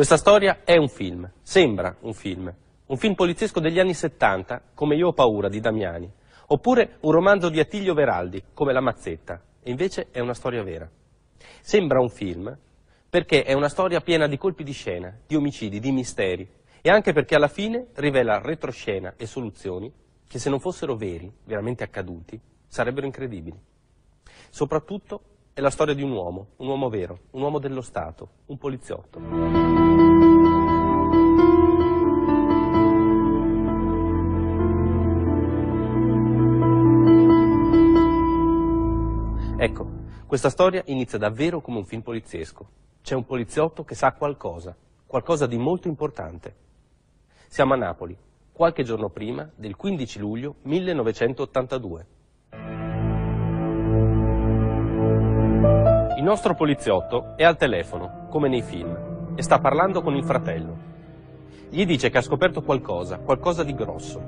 Questa 0.00 0.16
storia 0.16 0.60
è 0.64 0.78
un 0.78 0.88
film, 0.88 1.30
sembra 1.42 1.94
un 2.00 2.14
film, 2.14 2.50
un 2.86 2.96
film 2.96 3.12
poliziesco 3.12 3.60
degli 3.60 3.78
anni 3.78 3.92
70, 3.92 4.62
come 4.72 4.96
Io 4.96 5.08
ho 5.08 5.12
paura 5.12 5.50
di 5.50 5.60
Damiani, 5.60 6.10
oppure 6.46 6.96
un 7.00 7.10
romanzo 7.12 7.50
di 7.50 7.60
Attilio 7.60 7.92
Veraldi, 7.92 8.42
come 8.54 8.72
La 8.72 8.80
Mazzetta, 8.80 9.42
e 9.62 9.70
invece 9.70 10.06
è 10.10 10.20
una 10.20 10.32
storia 10.32 10.62
vera. 10.62 10.90
Sembra 11.60 12.00
un 12.00 12.08
film 12.08 12.56
perché 13.10 13.42
è 13.42 13.52
una 13.52 13.68
storia 13.68 14.00
piena 14.00 14.26
di 14.26 14.38
colpi 14.38 14.64
di 14.64 14.72
scena, 14.72 15.14
di 15.26 15.36
omicidi, 15.36 15.80
di 15.80 15.92
misteri, 15.92 16.48
e 16.80 16.88
anche 16.88 17.12
perché 17.12 17.34
alla 17.34 17.48
fine 17.48 17.88
rivela 17.96 18.40
retroscena 18.40 19.12
e 19.18 19.26
soluzioni 19.26 19.92
che 20.26 20.38
se 20.38 20.48
non 20.48 20.60
fossero 20.60 20.96
veri, 20.96 21.30
veramente 21.44 21.84
accaduti, 21.84 22.40
sarebbero 22.66 23.04
incredibili. 23.04 23.60
Soprattutto 24.48 25.20
è 25.52 25.60
la 25.60 25.68
storia 25.68 25.92
di 25.92 26.02
un 26.02 26.12
uomo, 26.12 26.46
un 26.56 26.68
uomo 26.68 26.88
vero, 26.88 27.18
un 27.32 27.42
uomo 27.42 27.58
dello 27.58 27.82
Stato, 27.82 28.28
un 28.46 28.56
poliziotto. 28.56 29.79
Questa 40.30 40.48
storia 40.48 40.84
inizia 40.86 41.18
davvero 41.18 41.60
come 41.60 41.78
un 41.78 41.84
film 41.84 42.02
poliziesco. 42.02 42.64
C'è 43.02 43.16
un 43.16 43.24
poliziotto 43.24 43.82
che 43.82 43.96
sa 43.96 44.12
qualcosa, 44.12 44.76
qualcosa 45.04 45.44
di 45.48 45.58
molto 45.58 45.88
importante. 45.88 46.54
Siamo 47.48 47.74
a 47.74 47.76
Napoli, 47.76 48.16
qualche 48.52 48.84
giorno 48.84 49.08
prima 49.08 49.50
del 49.56 49.74
15 49.74 50.20
luglio 50.20 50.54
1982. 50.62 52.06
Il 56.16 56.22
nostro 56.22 56.54
poliziotto 56.54 57.34
è 57.34 57.42
al 57.42 57.56
telefono, 57.56 58.28
come 58.30 58.48
nei 58.48 58.62
film, 58.62 59.32
e 59.34 59.42
sta 59.42 59.58
parlando 59.58 60.00
con 60.00 60.14
il 60.14 60.22
fratello. 60.22 60.76
Gli 61.70 61.84
dice 61.84 62.08
che 62.08 62.18
ha 62.18 62.22
scoperto 62.22 62.62
qualcosa, 62.62 63.18
qualcosa 63.18 63.64
di 63.64 63.74
grosso. 63.74 64.22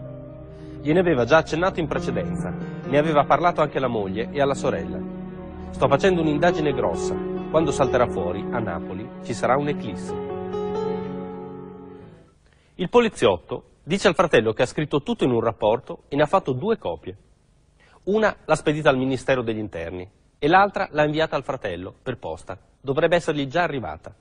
Gliene 0.80 0.98
aveva 0.98 1.24
già 1.24 1.36
accennato 1.36 1.78
in 1.78 1.86
precedenza, 1.86 2.50
ne 2.50 2.98
aveva 2.98 3.22
parlato 3.22 3.60
anche 3.60 3.78
alla 3.78 3.86
moglie 3.86 4.30
e 4.32 4.40
alla 4.40 4.54
sorella. 4.54 5.11
Sto 5.72 5.88
facendo 5.88 6.20
un'indagine 6.20 6.72
grossa. 6.72 7.14
Quando 7.50 7.72
salterà 7.72 8.06
fuori, 8.06 8.46
a 8.52 8.60
Napoli, 8.60 9.08
ci 9.24 9.34
sarà 9.34 9.56
un'eclisse. 9.56 10.14
Il 12.76 12.88
poliziotto 12.88 13.64
dice 13.82 14.06
al 14.06 14.14
fratello 14.14 14.52
che 14.52 14.62
ha 14.62 14.66
scritto 14.66 15.02
tutto 15.02 15.24
in 15.24 15.32
un 15.32 15.40
rapporto 15.40 16.04
e 16.08 16.14
ne 16.14 16.22
ha 16.22 16.26
fatto 16.26 16.52
due 16.52 16.78
copie. 16.78 17.16
Una 18.04 18.36
l'ha 18.44 18.54
spedita 18.54 18.90
al 18.90 18.96
Ministero 18.96 19.42
degli 19.42 19.58
Interni 19.58 20.08
e 20.38 20.46
l'altra 20.46 20.88
l'ha 20.92 21.04
inviata 21.04 21.36
al 21.36 21.42
fratello 21.42 21.92
per 22.00 22.18
posta. 22.18 22.56
Dovrebbe 22.80 23.16
essergli 23.16 23.46
già 23.48 23.62
arrivata. 23.62 24.14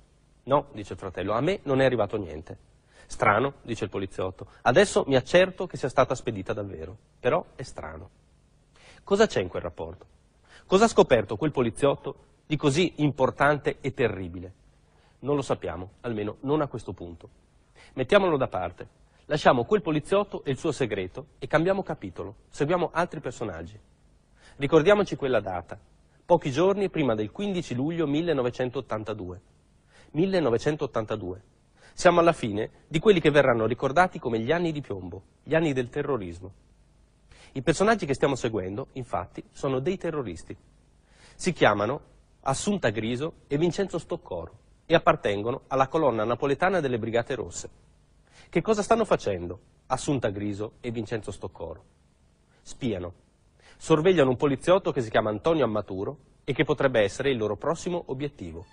No, 0.43 0.67
dice 0.71 0.93
il 0.93 0.99
fratello, 0.99 1.33
a 1.33 1.41
me 1.41 1.59
non 1.63 1.81
è 1.81 1.86
arrivato 1.86 2.17
niente. 2.17 2.58
Strano, 3.05 3.55
dice 3.61 3.83
il 3.83 3.89
poliziotto. 3.91 4.47
Adesso 4.61 5.03
mi 5.05 5.15
accerto 5.15 5.67
che 5.67 5.77
sia 5.77 5.89
stata 5.89 6.15
spedita 6.15 6.53
davvero. 6.53 6.97
Però 7.19 7.45
è 7.55 7.61
strano. 7.61 8.09
Cosa 9.03 9.27
c'è 9.27 9.41
in 9.41 9.49
quel 9.49 9.61
rapporto? 9.61 10.19
Cosa 10.72 10.86
ha 10.86 10.88
scoperto 10.88 11.36
quel 11.36 11.52
poliziotto 11.52 12.16
di 12.47 12.55
così 12.55 12.94
importante 13.02 13.80
e 13.81 13.94
terribile? 13.94 14.53
Non 15.19 15.36
lo 15.36 15.41
sappiamo, 15.41 15.95
almeno 16.00 16.38
non 16.44 16.61
a 16.61 16.67
questo 16.67 16.94
punto. 16.94 17.27
Mettiamolo 17.95 18.38
da 18.38 18.47
parte. 18.47 18.88
Lasciamo 19.25 19.66
quel 19.66 19.81
poliziotto 19.81 20.45
e 20.45 20.52
il 20.52 20.58
suo 20.58 20.72
segreto 20.72 21.25
e 21.39 21.47
cambiamo 21.47 21.83
capitolo. 21.83 22.36
Seguiamo 22.47 22.92
altri 22.94 23.19
personaggi. 23.19 23.77
Ricordiamoci 24.55 25.17
quella 25.17 25.42
data, 25.42 25.77
pochi 26.25 26.52
giorni 26.52 26.89
prima 26.89 27.16
del 27.16 27.31
15 27.31 27.75
luglio 27.75 28.08
1982. 28.08 29.42
1982. 30.11 31.42
Siamo 31.92 32.22
alla 32.22 32.31
fine 32.31 32.86
di 32.88 32.99
quelli 32.99 33.19
che 33.19 33.30
verranno 33.30 33.66
ricordati 33.66 34.19
come 34.19 34.39
gli 34.39 34.53
anni 34.53 34.72
di 34.72 34.80
piombo, 34.80 35.22
gli 35.44 35.53
anni 35.53 35.73
del 35.73 35.89
terrorismo. 35.89 36.53
I 37.53 37.61
personaggi 37.61 38.05
che 38.05 38.13
stiamo 38.13 38.35
seguendo, 38.35 38.88
infatti, 38.94 39.43
sono 39.52 39.80
dei 39.80 39.98
terroristi. 39.98 40.55
Si 41.36 41.52
chiamano 41.52 42.02
Assunta 42.43 42.89
Griso 42.89 43.33
e 43.48 43.58
Vincenzo 43.58 43.98
Stoccoro 43.98 44.58
e 44.86 44.95
appartengono 44.95 45.64
alla 45.67 45.89
colonna 45.89 46.23
napoletana 46.23 46.80
delle 46.80 46.98
Brigate 46.98 47.36
Rosse. 47.36 47.70
Che 48.48 48.61
cosa 48.61 48.81
stanno 48.81 49.03
facendo 49.03 49.59
Assunta 49.87 50.30
Griso 50.30 50.73
e 50.80 50.92
Vincenzo 50.92 51.31
Stoccoro? 51.31 51.83
Spiano. 52.61 53.14
Sorvegliano 53.76 54.30
un 54.30 54.37
poliziotto 54.37 54.93
che 54.93 55.02
si 55.02 55.09
chiama 55.09 55.30
Antonio 55.30 55.65
Ammaturo 55.65 56.17
e 56.45 56.53
che 56.53 56.64
potrebbe 56.64 57.02
essere 57.02 57.31
il 57.31 57.37
loro 57.37 57.58
prossimo 57.58 58.03
obiettivo. 58.08 58.65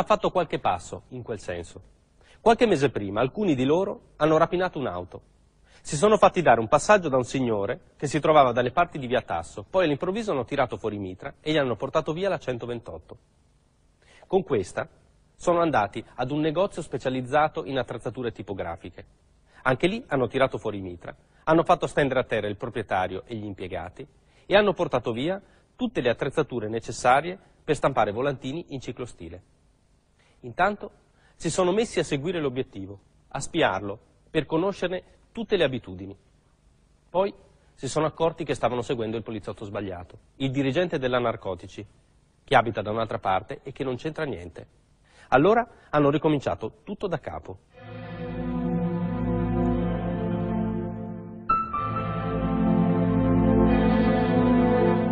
Già 0.00 0.02
fatto 0.02 0.30
qualche 0.30 0.58
passo 0.58 1.02
in 1.08 1.22
quel 1.22 1.40
senso. 1.40 1.82
Qualche 2.40 2.66
mese 2.66 2.88
prima 2.88 3.20
alcuni 3.20 3.54
di 3.54 3.64
loro 3.64 4.12
hanno 4.16 4.38
rapinato 4.38 4.78
un'auto. 4.78 5.20
Si 5.82 5.96
sono 5.96 6.16
fatti 6.16 6.40
dare 6.40 6.60
un 6.60 6.68
passaggio 6.68 7.08
da 7.08 7.16
un 7.16 7.24
signore 7.24 7.92
che 7.96 8.06
si 8.06 8.18
trovava 8.18 8.52
dalle 8.52 8.70
parti 8.70 8.98
di 8.98 9.06
via 9.06 9.20
Tasso, 9.20 9.64
poi 9.68 9.84
all'improvviso 9.84 10.32
hanno 10.32 10.44
tirato 10.44 10.78
fuori 10.78 10.98
mitra 10.98 11.34
e 11.40 11.52
gli 11.52 11.58
hanno 11.58 11.76
portato 11.76 12.12
via 12.12 12.28
la 12.28 12.38
128. 12.38 13.18
Con 14.26 14.42
questa 14.42 14.88
sono 15.36 15.60
andati 15.60 16.02
ad 16.14 16.30
un 16.30 16.40
negozio 16.40 16.82
specializzato 16.82 17.64
in 17.64 17.78
attrezzature 17.78 18.32
tipografiche. 18.32 19.04
Anche 19.62 19.86
lì 19.86 20.02
hanno 20.08 20.28
tirato 20.28 20.56
fuori 20.56 20.80
mitra, 20.80 21.14
hanno 21.44 21.62
fatto 21.62 21.86
stendere 21.86 22.20
a 22.20 22.24
terra 22.24 22.46
il 22.46 22.56
proprietario 22.56 23.24
e 23.26 23.34
gli 23.34 23.44
impiegati 23.44 24.06
e 24.46 24.56
hanno 24.56 24.72
portato 24.72 25.12
via 25.12 25.40
tutte 25.76 26.00
le 26.00 26.10
attrezzature 26.10 26.68
necessarie 26.68 27.38
per 27.64 27.76
stampare 27.76 28.12
volantini 28.12 28.66
in 28.68 28.80
ciclostile. 28.80 29.59
Intanto 30.40 30.90
si 31.34 31.50
sono 31.50 31.72
messi 31.72 31.98
a 31.98 32.04
seguire 32.04 32.40
l'obiettivo, 32.40 32.98
a 33.28 33.40
spiarlo, 33.40 33.98
per 34.30 34.46
conoscerne 34.46 35.02
tutte 35.32 35.56
le 35.56 35.64
abitudini. 35.64 36.16
Poi 37.08 37.32
si 37.74 37.88
sono 37.88 38.06
accorti 38.06 38.44
che 38.44 38.54
stavano 38.54 38.82
seguendo 38.82 39.16
il 39.16 39.22
poliziotto 39.22 39.64
sbagliato, 39.64 40.18
il 40.36 40.50
dirigente 40.50 40.98
della 40.98 41.18
narcotici, 41.18 41.84
che 42.44 42.56
abita 42.56 42.82
da 42.82 42.90
un'altra 42.90 43.18
parte 43.18 43.60
e 43.62 43.72
che 43.72 43.84
non 43.84 43.96
c'entra 43.96 44.24
niente. 44.24 44.66
Allora 45.28 45.66
hanno 45.90 46.10
ricominciato 46.10 46.80
tutto 46.84 47.06
da 47.06 47.18
capo. 47.18 47.58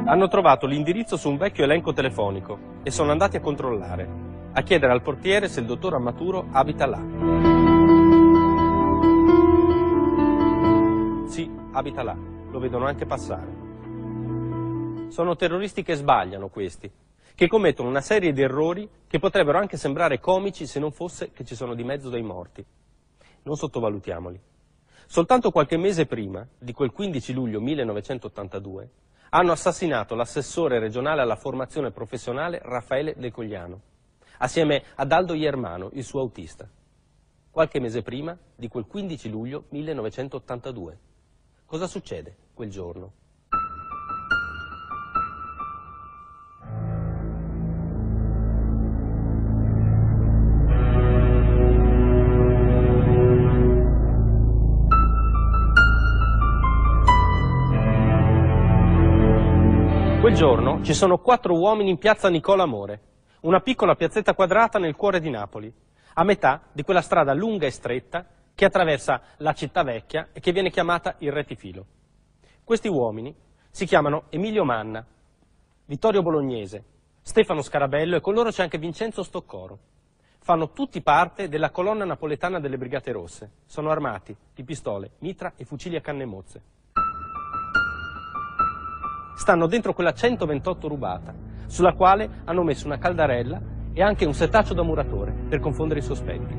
Hanno 0.04 0.28
trovato 0.28 0.66
l'indirizzo 0.66 1.16
su 1.18 1.28
un 1.28 1.36
vecchio 1.36 1.64
elenco 1.64 1.92
telefonico 1.92 2.58
e 2.82 2.90
sono 2.90 3.10
andati 3.10 3.36
a 3.36 3.40
controllare 3.40 4.27
a 4.58 4.62
chiedere 4.62 4.90
al 4.90 5.02
portiere 5.02 5.46
se 5.46 5.60
il 5.60 5.66
dottor 5.66 5.94
Ammaturo 5.94 6.48
abita 6.50 6.84
là. 6.84 6.98
Sì, 11.28 11.48
abita 11.70 12.02
là, 12.02 12.16
lo 12.50 12.58
vedono 12.58 12.86
anche 12.86 13.06
passare. 13.06 13.66
Sono 15.10 15.36
terroristi 15.36 15.84
che 15.84 15.94
sbagliano 15.94 16.48
questi, 16.48 16.90
che 17.36 17.46
commettono 17.46 17.88
una 17.88 18.00
serie 18.00 18.32
di 18.32 18.42
errori 18.42 18.90
che 19.06 19.20
potrebbero 19.20 19.58
anche 19.58 19.76
sembrare 19.76 20.18
comici 20.18 20.66
se 20.66 20.80
non 20.80 20.90
fosse 20.90 21.30
che 21.30 21.44
ci 21.44 21.54
sono 21.54 21.74
di 21.74 21.84
mezzo 21.84 22.10
dei 22.10 22.22
morti. 22.22 22.64
Non 23.42 23.54
sottovalutiamoli. 23.54 24.40
Soltanto 25.06 25.52
qualche 25.52 25.76
mese 25.76 26.06
prima, 26.06 26.44
di 26.58 26.72
quel 26.72 26.90
15 26.90 27.32
luglio 27.32 27.60
1982, 27.60 28.90
hanno 29.30 29.52
assassinato 29.52 30.16
l'assessore 30.16 30.80
regionale 30.80 31.20
alla 31.20 31.36
formazione 31.36 31.92
professionale 31.92 32.60
Raffaele 32.60 33.14
De 33.16 33.30
Cogliano 33.30 33.80
assieme 34.38 34.82
ad 34.94 35.12
Aldo 35.12 35.34
Iermano, 35.34 35.90
il 35.92 36.04
suo 36.04 36.20
autista, 36.20 36.68
qualche 37.50 37.80
mese 37.80 38.02
prima 38.02 38.36
di 38.54 38.68
quel 38.68 38.86
15 38.86 39.30
luglio 39.30 39.64
1982. 39.70 40.98
Cosa 41.66 41.86
succede 41.86 42.36
quel 42.54 42.70
giorno? 42.70 43.12
Quel 60.20 60.34
giorno 60.34 60.82
ci 60.82 60.92
sono 60.92 61.18
quattro 61.18 61.56
uomini 61.56 61.88
in 61.88 61.96
piazza 61.96 62.28
Nicola 62.28 62.64
Amore, 62.64 63.00
una 63.40 63.60
piccola 63.60 63.94
piazzetta 63.94 64.34
quadrata 64.34 64.78
nel 64.78 64.96
cuore 64.96 65.20
di 65.20 65.30
Napoli, 65.30 65.72
a 66.14 66.24
metà 66.24 66.62
di 66.72 66.82
quella 66.82 67.02
strada 67.02 67.32
lunga 67.32 67.66
e 67.66 67.70
stretta 67.70 68.26
che 68.54 68.64
attraversa 68.64 69.20
la 69.36 69.52
città 69.52 69.84
vecchia 69.84 70.30
e 70.32 70.40
che 70.40 70.50
viene 70.50 70.70
chiamata 70.70 71.14
il 71.18 71.30
Retifilo. 71.30 71.86
Questi 72.64 72.88
uomini 72.88 73.34
si 73.70 73.86
chiamano 73.86 74.24
Emilio 74.30 74.64
Manna, 74.64 75.04
Vittorio 75.84 76.22
Bolognese, 76.22 76.84
Stefano 77.22 77.62
Scarabello 77.62 78.16
e 78.16 78.20
con 78.20 78.34
loro 78.34 78.50
c'è 78.50 78.62
anche 78.62 78.78
Vincenzo 78.78 79.22
Stoccoro. 79.22 79.78
Fanno 80.40 80.72
tutti 80.72 81.00
parte 81.02 81.48
della 81.48 81.70
colonna 81.70 82.04
napoletana 82.04 82.58
delle 82.58 82.78
Brigate 82.78 83.12
Rosse. 83.12 83.50
Sono 83.66 83.90
armati 83.90 84.36
di 84.54 84.64
pistole, 84.64 85.12
mitra 85.18 85.52
e 85.56 85.64
fucili 85.64 85.96
a 85.96 86.00
canne 86.00 86.24
mozze. 86.24 86.62
Stanno 89.36 89.66
dentro 89.66 89.92
quella 89.94 90.12
128 90.12 90.88
rubata, 90.88 91.34
sulla 91.68 91.92
quale 91.92 92.28
hanno 92.44 92.64
messo 92.64 92.86
una 92.86 92.98
caldarella 92.98 93.60
e 93.92 94.02
anche 94.02 94.24
un 94.24 94.34
setaccio 94.34 94.74
da 94.74 94.82
muratore 94.82 95.32
per 95.48 95.60
confondere 95.60 96.00
i 96.00 96.02
sospetti. 96.02 96.56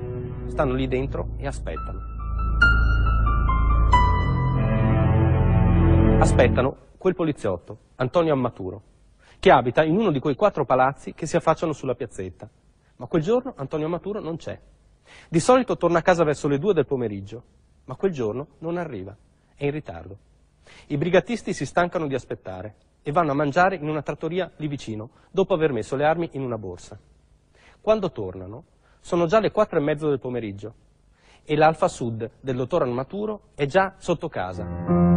Stanno 0.47 0.73
lì 0.73 0.87
dentro 0.87 1.31
e 1.37 1.47
aspettano. 1.47 1.99
Aspettano 6.19 6.77
quel 6.97 7.15
poliziotto, 7.15 7.77
Antonio 7.95 8.33
Ammaturo, 8.33 8.81
che 9.39 9.51
abita 9.51 9.83
in 9.83 9.97
uno 9.97 10.11
di 10.11 10.19
quei 10.19 10.35
quattro 10.35 10.65
palazzi 10.65 11.13
che 11.13 11.25
si 11.25 11.35
affacciano 11.35 11.73
sulla 11.73 11.95
piazzetta. 11.95 12.49
Ma 12.97 13.07
quel 13.07 13.21
giorno 13.21 13.53
Antonio 13.55 13.85
Ammaturo 13.85 14.19
non 14.19 14.35
c'è. 14.35 14.59
Di 15.27 15.39
solito 15.39 15.77
torna 15.77 15.99
a 15.99 16.03
casa 16.03 16.23
verso 16.23 16.47
le 16.47 16.59
due 16.59 16.73
del 16.73 16.85
pomeriggio, 16.85 17.43
ma 17.85 17.95
quel 17.95 18.11
giorno 18.11 18.47
non 18.59 18.77
arriva, 18.77 19.15
è 19.55 19.65
in 19.65 19.71
ritardo. 19.71 20.17
I 20.87 20.97
brigatisti 20.97 21.53
si 21.53 21.65
stancano 21.65 22.05
di 22.05 22.13
aspettare 22.13 22.75
e 23.01 23.11
vanno 23.11 23.31
a 23.31 23.35
mangiare 23.35 23.75
in 23.75 23.87
una 23.87 24.01
trattoria 24.01 24.51
lì 24.57 24.67
vicino, 24.67 25.09
dopo 25.31 25.53
aver 25.53 25.71
messo 25.71 25.95
le 25.95 26.05
armi 26.05 26.29
in 26.33 26.41
una 26.41 26.57
borsa. 26.57 26.99
Quando 27.81 28.11
tornano, 28.11 28.63
sono 28.99 29.25
già 29.25 29.39
le 29.39 29.51
quattro 29.51 29.79
e 29.79 29.81
mezzo 29.81 30.09
del 30.09 30.19
pomeriggio 30.19 30.73
e 31.45 31.55
l'Alfa 31.55 31.87
Sud 31.87 32.29
del 32.39 32.55
dottor 32.55 32.83
Armaturo 32.83 33.41
è 33.55 33.65
già 33.65 33.95
sotto 33.97 34.29
casa. 34.29 35.07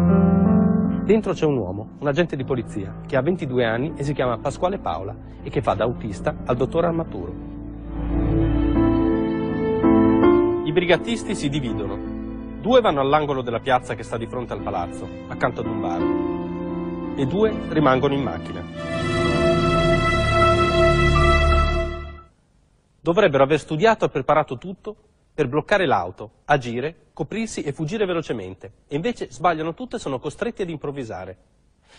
Dentro 1.04 1.32
c'è 1.32 1.44
un 1.44 1.56
uomo, 1.56 1.96
un 1.98 2.06
agente 2.06 2.36
di 2.36 2.44
polizia, 2.44 3.00
che 3.06 3.16
ha 3.16 3.22
22 3.22 3.64
anni 3.64 3.92
e 3.96 4.04
si 4.04 4.14
chiama 4.14 4.38
Pasquale 4.38 4.78
Paola 4.78 5.14
e 5.42 5.50
che 5.50 5.60
fa 5.60 5.74
da 5.74 5.84
autista 5.84 6.36
al 6.46 6.56
dottor 6.56 6.84
Armaturo. 6.86 7.34
I 10.64 10.72
brigatisti 10.72 11.34
si 11.34 11.48
dividono. 11.48 12.60
Due 12.60 12.80
vanno 12.80 13.00
all'angolo 13.00 13.42
della 13.42 13.58
piazza 13.58 13.94
che 13.94 14.04
sta 14.04 14.16
di 14.16 14.26
fronte 14.26 14.52
al 14.52 14.62
palazzo, 14.62 15.06
accanto 15.28 15.60
ad 15.60 15.66
un 15.66 15.80
bar, 15.80 16.41
e 17.16 17.26
due 17.26 17.54
rimangono 17.68 18.14
in 18.14 18.22
macchina. 18.22 18.62
Dovrebbero 23.00 23.42
aver 23.42 23.58
studiato 23.58 24.04
e 24.04 24.08
preparato 24.08 24.58
tutto 24.58 24.96
per 25.34 25.48
bloccare 25.48 25.86
l'auto, 25.86 26.30
agire, 26.44 27.08
coprirsi 27.12 27.62
e 27.62 27.72
fuggire 27.72 28.06
velocemente, 28.06 28.72
e 28.86 28.96
invece 28.96 29.30
sbagliano 29.30 29.74
tutto 29.74 29.96
e 29.96 29.98
sono 29.98 30.18
costretti 30.18 30.62
ad 30.62 30.68
improvvisare. 30.68 31.36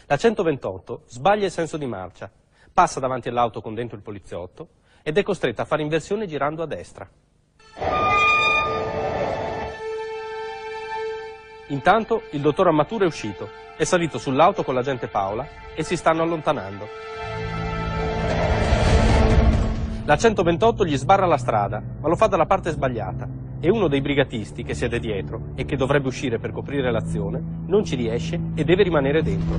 La 0.06 0.18
128 0.18 1.04
sbaglia 1.08 1.46
il 1.46 1.52
senso 1.52 1.78
di 1.78 1.86
marcia, 1.86 2.32
passa 2.72 3.00
davanti 3.00 3.30
all'auto 3.30 3.62
con 3.62 3.74
dentro 3.74 3.96
il 3.96 4.04
poliziotto 4.04 4.70
ed 5.04 5.18
è 5.18 5.24
costretta 5.24 5.64
a 5.64 5.66
fare 5.66 5.82
inversione 5.82 6.26
girando 6.26 6.64
a 6.64 6.68
destra. 6.68 7.10
Intanto 11.68 12.24
il 12.32 12.42
dottor 12.42 12.68
Ammaturo 12.68 13.06
è 13.06 13.08
uscito, 13.08 13.48
è 13.78 13.84
salito 13.86 14.18
sull'auto 14.18 14.64
con 14.64 14.74
l'agente 14.74 15.08
Paola 15.08 15.48
e 15.74 15.84
si 15.84 15.96
stanno 15.96 16.24
allontanando. 16.24 16.88
La 20.06 20.18
128 20.18 20.86
gli 20.86 20.98
sbarra 20.98 21.26
la 21.26 21.38
strada, 21.38 21.82
ma 22.02 22.10
lo 22.10 22.18
fa 22.18 22.28
dalla 22.28 22.46
parte 22.46 22.72
sbagliata 22.72 23.26
e 23.62 23.70
uno 23.70 23.88
dei 23.88 24.02
brigatisti 24.02 24.64
che 24.64 24.74
siede 24.74 25.00
dietro 25.00 25.52
e 25.56 25.64
che 25.64 25.78
dovrebbe 25.78 26.10
uscire 26.10 26.38
per 26.38 26.52
coprire 26.52 26.92
l'azione 26.92 27.42
non 27.66 27.86
ci 27.86 27.96
riesce 27.96 28.38
e 28.56 28.66
deve 28.66 28.84
rimanere 28.84 29.24
dentro. 29.24 29.58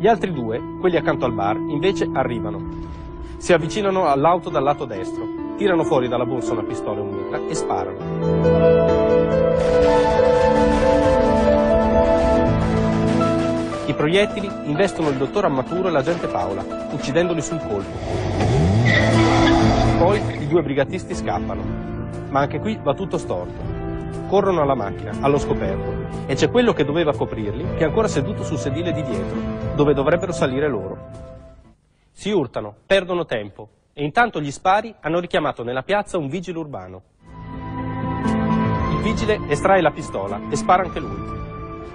Gli 0.00 0.08
altri 0.08 0.32
due, 0.32 0.60
quelli 0.80 0.96
accanto 0.96 1.24
al 1.24 1.32
bar, 1.32 1.54
invece 1.56 2.10
arrivano. 2.12 2.80
Si 3.36 3.52
avvicinano 3.52 4.08
all'auto 4.08 4.50
dal 4.50 4.64
lato 4.64 4.84
destro, 4.84 5.54
tirano 5.56 5.84
fuori 5.84 6.08
dalla 6.08 6.26
borsa 6.26 6.52
una 6.52 6.64
pistola 6.64 6.98
e 6.98 7.02
un 7.02 7.08
mitra 7.10 7.46
e 7.46 7.54
sparano. 7.54 8.71
I 13.86 13.94
proiettili 13.94 14.50
investono 14.64 15.10
il 15.10 15.16
dottor 15.16 15.44
Ammaturo 15.44 15.88
e 15.88 15.90
l'agente 15.90 16.26
Paola, 16.26 16.64
uccidendoli 16.92 17.42
sul 17.42 17.60
colpo. 17.60 17.90
Poi 19.98 20.20
i 20.42 20.46
due 20.48 20.62
brigatisti 20.62 21.14
scappano, 21.14 21.62
ma 22.30 22.40
anche 22.40 22.58
qui 22.58 22.78
va 22.82 22.94
tutto 22.94 23.18
storto. 23.18 23.70
Corrono 24.28 24.62
alla 24.62 24.74
macchina, 24.74 25.12
allo 25.20 25.38
scoperto, 25.38 26.26
e 26.26 26.34
c'è 26.34 26.50
quello 26.50 26.72
che 26.72 26.84
doveva 26.84 27.14
coprirli 27.14 27.74
che 27.74 27.80
è 27.80 27.84
ancora 27.84 28.08
seduto 28.08 28.42
sul 28.42 28.58
sedile 28.58 28.92
di 28.92 29.02
dietro, 29.02 29.38
dove 29.74 29.92
dovrebbero 29.92 30.32
salire 30.32 30.68
loro. 30.68 30.96
Si 32.10 32.30
urtano, 32.30 32.74
perdono 32.86 33.26
tempo, 33.26 33.68
e 33.92 34.02
intanto 34.02 34.40
gli 34.40 34.50
spari 34.50 34.94
hanno 35.00 35.20
richiamato 35.20 35.62
nella 35.62 35.82
piazza 35.82 36.16
un 36.16 36.28
vigile 36.28 36.58
urbano. 36.58 37.02
Il 39.02 39.08
vigile 39.08 39.40
estrae 39.48 39.80
la 39.80 39.90
pistola 39.90 40.40
e 40.48 40.54
spara 40.54 40.84
anche 40.84 41.00
lui 41.00 41.40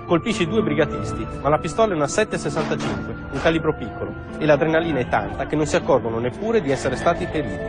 colpisce 0.05 0.43
i 0.43 0.47
due 0.47 0.61
brigatisti, 0.61 1.25
ma 1.41 1.47
la 1.47 1.57
pistola 1.57 1.93
è 1.93 1.95
una 1.95 2.05
7,65, 2.05 3.33
un 3.33 3.39
calibro 3.41 3.75
piccolo, 3.75 4.13
e 4.37 4.45
l'adrenalina 4.45 4.99
è 4.99 5.07
tanta 5.07 5.45
che 5.45 5.55
non 5.55 5.65
si 5.65 5.77
accorgono 5.77 6.19
neppure 6.19 6.61
di 6.61 6.69
essere 6.69 6.95
stati 6.95 7.25
feriti. 7.25 7.63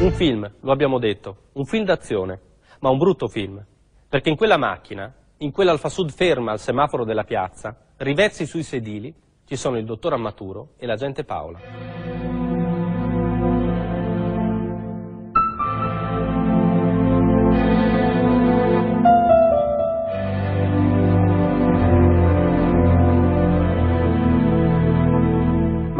Un 0.00 0.12
film, 0.12 0.50
lo 0.60 0.72
abbiamo 0.72 0.98
detto, 0.98 1.36
un 1.52 1.64
film 1.64 1.84
d'azione, 1.84 2.40
ma 2.80 2.90
un 2.90 2.98
brutto 2.98 3.28
film, 3.28 3.62
perché 4.08 4.30
in 4.30 4.36
quella 4.36 4.56
macchina, 4.56 5.12
in 5.38 5.50
quell'Alfa 5.50 5.88
Sud 5.88 6.10
ferma 6.10 6.52
al 6.52 6.60
semaforo 6.60 7.04
della 7.04 7.24
piazza, 7.24 7.74
riversi 7.98 8.46
sui 8.46 8.62
sedili, 8.62 9.14
ci 9.44 9.56
sono 9.56 9.78
il 9.78 9.84
dottor 9.84 10.12
Ammaturo 10.14 10.70
e 10.76 10.86
l'agente 10.86 11.24
Paola. 11.24 11.60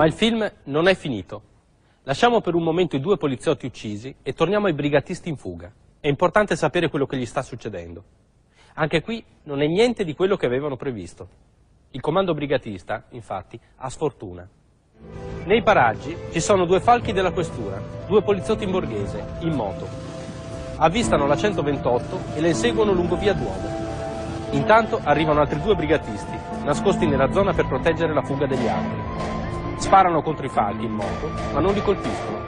Ma 0.02 0.08
il 0.08 0.14
film 0.14 0.52
non 0.64 0.88
è 0.88 0.94
finito. 0.94 1.42
Lasciamo 2.02 2.40
per 2.40 2.56
un 2.56 2.64
momento 2.64 2.96
i 2.96 3.00
due 3.00 3.16
poliziotti 3.16 3.66
uccisi 3.66 4.12
e 4.22 4.32
torniamo 4.32 4.66
ai 4.66 4.72
brigatisti 4.72 5.28
in 5.28 5.36
fuga. 5.36 5.72
È 6.00 6.08
importante 6.08 6.56
sapere 6.56 6.88
quello 6.88 7.06
che 7.06 7.16
gli 7.16 7.26
sta 7.26 7.42
succedendo. 7.42 8.02
Anche 8.74 9.02
qui 9.02 9.24
non 9.44 9.62
è 9.62 9.66
niente 9.68 10.02
di 10.02 10.14
quello 10.14 10.36
che 10.36 10.46
avevano 10.46 10.76
previsto. 10.76 11.28
Il 11.94 12.00
comando 12.00 12.32
brigatista, 12.32 13.04
infatti, 13.10 13.60
ha 13.76 13.90
sfortuna. 13.90 14.48
Nei 15.44 15.62
paraggi 15.62 16.16
ci 16.30 16.40
sono 16.40 16.64
due 16.64 16.80
falchi 16.80 17.12
della 17.12 17.32
questura, 17.32 17.78
due 18.06 18.22
poliziotti 18.22 18.64
in 18.64 18.70
borghese, 18.70 19.22
in 19.40 19.52
moto. 19.52 19.86
Avvistano 20.76 21.26
la 21.26 21.36
128 21.36 22.18
e 22.34 22.40
le 22.40 22.48
inseguono 22.48 22.92
lungo 22.92 23.16
via 23.16 23.34
Duomo. 23.34 23.68
Intanto 24.52 25.00
arrivano 25.04 25.40
altri 25.40 25.60
due 25.60 25.74
brigatisti, 25.74 26.34
nascosti 26.64 27.06
nella 27.06 27.30
zona 27.30 27.52
per 27.52 27.66
proteggere 27.66 28.14
la 28.14 28.22
fuga 28.22 28.46
degli 28.46 28.68
altri. 28.68 29.76
Sparano 29.76 30.22
contro 30.22 30.46
i 30.46 30.48
falchi 30.48 30.86
in 30.86 30.92
moto, 30.92 31.28
ma 31.52 31.60
non 31.60 31.74
li 31.74 31.82
colpiscono. 31.82 32.40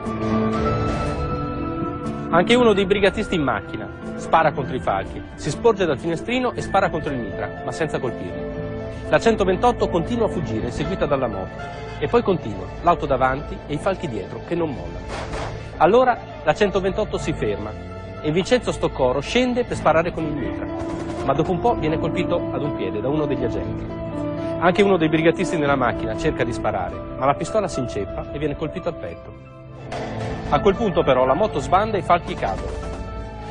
Anche 2.31 2.55
uno 2.55 2.73
dei 2.73 2.87
brigatisti 2.87 3.35
in 3.35 3.43
macchina 3.43 4.05
spara 4.17 4.53
contro 4.53 4.75
i 4.75 4.81
falchi, 4.81 5.23
si 5.35 5.51
sporge 5.51 5.85
dal 5.85 5.99
finestrino 5.99 6.53
e 6.53 6.63
spara 6.63 6.89
contro 6.89 7.13
il 7.13 7.19
mitra, 7.19 7.61
ma 7.63 7.73
senza 7.73 7.99
colpirli. 7.99 8.44
La 9.15 9.21
128 9.21 9.91
continua 9.91 10.27
a 10.27 10.29
fuggire, 10.29 10.73
seguita 10.73 11.07
dalla 11.07 11.29
moto, 11.29 11.53
e 12.01 12.09
poi 12.09 12.21
continua, 12.21 12.67
l'auto 12.83 13.07
davanti 13.07 13.57
e 13.69 13.75
i 13.75 13.79
falchi 13.79 14.09
dietro, 14.09 14.41
che 14.45 14.57
non 14.57 14.71
mollano. 14.71 15.07
Allora 15.77 16.19
la 16.43 16.53
128 16.53 17.17
si 17.19 17.33
ferma 17.33 17.71
e 18.21 18.33
Vincenzo 18.33 18.73
Stoccoro 18.73 19.21
scende 19.21 19.63
per 19.63 19.77
sparare 19.77 20.11
con 20.11 20.25
il 20.25 20.33
mitra, 20.33 20.67
ma 21.25 21.33
dopo 21.33 21.53
un 21.53 21.61
po' 21.61 21.77
viene 21.77 21.97
colpito 21.97 22.51
ad 22.53 22.61
un 22.61 22.75
piede 22.75 23.01
da 23.01 23.09
uno 23.09 23.25
degli 23.27 23.45
agenti. 23.45 23.87
Anche 24.59 24.83
uno 24.83 24.97
dei 24.97 25.09
brigatisti 25.09 25.59
nella 25.59 25.77
macchina 25.77 26.17
cerca 26.17 26.43
di 26.43 26.53
sparare, 26.53 26.97
ma 27.17 27.25
la 27.25 27.35
pistola 27.35 27.69
si 27.69 27.79
inceppa 27.79 28.33
e 28.33 28.39
viene 28.41 28.57
colpito 28.57 28.89
al 28.89 28.97
petto. 28.97 29.33
A 30.49 30.59
quel 30.59 30.75
punto 30.75 31.05
però 31.05 31.25
la 31.25 31.35
moto 31.35 31.61
sbanda 31.61 31.97
e 31.97 32.01
i 32.01 32.03
falchi 32.03 32.35
cadono. 32.35 32.83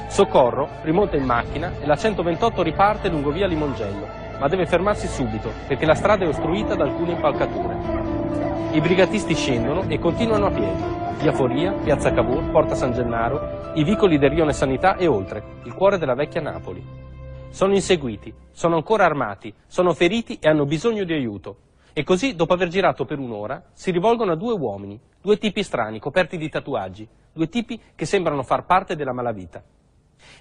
Soccorro 0.07 0.67
rimonta 0.81 1.15
in 1.15 1.23
macchina 1.23 1.71
e 1.79 1.85
la 1.85 1.95
128 1.95 2.61
riparte 2.61 3.07
lungo 3.07 3.31
via 3.31 3.47
Limongello, 3.47 4.22
ma 4.43 4.49
deve 4.49 4.65
fermarsi 4.65 5.07
subito 5.07 5.53
perché 5.67 5.85
la 5.85 5.95
strada 5.95 6.25
è 6.25 6.27
ostruita 6.27 6.75
da 6.75 6.83
alcune 6.83 7.13
impalcature. 7.13 8.75
I 8.75 8.81
brigatisti 8.81 9.35
scendono 9.35 9.87
e 9.87 9.99
continuano 9.99 10.47
a 10.47 10.51
piedi. 10.51 10.83
Via 11.21 11.31
Foria, 11.31 11.71
Piazza 11.71 12.11
Cavour, 12.11 12.51
Porta 12.51 12.75
San 12.75 12.91
Gennaro, 12.91 13.71
i 13.75 13.85
vicoli 13.85 14.17
del 14.17 14.31
Rione 14.31 14.51
Sanità 14.51 14.97
e 14.97 15.07
oltre, 15.07 15.61
il 15.63 15.73
cuore 15.73 15.97
della 15.97 16.13
vecchia 16.13 16.41
Napoli. 16.41 16.85
Sono 17.51 17.73
inseguiti, 17.73 18.33
sono 18.51 18.75
ancora 18.75 19.05
armati, 19.05 19.53
sono 19.65 19.93
feriti 19.93 20.37
e 20.41 20.49
hanno 20.49 20.65
bisogno 20.65 21.05
di 21.05 21.13
aiuto. 21.13 21.55
E 21.93 22.03
così, 22.03 22.35
dopo 22.35 22.51
aver 22.51 22.67
girato 22.67 23.05
per 23.05 23.19
un'ora, 23.19 23.63
si 23.71 23.91
rivolgono 23.91 24.33
a 24.33 24.35
due 24.35 24.51
uomini, 24.51 24.99
due 25.21 25.37
tipi 25.37 25.63
strani, 25.63 25.99
coperti 25.99 26.35
di 26.35 26.49
tatuaggi, 26.49 27.07
due 27.31 27.47
tipi 27.47 27.79
che 27.95 28.05
sembrano 28.05 28.43
far 28.43 28.65
parte 28.65 28.97
della 28.97 29.13
malavita. 29.13 29.63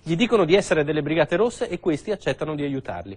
Gli 0.03 0.17
dicono 0.17 0.45
di 0.45 0.57
essere 0.57 0.83
delle 0.83 1.03
brigate 1.03 1.37
rosse 1.37 1.69
e 1.69 1.79
questi 1.79 2.11
accettano 2.11 2.57
di 2.57 2.65
aiutarli. 2.65 3.17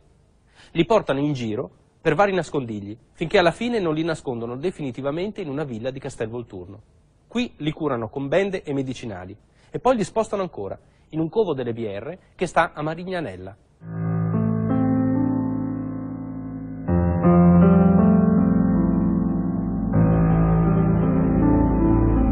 Li 0.76 0.84
portano 0.84 1.20
in 1.20 1.32
giro 1.32 1.70
per 2.02 2.16
vari 2.16 2.34
nascondigli, 2.34 2.98
finché 3.14 3.38
alla 3.38 3.52
fine 3.52 3.80
non 3.80 3.94
li 3.94 4.04
nascondono 4.04 4.58
definitivamente 4.58 5.40
in 5.40 5.48
una 5.48 5.64
villa 5.64 5.90
di 5.90 6.00
Castelvolturno. 6.00 6.82
Qui 7.30 7.54
li 7.58 7.72
curano 7.72 8.10
con 8.10 8.28
bende 8.28 8.62
e 8.62 8.74
medicinali 8.74 9.34
e 9.72 9.80
poi 9.80 9.96
li 9.96 10.04
spostano 10.04 10.42
ancora, 10.42 10.78
in 11.10 11.22
un 11.22 11.30
covo 11.30 11.54
delle 11.54 11.72
BR 11.72 12.18
che 12.36 12.46
sta 12.46 12.74
a 12.74 12.82
Marignanella. 12.82 13.56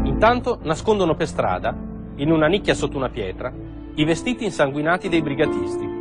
Intanto 0.04 0.58
nascondono 0.64 1.14
per 1.14 1.28
strada, 1.28 1.74
in 2.16 2.30
una 2.30 2.46
nicchia 2.46 2.74
sotto 2.74 2.98
una 2.98 3.08
pietra, 3.08 3.50
i 3.94 4.04
vestiti 4.04 4.44
insanguinati 4.44 5.08
dei 5.08 5.22
brigatisti. 5.22 5.93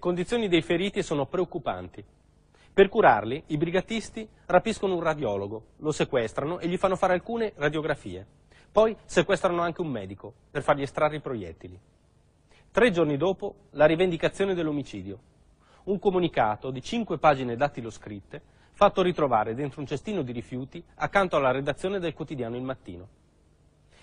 Condizioni 0.00 0.48
dei 0.48 0.62
feriti 0.62 1.04
sono 1.04 1.26
preoccupanti. 1.26 2.04
Per 2.72 2.88
curarli, 2.88 3.44
i 3.48 3.56
brigatisti 3.56 4.28
rapiscono 4.46 4.94
un 4.94 5.02
radiologo, 5.02 5.66
lo 5.76 5.92
sequestrano 5.92 6.58
e 6.58 6.66
gli 6.66 6.76
fanno 6.76 6.96
fare 6.96 7.12
alcune 7.12 7.52
radiografie. 7.54 8.26
Poi 8.72 8.96
sequestrano 9.04 9.60
anche 9.60 9.80
un 9.80 9.88
medico 9.88 10.32
per 10.50 10.62
fargli 10.62 10.82
estrarre 10.82 11.16
i 11.16 11.20
proiettili. 11.20 11.78
Tre 12.72 12.90
giorni 12.90 13.16
dopo, 13.16 13.54
la 13.70 13.84
rivendicazione 13.84 14.54
dell'omicidio. 14.54 15.18
Un 15.84 15.98
comunicato 15.98 16.70
di 16.70 16.82
cinque 16.82 17.18
pagine 17.18 17.56
dattiloscritte 17.56 18.42
fatto 18.72 19.02
ritrovare 19.02 19.54
dentro 19.54 19.80
un 19.80 19.86
cestino 19.86 20.22
di 20.22 20.32
rifiuti 20.32 20.82
accanto 20.94 21.36
alla 21.36 21.50
redazione 21.50 21.98
del 21.98 22.14
quotidiano 22.14 22.56
Il 22.56 22.62
Mattino. 22.62 23.08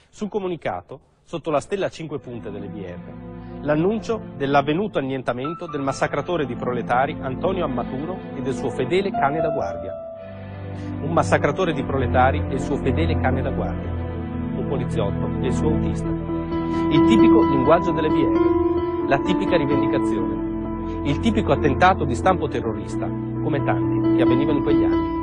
Sul 0.09 0.29
comunicato, 0.29 0.99
sotto 1.27 1.51
la 1.51 1.59
stella 1.59 1.87
a 1.87 1.89
cinque 1.89 2.19
punte 2.19 2.49
delle 2.49 2.69
BR, 2.69 3.63
l'annuncio 3.63 4.17
dell'avvenuto 4.37 4.97
annientamento 4.97 5.67
del 5.67 5.81
massacratore 5.81 6.45
di 6.45 6.55
proletari 6.55 7.17
Antonio 7.19 7.65
Ammaturo 7.65 8.17
e 8.37 8.41
del 8.41 8.53
suo 8.53 8.69
fedele 8.69 9.11
cane 9.11 9.41
da 9.41 9.49
guardia. 9.49 9.91
Un 11.01 11.11
massacratore 11.11 11.73
di 11.73 11.83
proletari 11.83 12.45
e 12.47 12.53
il 12.53 12.61
suo 12.61 12.77
fedele 12.77 13.19
cane 13.19 13.41
da 13.41 13.51
guardia. 13.51 13.91
Un 13.91 14.67
poliziotto 14.69 15.41
e 15.41 15.47
il 15.47 15.53
suo 15.53 15.67
autista. 15.67 16.07
Il 16.07 17.03
tipico 17.09 17.43
linguaggio 17.43 17.91
delle 17.91 18.07
BR, 18.07 19.09
la 19.09 19.19
tipica 19.19 19.57
rivendicazione, 19.57 21.09
il 21.09 21.19
tipico 21.19 21.51
attentato 21.51 22.05
di 22.05 22.15
stampo 22.15 22.47
terrorista, 22.47 23.05
come 23.05 23.61
tanti 23.65 24.15
che 24.15 24.21
avvenivano 24.21 24.59
in 24.59 24.63
quegli 24.63 24.83
anni. 24.85 25.16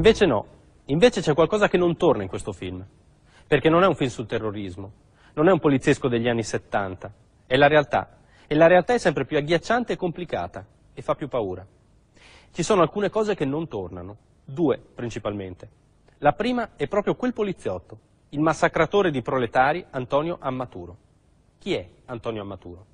Invece 0.00 0.24
no, 0.24 0.46
invece 0.86 1.20
c'è 1.20 1.34
qualcosa 1.34 1.68
che 1.68 1.76
non 1.76 1.94
torna 1.98 2.22
in 2.22 2.28
questo 2.30 2.52
film, 2.52 2.82
perché 3.46 3.68
non 3.68 3.82
è 3.82 3.86
un 3.86 3.94
film 3.94 4.08
sul 4.08 4.24
terrorismo, 4.24 4.92
non 5.34 5.46
è 5.46 5.52
un 5.52 5.58
poliziesco 5.58 6.08
degli 6.08 6.26
anni 6.26 6.42
70, 6.42 7.12
è 7.44 7.54
la 7.58 7.66
realtà, 7.66 8.16
e 8.46 8.54
la 8.54 8.66
realtà 8.66 8.94
è 8.94 8.98
sempre 8.98 9.26
più 9.26 9.36
agghiacciante 9.36 9.92
e 9.92 9.96
complicata, 9.96 10.64
e 10.94 11.02
fa 11.02 11.14
più 11.14 11.28
paura. 11.28 11.66
Ci 12.50 12.62
sono 12.62 12.80
alcune 12.80 13.10
cose 13.10 13.34
che 13.34 13.44
non 13.44 13.68
tornano, 13.68 14.16
due 14.42 14.78
principalmente. 14.78 15.68
La 16.20 16.32
prima 16.32 16.70
è 16.76 16.88
proprio 16.88 17.14
quel 17.14 17.34
poliziotto, 17.34 17.98
il 18.30 18.40
massacratore 18.40 19.10
di 19.10 19.20
proletari 19.20 19.84
Antonio 19.90 20.38
Ammaturo. 20.40 20.96
Chi 21.58 21.74
è 21.74 21.86
Antonio 22.06 22.40
Ammaturo? 22.40 22.86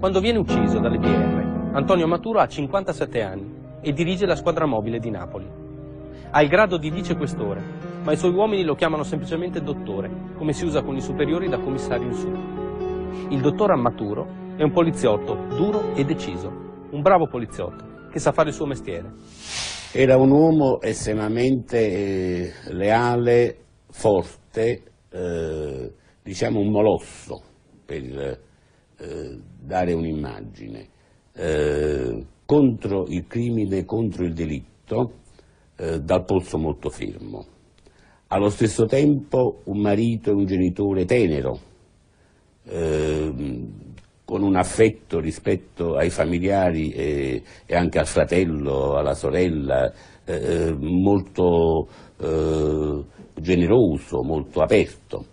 Quando 0.00 0.20
viene 0.20 0.38
ucciso 0.38 0.80
dalle 0.80 0.98
BR, 0.98 1.57
Antonio 1.70 2.06
Maturo 2.06 2.40
ha 2.40 2.46
57 2.46 3.22
anni 3.22 3.54
e 3.82 3.92
dirige 3.92 4.24
la 4.24 4.36
squadra 4.36 4.66
mobile 4.66 4.98
di 4.98 5.10
Napoli. 5.10 5.46
Ha 6.30 6.42
il 6.42 6.48
grado 6.48 6.78
di 6.78 6.90
vicequestore, 6.90 7.62
ma 8.02 8.12
i 8.12 8.16
suoi 8.16 8.32
uomini 8.32 8.64
lo 8.64 8.74
chiamano 8.74 9.02
semplicemente 9.02 9.60
dottore, 9.60 10.10
come 10.36 10.54
si 10.54 10.64
usa 10.64 10.82
con 10.82 10.96
i 10.96 11.00
superiori 11.02 11.46
da 11.48 11.58
commissario 11.58 12.06
in 12.06 12.14
su. 12.14 12.28
Il 13.30 13.42
dottor 13.42 13.72
Ammaturo 13.72 14.56
è 14.56 14.62
un 14.62 14.72
poliziotto 14.72 15.34
duro 15.56 15.94
e 15.94 16.04
deciso, 16.04 16.48
un 16.90 17.02
bravo 17.02 17.26
poliziotto 17.26 18.08
che 18.10 18.18
sa 18.18 18.32
fare 18.32 18.48
il 18.48 18.54
suo 18.54 18.66
mestiere. 18.66 19.12
Era 19.92 20.16
un 20.16 20.30
uomo 20.30 20.80
estremamente 20.80 21.78
eh, 21.78 22.52
leale, 22.72 23.58
forte, 23.90 24.82
eh, 25.10 25.92
diciamo 26.22 26.60
un 26.60 26.70
molosso 26.70 27.42
per 27.84 28.40
eh, 28.96 29.42
dare 29.60 29.92
un'immagine 29.92 30.96
eh, 31.38 32.24
contro 32.44 33.06
il 33.06 33.26
crimine, 33.26 33.84
contro 33.84 34.24
il 34.24 34.32
delitto, 34.34 35.12
eh, 35.76 36.00
dal 36.00 36.24
polso 36.24 36.58
molto 36.58 36.90
fermo. 36.90 37.46
Allo 38.28 38.50
stesso 38.50 38.84
tempo 38.86 39.60
un 39.64 39.80
marito 39.80 40.30
e 40.30 40.34
un 40.34 40.44
genitore 40.44 41.04
tenero, 41.04 41.58
eh, 42.64 43.66
con 44.24 44.42
un 44.42 44.56
affetto 44.56 45.20
rispetto 45.20 45.94
ai 45.94 46.10
familiari 46.10 46.90
e, 46.90 47.42
e 47.64 47.76
anche 47.76 47.98
al 47.98 48.06
fratello, 48.06 48.96
alla 48.96 49.14
sorella, 49.14 49.90
eh, 50.24 50.34
eh, 50.34 50.74
molto 50.74 51.88
generoso, 53.40 54.24
molto 54.24 54.60
aperto. 54.60 55.24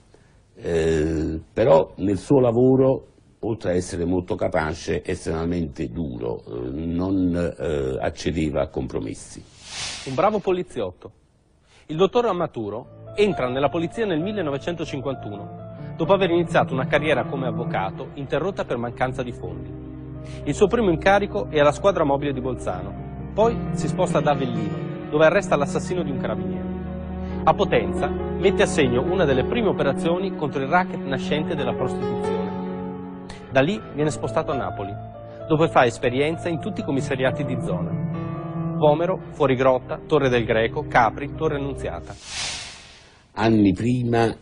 però 0.54 1.94
nel 1.98 2.18
suo 2.20 2.40
lavoro 2.40 3.15
oltre 3.46 3.72
a 3.72 3.76
essere 3.76 4.06
molto 4.06 4.36
capace, 4.36 5.04
estremamente 5.04 5.92
duro, 5.92 6.44
eh, 6.46 6.70
non 6.70 7.36
eh, 7.58 7.98
accedeva 8.00 8.62
a 8.62 8.68
compromessi. 8.68 9.44
Un 10.06 10.16
bravo 10.16 10.40
poliziotto. 10.40 11.12
Il 11.88 11.98
dottor 11.98 12.26
Amaturo 12.26 13.14
entra 13.16 13.48
nella 13.48 13.70
polizia 13.70 14.06
nel 14.06 14.20
1951, 14.20 15.94
dopo 15.96 16.14
aver 16.14 16.32
iniziato 16.32 16.74
una 16.74 16.88
carriera 16.88 17.26
come 17.26 17.48
avvocato 17.48 18.10
interrotta 18.16 18.66
per 18.66 18.78
mancanza 18.78 19.22
di 19.22 19.32
fondi. 19.32 19.72
Il 20.44 20.56
suo 20.56 20.68
primo 20.68 20.90
incarico 20.90 21.48
è 21.50 21.60
alla 21.60 21.72
squadra 21.72 22.04
mobile 22.04 22.34
di 22.34 22.42
Bolzano, 22.42 23.32
poi 23.34 23.56
si 23.74 23.88
sposta 23.88 24.18
ad 24.18 24.28
Avellino, 24.28 25.10
dove 25.10 25.26
arresta 25.26 25.56
l'assassino 25.56 26.02
di 26.02 26.10
un 26.10 26.18
carabiniere. 26.18 26.74
A 27.44 27.54
Potenza 27.54 28.08
mette 28.08 28.64
a 28.64 28.66
segno 28.66 29.04
una 29.04 29.24
delle 29.24 29.44
prime 29.44 29.68
operazioni 29.68 30.36
contro 30.36 30.62
il 30.62 30.68
racket 30.68 31.04
nascente 31.04 31.54
della 31.54 31.74
prostituzione. 31.74 32.55
Da 33.56 33.62
lì 33.62 33.82
viene 33.94 34.10
spostato 34.10 34.52
a 34.52 34.58
Napoli, 34.58 34.94
dove 35.48 35.70
fa 35.70 35.86
esperienza 35.86 36.50
in 36.50 36.60
tutti 36.60 36.82
i 36.82 36.84
commissariati 36.84 37.46
di 37.46 37.56
zona. 37.62 38.76
Vomero, 38.76 39.28
Fuorigrotta, 39.32 40.02
Torre 40.06 40.28
del 40.28 40.44
Greco, 40.44 40.84
Capri, 40.90 41.34
Torre 41.36 41.56
Annunziata. 41.56 42.14
Anni 43.32 43.72
prima 43.72 44.36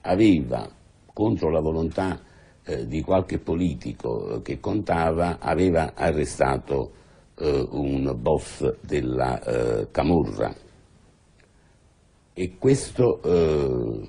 aveva, 0.00 0.66
contro 1.12 1.50
la 1.50 1.60
volontà 1.60 2.18
eh, 2.64 2.86
di 2.86 3.02
qualche 3.02 3.38
politico 3.38 4.40
che 4.40 4.58
contava, 4.60 5.36
aveva 5.40 5.92
arrestato 5.94 6.92
eh, 7.36 7.68
un 7.70 8.16
boss 8.18 8.78
della 8.80 9.42
eh, 9.42 9.88
Camorra 9.90 10.50
e 12.32 12.56
questo 12.58 13.20
eh, 13.22 14.08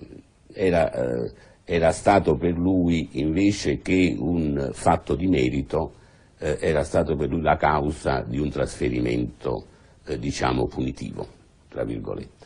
era 0.53 0.89
eh, 0.91 1.33
era 1.65 1.91
stato 1.91 2.35
per 2.35 2.53
lui 2.53 3.09
invece 3.13 3.81
che 3.81 4.15
un 4.17 4.69
fatto 4.71 5.15
di 5.15 5.25
merito, 5.25 5.93
eh, 6.37 6.59
era 6.61 6.83
stato 6.83 7.15
per 7.15 7.29
lui 7.29 7.41
la 7.41 7.57
causa 7.57 8.21
di 8.21 8.37
un 8.37 8.49
trasferimento, 8.51 9.65
eh, 10.05 10.19
diciamo, 10.19 10.67
punitivo, 10.67 11.27
tra 11.67 11.83
virgolette. 11.83 12.45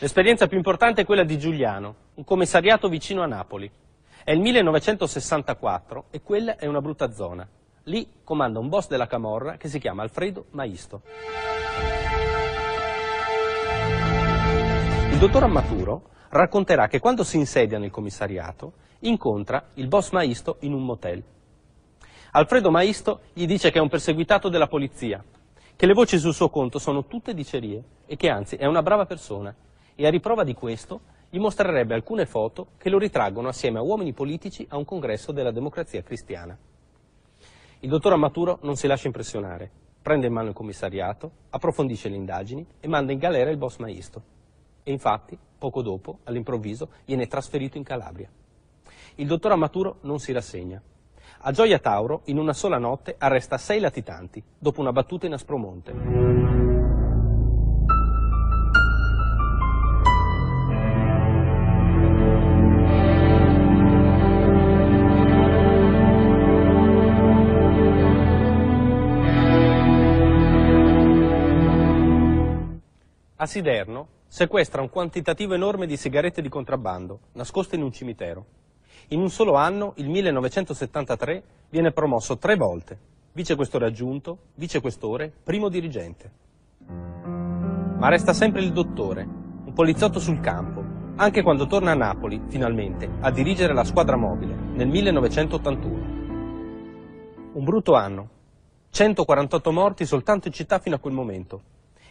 L'esperienza 0.00 0.46
più 0.46 0.58
importante 0.58 1.00
è 1.00 1.04
quella 1.06 1.24
di 1.24 1.38
Giuliano, 1.38 1.94
un 2.14 2.24
commissariato 2.24 2.88
vicino 2.88 3.22
a 3.22 3.26
Napoli. 3.26 3.68
È 4.22 4.30
il 4.30 4.40
1964 4.40 6.04
e 6.10 6.20
quella 6.20 6.56
è 6.56 6.66
una 6.66 6.82
brutta 6.82 7.10
zona. 7.10 7.48
Lì 7.84 8.06
comanda 8.22 8.58
un 8.58 8.68
boss 8.68 8.88
della 8.88 9.06
Camorra 9.06 9.56
che 9.56 9.68
si 9.68 9.78
chiama 9.78 10.02
Alfredo 10.02 10.44
Maisto. 10.50 11.00
Il 15.10 15.18
dottor 15.18 15.44
Ammaturo 15.44 16.10
racconterà 16.30 16.88
che 16.88 17.00
quando 17.00 17.24
si 17.24 17.36
insedia 17.36 17.78
nel 17.78 17.90
commissariato 17.90 18.72
incontra 19.00 19.68
il 19.74 19.88
boss 19.88 20.10
Maisto 20.10 20.56
in 20.60 20.72
un 20.72 20.84
motel. 20.84 21.22
Alfredo 22.32 22.70
Maisto 22.70 23.20
gli 23.32 23.46
dice 23.46 23.70
che 23.70 23.78
è 23.78 23.82
un 23.82 23.88
perseguitato 23.88 24.48
della 24.48 24.66
polizia, 24.66 25.24
che 25.74 25.86
le 25.86 25.94
voci 25.94 26.18
sul 26.18 26.34
suo 26.34 26.50
conto 26.50 26.78
sono 26.78 27.06
tutte 27.06 27.34
dicerie 27.34 27.82
e 28.06 28.16
che 28.16 28.28
anzi 28.28 28.56
è 28.56 28.66
una 28.66 28.82
brava 28.82 29.06
persona 29.06 29.54
e 29.94 30.06
a 30.06 30.10
riprova 30.10 30.44
di 30.44 30.54
questo 30.54 31.00
gli 31.30 31.38
mostrerebbe 31.38 31.94
alcune 31.94 32.26
foto 32.26 32.68
che 32.78 32.90
lo 32.90 32.98
ritraggono 32.98 33.48
assieme 33.48 33.78
a 33.78 33.82
uomini 33.82 34.12
politici 34.12 34.66
a 34.70 34.76
un 34.76 34.84
congresso 34.84 35.32
della 35.32 35.50
democrazia 35.50 36.02
cristiana. 36.02 36.56
Il 37.80 37.88
dottor 37.88 38.12
Amaturo 38.12 38.58
non 38.62 38.76
si 38.76 38.86
lascia 38.86 39.06
impressionare, 39.06 39.70
prende 40.02 40.26
in 40.26 40.32
mano 40.32 40.48
il 40.48 40.54
commissariato, 40.54 41.30
approfondisce 41.50 42.08
le 42.08 42.16
indagini 42.16 42.66
e 42.80 42.88
manda 42.88 43.12
in 43.12 43.18
galera 43.18 43.50
il 43.50 43.56
boss 43.56 43.76
Maisto. 43.76 44.37
E 44.88 44.90
infatti, 44.90 45.38
poco 45.58 45.82
dopo, 45.82 46.20
all'improvviso, 46.24 46.88
viene 47.04 47.26
trasferito 47.26 47.76
in 47.76 47.84
Calabria. 47.84 48.30
Il 49.16 49.26
dottor 49.26 49.52
Amaturo 49.52 49.98
non 50.04 50.18
si 50.18 50.32
rassegna. 50.32 50.80
A 51.40 51.52
Gioia 51.52 51.78
Tauro, 51.78 52.22
in 52.24 52.38
una 52.38 52.54
sola 52.54 52.78
notte, 52.78 53.14
arresta 53.18 53.58
sei 53.58 53.80
latitanti, 53.80 54.42
dopo 54.58 54.80
una 54.80 54.90
battuta 54.90 55.26
in 55.26 55.34
Aspromonte. 55.34 55.92
A 73.36 73.44
Siderno 73.44 74.16
sequestra 74.28 74.82
un 74.82 74.90
quantitativo 74.90 75.54
enorme 75.54 75.86
di 75.86 75.96
sigarette 75.96 76.42
di 76.42 76.50
contrabbando, 76.50 77.18
nascoste 77.32 77.76
in 77.76 77.82
un 77.82 77.90
cimitero. 77.90 78.44
In 79.08 79.20
un 79.20 79.30
solo 79.30 79.54
anno, 79.54 79.94
il 79.96 80.10
1973, 80.10 81.42
viene 81.70 81.92
promosso 81.92 82.36
tre 82.36 82.54
volte, 82.54 82.98
vicequestore 83.32 83.86
aggiunto, 83.86 84.38
vicequestore, 84.54 85.32
primo 85.42 85.70
dirigente. 85.70 86.30
Ma 86.86 88.08
resta 88.10 88.34
sempre 88.34 88.60
il 88.60 88.70
dottore, 88.70 89.22
un 89.22 89.72
poliziotto 89.72 90.20
sul 90.20 90.40
campo, 90.40 90.84
anche 91.16 91.42
quando 91.42 91.66
torna 91.66 91.92
a 91.92 91.96
Napoli, 91.96 92.42
finalmente, 92.48 93.08
a 93.20 93.30
dirigere 93.30 93.72
la 93.72 93.84
squadra 93.84 94.16
mobile, 94.16 94.54
nel 94.74 94.88
1981. 94.88 96.16
Un 97.54 97.64
brutto 97.64 97.94
anno, 97.94 98.28
148 98.90 99.72
morti 99.72 100.04
soltanto 100.04 100.48
in 100.48 100.52
città 100.52 100.78
fino 100.78 100.96
a 100.96 100.98
quel 100.98 101.14
momento, 101.14 101.62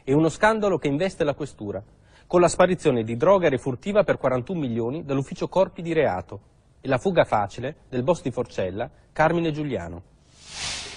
e 0.04 0.14
uno 0.14 0.30
scandalo 0.30 0.78
che 0.78 0.88
investe 0.88 1.24
la 1.24 1.36
questura, 1.36 1.84
con 2.28 2.42
la 2.42 2.50
sparizione 2.50 3.04
di 3.04 3.16
droga 3.16 3.48
refurtiva 3.48 4.04
per 4.04 4.18
41 4.18 4.60
milioni 4.60 5.06
dall'ufficio 5.06 5.48
corpi 5.48 5.82
di 5.82 5.94
reato 5.94 6.40
e 6.82 6.88
la 6.90 6.98
fuga 6.98 7.24
facile 7.24 7.76
del 7.90 8.04
boss 8.04 8.22
di 8.22 8.32
Forcella, 8.32 8.90
Carmine 9.14 9.52
Giuliano. 9.52 10.04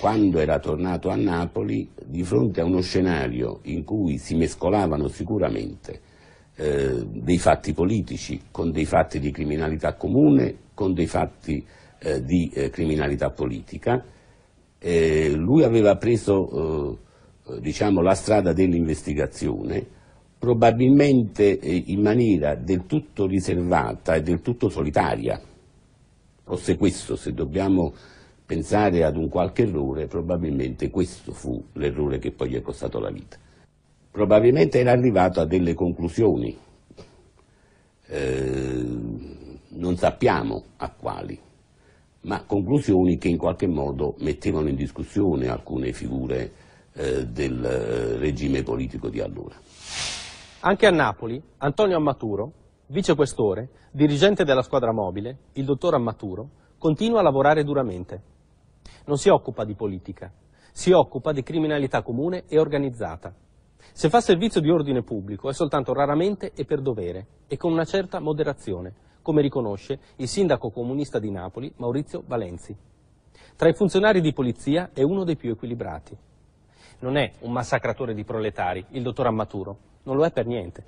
Quando 0.00 0.40
era 0.40 0.58
tornato 0.58 1.08
a 1.08 1.14
Napoli, 1.14 1.88
di 2.04 2.24
fronte 2.24 2.60
a 2.60 2.64
uno 2.64 2.80
scenario 2.80 3.60
in 3.64 3.84
cui 3.84 4.18
si 4.18 4.34
mescolavano 4.34 5.06
sicuramente 5.06 6.00
eh, 6.56 7.06
dei 7.06 7.38
fatti 7.38 7.72
politici 7.74 8.40
con 8.50 8.72
dei 8.72 8.84
fatti 8.84 9.20
di 9.20 9.30
criminalità 9.30 9.94
comune, 9.94 10.56
con 10.74 10.94
dei 10.94 11.06
fatti 11.06 11.64
eh, 12.00 12.24
di 12.24 12.50
eh, 12.52 12.70
criminalità 12.70 13.30
politica, 13.30 14.02
eh, 14.78 15.30
lui 15.30 15.62
aveva 15.62 15.96
preso 15.96 16.98
eh, 17.46 17.60
diciamo, 17.60 18.00
la 18.00 18.14
strada 18.14 18.52
dell'investigazione, 18.52 19.98
probabilmente 20.40 21.58
eh, 21.58 21.82
in 21.88 22.00
maniera 22.00 22.54
del 22.54 22.86
tutto 22.86 23.26
riservata 23.26 24.14
e 24.14 24.22
del 24.22 24.40
tutto 24.40 24.70
solitaria. 24.70 25.38
Forse 26.42 26.78
questo, 26.78 27.14
se 27.14 27.34
dobbiamo 27.34 27.92
pensare 28.46 29.04
ad 29.04 29.16
un 29.16 29.28
qualche 29.28 29.64
errore, 29.64 30.06
probabilmente 30.06 30.88
questo 30.88 31.32
fu 31.32 31.62
l'errore 31.74 32.18
che 32.18 32.32
poi 32.32 32.48
gli 32.48 32.56
è 32.56 32.62
costato 32.62 32.98
la 32.98 33.10
vita. 33.10 33.36
Probabilmente 34.10 34.80
era 34.80 34.92
arrivato 34.92 35.40
a 35.40 35.44
delle 35.44 35.74
conclusioni, 35.74 36.56
eh, 38.06 38.84
non 39.68 39.96
sappiamo 39.98 40.64
a 40.78 40.90
quali, 40.90 41.38
ma 42.22 42.44
conclusioni 42.44 43.18
che 43.18 43.28
in 43.28 43.36
qualche 43.36 43.66
modo 43.66 44.16
mettevano 44.20 44.68
in 44.68 44.74
discussione 44.74 45.48
alcune 45.48 45.92
figure 45.92 46.50
eh, 46.94 47.26
del 47.26 47.62
eh, 47.62 48.16
regime 48.16 48.62
politico 48.62 49.10
di 49.10 49.20
allora. 49.20 49.54
Anche 50.62 50.86
a 50.86 50.90
Napoli, 50.90 51.42
Antonio 51.56 51.96
Ammaturo, 51.96 52.52
vicequestore, 52.88 53.70
dirigente 53.92 54.44
della 54.44 54.60
squadra 54.60 54.92
mobile, 54.92 55.38
il 55.52 55.64
dottor 55.64 55.94
Ammaturo, 55.94 56.50
continua 56.76 57.20
a 57.20 57.22
lavorare 57.22 57.64
duramente. 57.64 58.22
Non 59.06 59.16
si 59.16 59.30
occupa 59.30 59.64
di 59.64 59.74
politica, 59.74 60.30
si 60.70 60.92
occupa 60.92 61.32
di 61.32 61.42
criminalità 61.42 62.02
comune 62.02 62.44
e 62.46 62.58
organizzata. 62.58 63.34
Se 63.94 64.10
fa 64.10 64.20
servizio 64.20 64.60
di 64.60 64.68
ordine 64.68 65.02
pubblico 65.02 65.48
è 65.48 65.54
soltanto 65.54 65.94
raramente 65.94 66.52
e 66.54 66.66
per 66.66 66.82
dovere 66.82 67.26
e 67.46 67.56
con 67.56 67.72
una 67.72 67.84
certa 67.84 68.20
moderazione, 68.20 68.92
come 69.22 69.40
riconosce 69.40 69.98
il 70.16 70.28
sindaco 70.28 70.68
comunista 70.68 71.18
di 71.18 71.30
Napoli, 71.30 71.72
Maurizio 71.76 72.22
Valenzi. 72.26 72.76
Tra 73.56 73.70
i 73.70 73.74
funzionari 73.74 74.20
di 74.20 74.34
polizia 74.34 74.90
è 74.92 75.00
uno 75.00 75.24
dei 75.24 75.36
più 75.36 75.52
equilibrati 75.52 76.18
non 77.00 77.16
è 77.16 77.32
un 77.40 77.52
massacratore 77.52 78.14
di 78.14 78.24
proletari, 78.24 78.84
il 78.90 79.02
dottor 79.02 79.26
Ammaturo, 79.26 79.78
non 80.10 80.18
lo 80.18 80.24
è 80.24 80.32
per 80.32 80.46
niente. 80.46 80.84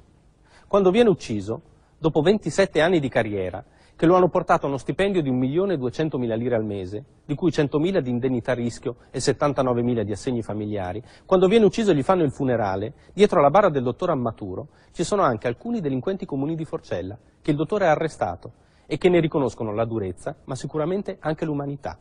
Quando 0.67 0.91
viene 0.91 1.09
ucciso, 1.09 1.63
dopo 1.97 2.23
27 2.23 2.81
anni 2.81 2.99
di 2.99 3.09
carriera, 3.09 3.65
che 3.95 4.05
lo 4.05 4.17
hanno 4.17 4.29
portato 4.29 4.67
a 4.67 4.69
uno 4.69 4.79
stipendio 4.79 5.23
di 5.23 5.31
1.200.000 5.31 6.37
lire 6.37 6.57
al 6.57 6.65
mese, 6.65 7.05
di 7.25 7.37
cui 7.37 7.51
100.000 7.51 8.01
di 8.01 8.11
indennità 8.11 8.53
rischio 8.53 8.97
e 9.11 9.19
79.000 9.21 10.03
di 10.03 10.11
assegni 10.11 10.43
familiari, 10.43 11.01
quando 11.25 11.47
viene 11.47 11.67
ucciso 11.67 11.93
e 11.93 11.95
gli 11.95 12.03
fanno 12.03 12.25
il 12.25 12.33
funerale, 12.33 12.95
dietro 13.13 13.39
alla 13.39 13.51
barra 13.51 13.69
del 13.69 13.85
dottor 13.85 14.11
Ammaturo 14.11 14.71
ci 14.91 15.05
sono 15.05 15.23
anche 15.23 15.47
alcuni 15.47 15.81
delinquenti 15.81 16.27
comuni 16.27 16.57
di 16.57 16.65
Forcella, 16.65 17.17
che 17.41 17.53
il 17.53 17.57
dottore 17.57 17.87
ha 17.87 17.93
arrestato 17.93 18.55
e 18.87 18.99
che 18.99 19.09
ne 19.09 19.21
riconoscono 19.21 19.73
la 19.73 19.85
durezza, 19.85 20.35
ma 20.45 20.57
sicuramente 20.57 21.19
anche 21.21 21.45
l'umanità. 21.45 21.97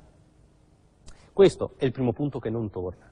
Questo 1.31 1.73
è 1.77 1.85
il 1.85 1.91
primo 1.91 2.13
punto 2.13 2.39
che 2.39 2.49
non 2.49 2.71
torna. 2.71 3.11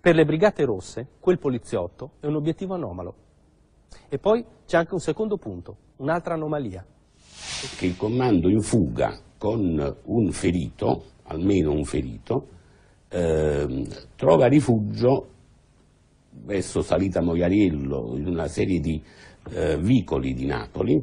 Per 0.00 0.14
le 0.14 0.24
Brigate 0.24 0.64
Rosse 0.64 1.06
quel 1.20 1.38
poliziotto 1.38 2.12
è 2.18 2.26
un 2.26 2.34
obiettivo 2.34 2.74
anomalo. 2.74 3.26
E 4.08 4.18
poi 4.18 4.44
c'è 4.66 4.76
anche 4.76 4.94
un 4.94 5.00
secondo 5.00 5.36
punto, 5.36 5.76
un'altra 5.96 6.34
anomalia. 6.34 6.84
Che 7.76 7.86
il 7.86 7.96
comando 7.96 8.48
in 8.48 8.60
fuga 8.60 9.18
con 9.36 9.96
un 10.04 10.32
ferito, 10.32 11.04
almeno 11.24 11.72
un 11.72 11.84
ferito, 11.84 12.48
eh, 13.08 13.86
trova 14.16 14.46
rifugio 14.46 15.28
verso 16.30 16.82
Salita 16.82 17.20
Moiariello 17.20 18.16
in 18.16 18.26
una 18.26 18.48
serie 18.48 18.80
di 18.80 19.02
eh, 19.50 19.78
vicoli 19.78 20.34
di 20.34 20.46
Napoli 20.46 21.02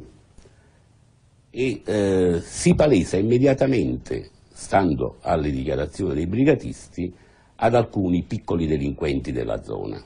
e 1.50 1.82
eh, 1.84 2.40
si 2.42 2.74
palesa 2.74 3.16
immediatamente, 3.16 4.30
stando 4.52 5.16
alle 5.22 5.50
dichiarazioni 5.50 6.14
dei 6.14 6.26
brigatisti, 6.26 7.12
ad 7.56 7.74
alcuni 7.74 8.22
piccoli 8.24 8.66
delinquenti 8.66 9.32
della 9.32 9.62
zona, 9.62 10.02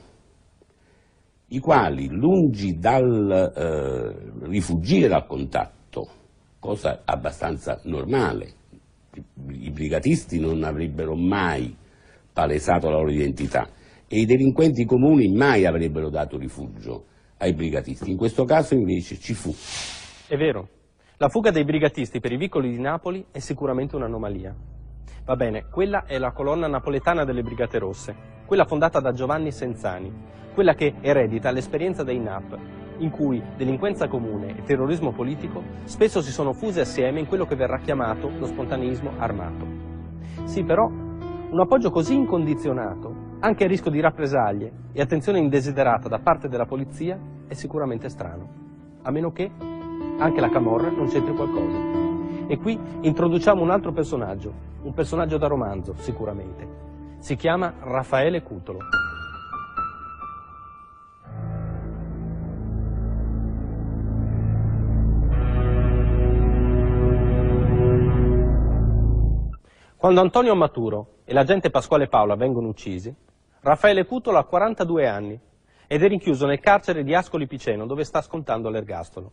i 1.52 1.58
quali, 1.58 2.08
lungi 2.08 2.78
dal 2.78 3.52
eh, 3.56 4.46
rifugire 4.46 5.08
dal 5.08 5.26
contatto, 5.26 6.08
cosa 6.58 7.02
abbastanza 7.04 7.80
normale, 7.84 8.52
i 9.48 9.70
brigatisti 9.70 10.38
non 10.38 10.62
avrebbero 10.62 11.16
mai 11.16 11.76
palesato 12.32 12.88
la 12.88 12.96
loro 12.96 13.10
identità 13.10 13.68
e 14.06 14.20
i 14.20 14.26
delinquenti 14.26 14.84
comuni 14.84 15.28
mai 15.28 15.66
avrebbero 15.66 16.08
dato 16.08 16.38
rifugio 16.38 17.06
ai 17.38 17.52
brigatisti. 17.52 18.10
In 18.10 18.16
questo 18.16 18.44
caso 18.44 18.74
invece 18.74 19.18
ci 19.18 19.34
fu. 19.34 19.52
È 20.28 20.36
vero, 20.36 20.68
la 21.16 21.28
fuga 21.28 21.50
dei 21.50 21.64
brigatisti 21.64 22.20
per 22.20 22.32
i 22.32 22.36
vicoli 22.36 22.70
di 22.70 22.80
Napoli 22.80 23.24
è 23.32 23.40
sicuramente 23.40 23.96
un'anomalia. 23.96 24.54
Va 25.24 25.36
bene, 25.36 25.66
quella 25.70 26.04
è 26.06 26.18
la 26.18 26.32
colonna 26.32 26.66
napoletana 26.66 27.24
delle 27.24 27.42
Brigate 27.42 27.78
Rosse, 27.78 28.14
quella 28.46 28.64
fondata 28.64 29.00
da 29.00 29.12
Giovanni 29.12 29.52
Senzani, 29.52 30.12
quella 30.54 30.74
che 30.74 30.94
eredita 31.00 31.50
l'esperienza 31.50 32.02
dei 32.02 32.18
NAP, 32.18 32.58
in 32.98 33.10
cui 33.10 33.42
delinquenza 33.56 34.08
comune 34.08 34.56
e 34.58 34.62
terrorismo 34.62 35.12
politico 35.12 35.62
spesso 35.84 36.20
si 36.20 36.30
sono 36.30 36.52
fuse 36.52 36.80
assieme 36.80 37.20
in 37.20 37.26
quello 37.26 37.46
che 37.46 37.56
verrà 37.56 37.78
chiamato 37.78 38.30
lo 38.38 38.46
spontaneismo 38.46 39.12
armato. 39.18 39.66
Sì, 40.44 40.64
però, 40.64 40.86
un 40.86 41.60
appoggio 41.60 41.90
così 41.90 42.14
incondizionato, 42.14 43.36
anche 43.40 43.64
a 43.64 43.66
rischio 43.66 43.90
di 43.90 44.00
rappresaglie 44.00 44.72
e 44.92 45.00
attenzione 45.00 45.38
indesiderata 45.38 46.08
da 46.08 46.18
parte 46.18 46.48
della 46.48 46.66
polizia, 46.66 47.18
è 47.46 47.54
sicuramente 47.54 48.08
strano, 48.08 48.48
a 49.02 49.10
meno 49.10 49.32
che 49.32 49.50
anche 50.18 50.40
la 50.40 50.50
Camorra 50.50 50.90
non 50.90 51.08
c'entri 51.08 51.34
qualcosa. 51.34 51.89
E 52.50 52.58
qui 52.58 52.76
introduciamo 53.02 53.62
un 53.62 53.70
altro 53.70 53.92
personaggio, 53.92 54.52
un 54.82 54.92
personaggio 54.92 55.38
da 55.38 55.46
romanzo 55.46 55.94
sicuramente. 55.98 56.66
Si 57.18 57.36
chiama 57.36 57.72
Raffaele 57.78 58.42
Cutolo. 58.42 58.80
Quando 69.96 70.20
Antonio 70.20 70.56
Maturo 70.56 71.18
e 71.24 71.32
l'agente 71.32 71.70
Pasquale 71.70 72.08
Paola 72.08 72.34
vengono 72.34 72.66
uccisi, 72.66 73.14
Raffaele 73.60 74.04
Cutolo 74.04 74.38
ha 74.38 74.44
42 74.44 75.06
anni 75.06 75.40
ed 75.86 76.02
è 76.02 76.08
rinchiuso 76.08 76.46
nel 76.46 76.58
carcere 76.58 77.04
di 77.04 77.14
Ascoli 77.14 77.46
Piceno 77.46 77.86
dove 77.86 78.02
sta 78.02 78.20
scontando 78.20 78.70
l'ergastolo. 78.70 79.30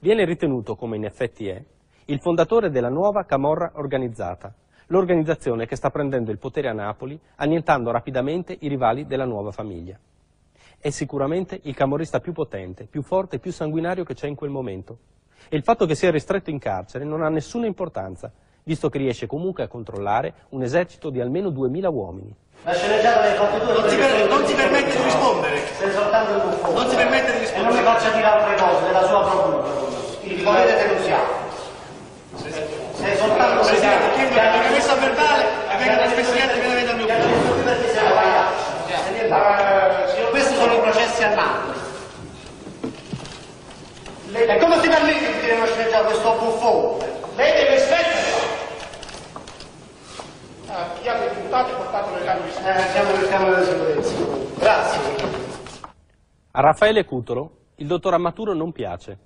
Viene 0.00 0.26
ritenuto, 0.26 0.76
come 0.76 0.96
in 0.96 1.06
effetti 1.06 1.48
è, 1.48 1.64
il 2.06 2.20
fondatore 2.20 2.70
della 2.70 2.88
nuova 2.88 3.24
Camorra 3.24 3.72
organizzata, 3.74 4.52
l'organizzazione 4.86 5.66
che 5.66 5.76
sta 5.76 5.90
prendendo 5.90 6.30
il 6.30 6.38
potere 6.38 6.68
a 6.68 6.72
Napoli 6.72 7.18
annientando 7.36 7.90
rapidamente 7.90 8.56
i 8.60 8.68
rivali 8.68 9.06
della 9.06 9.24
nuova 9.24 9.52
famiglia. 9.52 9.96
È 10.78 10.90
sicuramente 10.90 11.60
il 11.62 11.74
camorrista 11.74 12.18
più 12.18 12.32
potente, 12.32 12.86
più 12.86 13.02
forte 13.02 13.36
e 13.36 13.38
più 13.38 13.52
sanguinario 13.52 14.02
che 14.02 14.14
c'è 14.14 14.26
in 14.26 14.34
quel 14.34 14.50
momento. 14.50 14.98
E 15.48 15.56
il 15.56 15.62
fatto 15.62 15.86
che 15.86 15.94
sia 15.94 16.10
ristretto 16.10 16.50
in 16.50 16.58
carcere 16.58 17.04
non 17.04 17.22
ha 17.22 17.28
nessuna 17.28 17.66
importanza, 17.66 18.32
visto 18.64 18.88
che 18.88 18.98
riesce 18.98 19.26
comunque 19.26 19.62
a 19.62 19.68
controllare 19.68 20.34
un 20.50 20.62
esercito 20.62 21.10
di 21.10 21.20
almeno 21.20 21.50
2000 21.50 21.88
uomini. 21.88 22.34
La 22.64 22.72
sceneggiata 22.74 23.22
delle 23.22 23.34
fatto 23.36 23.64
due 23.64 23.74
non 23.74 23.88
si, 23.88 23.96
per, 23.96 24.28
non 24.28 24.44
si 24.44 24.54
permette 24.54 24.96
di 24.96 25.02
rispondere. 25.02 25.56
Sei 25.78 25.90
soltanto 25.92 26.32
il 26.32 26.50
buffone. 26.50 26.74
Non 26.74 26.88
si 26.88 26.96
permette 26.96 27.30
di 27.32 27.36
E 27.36 27.40
rispondere. 27.40 27.74
non 27.74 27.76
mi 27.76 27.84
faccia 27.84 28.10
dire 28.12 28.26
altre 28.26 28.56
cose 28.56 28.86
della 28.86 29.06
sua 29.06 29.20
procura. 29.28 29.90
Il 30.22 30.42
volete 30.44 30.86
denunziare. 30.86 31.41
Sei 33.02 33.16
soltanto 33.16 33.64
Presidente, 33.66 34.12
chiedo 34.14 34.34
che 34.34 34.40
venga 34.40 34.70
messa 34.70 34.92
a 34.92 34.94
verbale 34.94 35.42
e 35.42 35.76
direttamente 35.76 36.22
al 36.90 36.96
mio 36.96 37.06
ufficio. 37.36 37.64
perché 37.64 37.88
sei 37.88 38.06
sbagliato. 38.06 40.30
Questi 40.30 40.54
sono 40.54 40.72
i 40.72 40.78
processi 40.80 41.24
a 41.24 41.34
Napoli. 41.34 41.78
E 44.34 44.58
come 44.58 44.80
si 44.80 44.88
permette 44.88 45.32
di 45.32 45.40
dire 45.40 45.52
una 45.56 45.66
sceneggiata 45.66 46.04
questo 46.04 46.32
buffone? 46.38 47.10
Lei 47.34 47.52
deve 47.52 47.76
smetterla. 47.78 48.40
Ah, 50.68 50.86
chiamo 51.02 51.24
il 51.24 51.30
imputato 51.36 51.70
e 51.70 51.74
portatelo 51.74 52.14
nel 52.14 52.24
campo 52.24 52.42
di 52.44 52.50
Eh, 52.50 52.80
siamo 52.92 53.10
nel 53.16 53.28
camera 53.28 53.56
di 53.58 53.64
sicurezza. 53.66 54.14
Grazie. 54.58 55.00
A 56.52 56.60
Raffaele 56.60 57.04
Cutolo 57.04 57.50
il 57.76 57.86
dottor 57.88 58.14
Ammaturo 58.14 58.54
non 58.54 58.70
piace. 58.72 59.18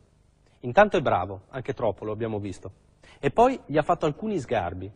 Intanto 0.61 0.97
è 0.97 1.01
bravo, 1.01 1.43
anche 1.51 1.75
troppo 1.75 2.05
lo 2.05 2.13
abbiamo 2.13 2.39
visto. 2.39 2.71
E 3.19 3.31
poi 3.31 3.59
gli 3.67 3.79
ha 3.79 3.83
fatto 3.83 4.07
alcuni 4.07 4.39
sgarbi. 4.39 4.91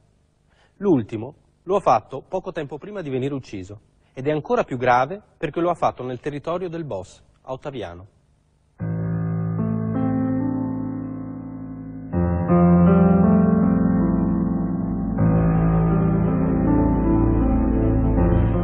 L'ultimo 0.77 1.35
lo 1.65 1.77
ha 1.77 1.81
fatto 1.81 2.23
poco 2.27 2.53
tempo 2.53 2.79
prima 2.79 3.03
di 3.03 3.11
venire 3.11 3.35
ucciso 3.35 3.81
ed 4.13 4.27
è 4.27 4.31
ancora 4.31 4.65
più 4.65 4.77
grave 4.77 5.21
perché 5.37 5.61
lo 5.61 5.71
ha 5.71 5.75
fatto 5.75 6.03
nel 6.03 6.21
territorio 6.21 6.69
del 6.69 6.85
boss, 6.85 7.23
a 7.43 7.53
Ottaviano. 7.53 8.07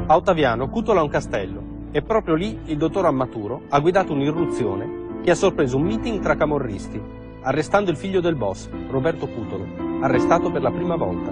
A 0.08 0.14
Ottaviano 0.14 0.68
Cutolo 0.68 1.00
ha 1.00 1.02
un 1.02 1.08
castello 1.08 1.88
e 1.90 2.02
proprio 2.02 2.34
lì 2.34 2.60
il 2.66 2.76
dottor 2.76 3.06
Ammaturo 3.06 3.62
ha 3.68 3.80
guidato 3.80 4.12
un'irruzione 4.12 5.20
che 5.22 5.30
ha 5.30 5.34
sorpreso 5.34 5.76
un 5.76 5.82
meeting 5.82 6.20
tra 6.20 6.36
camorristi, 6.36 7.25
arrestando 7.46 7.92
il 7.92 7.96
figlio 7.96 8.20
del 8.20 8.34
boss, 8.34 8.68
Roberto 8.88 9.28
Cutolo, 9.28 9.64
arrestato 10.00 10.50
per 10.50 10.62
la 10.62 10.72
prima 10.72 10.96
volta. 10.96 11.30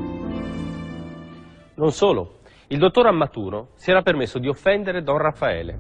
Non 1.75 1.91
solo, 1.91 2.39
il 2.69 2.79
dottor 2.79 3.07
Ammaturo 3.07 3.71
si 3.75 3.91
era 3.91 4.01
permesso 4.01 4.39
di 4.39 4.47
offendere 4.47 5.03
Don 5.03 5.19
Raffaele. 5.19 5.77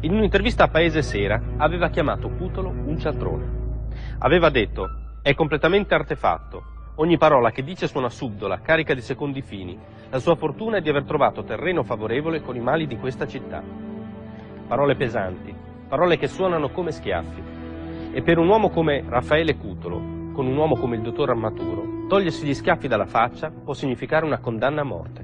In 0.00 0.14
un'intervista 0.14 0.64
a 0.64 0.68
Paese 0.68 1.02
Sera 1.02 1.38
aveva 1.58 1.90
chiamato 1.90 2.30
Cutolo 2.30 2.70
un 2.70 2.98
cialtrone. 2.98 3.90
Aveva 4.20 4.48
detto, 4.48 4.86
è 5.20 5.34
completamente 5.34 5.94
artefatto, 5.94 6.62
ogni 6.96 7.18
parola 7.18 7.50
che 7.50 7.62
dice 7.62 7.86
suona 7.86 8.08
subdola, 8.08 8.60
carica 8.60 8.94
di 8.94 9.02
secondi 9.02 9.42
fini, 9.42 9.78
la 10.08 10.18
sua 10.18 10.36
fortuna 10.36 10.78
è 10.78 10.80
di 10.80 10.88
aver 10.88 11.04
trovato 11.04 11.44
terreno 11.44 11.82
favorevole 11.82 12.40
con 12.40 12.56
i 12.56 12.60
mali 12.60 12.86
di 12.86 12.96
questa 12.96 13.26
città. 13.26 13.62
Parole 14.66 14.96
pesanti, 14.96 15.54
parole 15.86 16.16
che 16.16 16.28
suonano 16.28 16.70
come 16.70 16.92
schiaffi. 16.92 17.55
E 18.16 18.22
per 18.22 18.38
un 18.38 18.48
uomo 18.48 18.70
come 18.70 19.04
Raffaele 19.06 19.58
Cutolo, 19.58 20.30
con 20.32 20.46
un 20.46 20.56
uomo 20.56 20.76
come 20.76 20.96
il 20.96 21.02
dottor 21.02 21.28
Ammaturo, 21.28 22.06
togliersi 22.08 22.46
gli 22.46 22.54
schiaffi 22.54 22.88
dalla 22.88 23.04
faccia 23.04 23.50
può 23.50 23.74
significare 23.74 24.24
una 24.24 24.38
condanna 24.38 24.80
a 24.80 24.84
morte. 24.84 25.22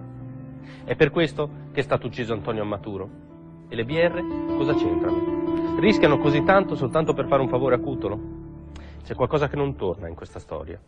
È 0.85 0.95
per 0.95 1.09
questo 1.09 1.49
che 1.73 1.81
è 1.81 1.83
stato 1.83 2.09
ucciso 2.09 2.35
Antonio 2.35 2.61
Ammaturo. 2.61 3.09
E 3.71 3.77
le 3.77 3.87
BR 3.87 4.57
cosa 4.59 4.75
c'entrano? 4.75 5.79
Rischiano 5.81 6.19
così 6.19 6.45
tanto 6.45 6.75
soltanto 6.75 7.15
per 7.15 7.29
fare 7.29 7.41
un 7.41 7.49
favore 7.49 7.77
a 7.77 7.79
Cutolo? 7.79 8.21
C'è 9.03 9.15
qualcosa 9.15 9.49
che 9.49 9.57
non 9.57 9.75
torna 9.75 10.09
in 10.09 10.15
questa 10.15 10.39
storia. 10.39 10.79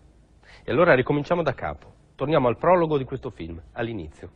E 0.62 0.70
allora 0.70 0.92
ricominciamo 0.92 1.42
da 1.42 1.54
capo. 1.54 1.90
Torniamo 2.16 2.48
al 2.48 2.58
prologo 2.58 2.98
di 2.98 3.04
questo 3.04 3.30
film, 3.30 3.58
all'inizio. 3.72 4.28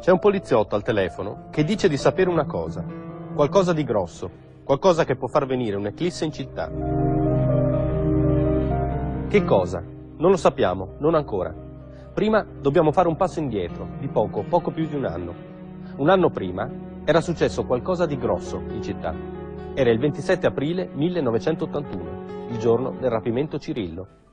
C'è 0.00 0.10
un 0.10 0.18
poliziotto 0.18 0.74
al 0.74 0.82
telefono 0.82 1.46
che 1.52 1.62
dice 1.62 1.88
di 1.88 1.96
sapere 1.96 2.30
una 2.30 2.46
cosa, 2.46 2.84
qualcosa 3.32 3.72
di 3.72 3.84
grosso, 3.84 4.45
qualcosa 4.66 5.04
che 5.04 5.14
può 5.14 5.28
far 5.28 5.46
venire 5.46 5.76
un'eclisse 5.76 6.24
in 6.24 6.32
città. 6.32 6.68
Che 9.28 9.44
cosa? 9.44 9.80
Non 9.80 10.30
lo 10.32 10.36
sappiamo, 10.36 10.96
non 10.98 11.14
ancora. 11.14 11.54
Prima 12.12 12.44
dobbiamo 12.44 12.90
fare 12.90 13.06
un 13.06 13.14
passo 13.14 13.38
indietro, 13.38 13.90
di 14.00 14.08
poco, 14.08 14.42
poco 14.42 14.72
più 14.72 14.88
di 14.88 14.96
un 14.96 15.04
anno. 15.04 15.34
Un 15.98 16.08
anno 16.08 16.30
prima 16.30 16.68
era 17.04 17.20
successo 17.20 17.64
qualcosa 17.64 18.06
di 18.06 18.18
grosso 18.18 18.60
in 18.70 18.82
città. 18.82 19.14
Era 19.72 19.90
il 19.90 20.00
27 20.00 20.48
aprile 20.48 20.90
1981, 20.92 22.48
il 22.48 22.58
giorno 22.58 22.90
del 22.98 23.10
rapimento 23.10 23.60
Cirillo. 23.60 24.25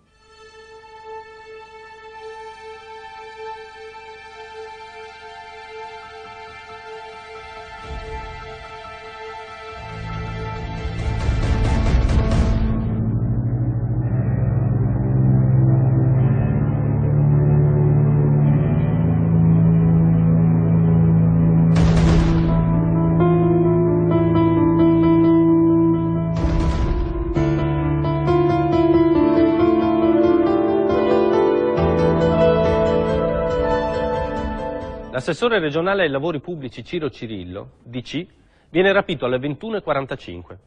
L'assessore 35.33 35.59
regionale 35.59 36.03
ai 36.03 36.11
lavori 36.11 36.39
pubblici 36.39 36.83
Ciro 36.83 37.09
Cirillo, 37.09 37.77
DC, 37.85 38.23
viene 38.69 38.93
rapito 38.93 39.25
alle 39.25 39.39
21.45. 39.39 40.57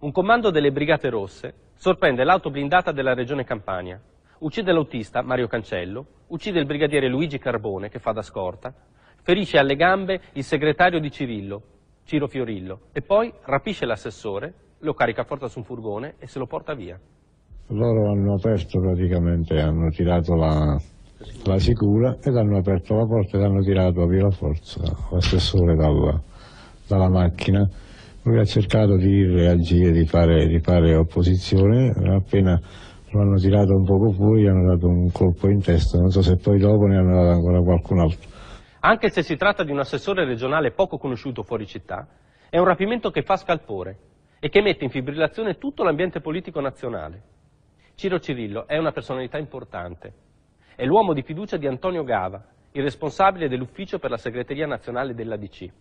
Un 0.00 0.10
comando 0.10 0.50
delle 0.50 0.72
Brigate 0.72 1.08
Rosse 1.08 1.54
sorprende 1.76 2.24
l'auto 2.24 2.50
blindata 2.50 2.90
della 2.90 3.14
regione 3.14 3.44
Campania, 3.44 4.02
uccide 4.40 4.72
l'autista 4.72 5.22
Mario 5.22 5.46
Cancello, 5.46 6.04
uccide 6.26 6.58
il 6.58 6.66
brigadiere 6.66 7.06
Luigi 7.06 7.38
Carbone 7.38 7.88
che 7.88 8.00
fa 8.00 8.10
da 8.10 8.22
scorta, 8.22 8.74
ferisce 9.22 9.56
alle 9.56 9.76
gambe 9.76 10.20
il 10.32 10.42
segretario 10.42 10.98
di 10.98 11.12
Cirillo, 11.12 11.62
Ciro 12.02 12.26
Fiorillo, 12.26 12.88
e 12.90 13.02
poi 13.02 13.32
rapisce 13.44 13.86
l'assessore, 13.86 14.52
lo 14.80 14.94
carica 14.94 15.20
a 15.20 15.26
forza 15.26 15.46
su 15.46 15.60
un 15.60 15.64
furgone 15.64 16.16
e 16.18 16.26
se 16.26 16.40
lo 16.40 16.46
porta 16.46 16.74
via. 16.74 16.98
Loro 17.68 18.10
hanno 18.10 18.34
aperto 18.34 18.80
praticamente, 18.80 19.60
hanno 19.60 19.90
tirato 19.90 20.34
la, 20.34 20.76
la 21.44 21.58
sicura 21.58 22.16
ed 22.22 22.36
hanno 22.36 22.58
aperto 22.58 22.94
la 22.94 23.06
porta 23.06 23.38
ed 23.38 23.44
hanno 23.44 23.62
tirato 23.62 24.06
via 24.06 24.22
la 24.22 24.30
forza 24.30 24.82
l'assessore 25.10 25.74
dalla, 25.74 26.20
dalla 26.86 27.08
macchina. 27.08 27.66
Lui 28.22 28.38
ha 28.38 28.44
cercato 28.44 28.96
di 28.96 29.24
reagire, 29.24 29.92
di 29.92 30.04
fare, 30.04 30.46
di 30.46 30.58
fare 30.58 30.94
opposizione, 30.96 31.92
appena 32.14 32.60
lo 33.10 33.20
hanno 33.20 33.36
tirato 33.36 33.72
un 33.72 33.84
poco 33.84 34.10
fuori 34.10 34.42
gli 34.42 34.46
hanno 34.46 34.74
dato 34.74 34.88
un 34.88 35.10
colpo 35.12 35.48
in 35.48 35.60
testa, 35.60 35.98
non 35.98 36.10
so 36.10 36.22
se 36.22 36.36
poi 36.36 36.58
dopo 36.58 36.86
ne 36.86 36.96
hanno 36.96 37.14
dato 37.14 37.30
ancora 37.30 37.60
qualcun 37.60 38.00
altro. 38.00 38.28
Anche 38.80 39.10
se 39.10 39.22
si 39.22 39.36
tratta 39.36 39.62
di 39.62 39.70
un 39.70 39.78
assessore 39.78 40.24
regionale 40.24 40.72
poco 40.72 40.98
conosciuto 40.98 41.44
fuori 41.44 41.66
città, 41.66 42.06
è 42.50 42.58
un 42.58 42.64
rapimento 42.64 43.10
che 43.10 43.22
fa 43.22 43.36
scalpore 43.36 43.98
e 44.40 44.48
che 44.48 44.60
mette 44.60 44.84
in 44.84 44.90
fibrillazione 44.90 45.56
tutto 45.56 45.82
l'ambiente 45.82 46.20
politico 46.20 46.60
nazionale. 46.60 47.22
Ciro 47.94 48.18
Cirillo 48.18 48.66
è 48.66 48.76
una 48.76 48.92
personalità 48.92 49.38
importante. 49.38 50.25
È 50.76 50.84
l'uomo 50.84 51.14
di 51.14 51.22
fiducia 51.22 51.56
di 51.56 51.66
Antonio 51.66 52.04
Gava, 52.04 52.44
il 52.72 52.82
responsabile 52.82 53.48
dell'ufficio 53.48 53.98
per 53.98 54.10
la 54.10 54.18
segreteria 54.18 54.66
nazionale 54.66 55.14
dell'ADC. 55.14 55.72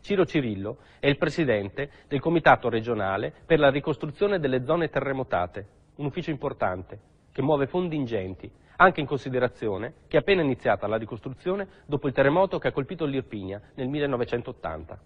Ciro 0.00 0.26
Cirillo 0.26 0.78
è 0.98 1.06
il 1.06 1.18
presidente 1.18 1.88
del 2.08 2.18
Comitato 2.18 2.68
regionale 2.68 3.32
per 3.46 3.60
la 3.60 3.70
ricostruzione 3.70 4.40
delle 4.40 4.64
zone 4.64 4.88
terremotate, 4.88 5.66
un 5.98 6.06
ufficio 6.06 6.30
importante 6.30 6.98
che 7.30 7.42
muove 7.42 7.68
fondi 7.68 7.94
ingenti, 7.94 8.50
anche 8.78 8.98
in 8.98 9.06
considerazione 9.06 9.94
che 10.08 10.16
è 10.16 10.20
appena 10.20 10.42
iniziata 10.42 10.88
la 10.88 10.96
ricostruzione 10.96 11.68
dopo 11.86 12.08
il 12.08 12.12
terremoto 12.12 12.58
che 12.58 12.66
ha 12.66 12.72
colpito 12.72 13.04
l'Irpinia 13.04 13.60
nel 13.76 13.86
1980. 13.86 14.98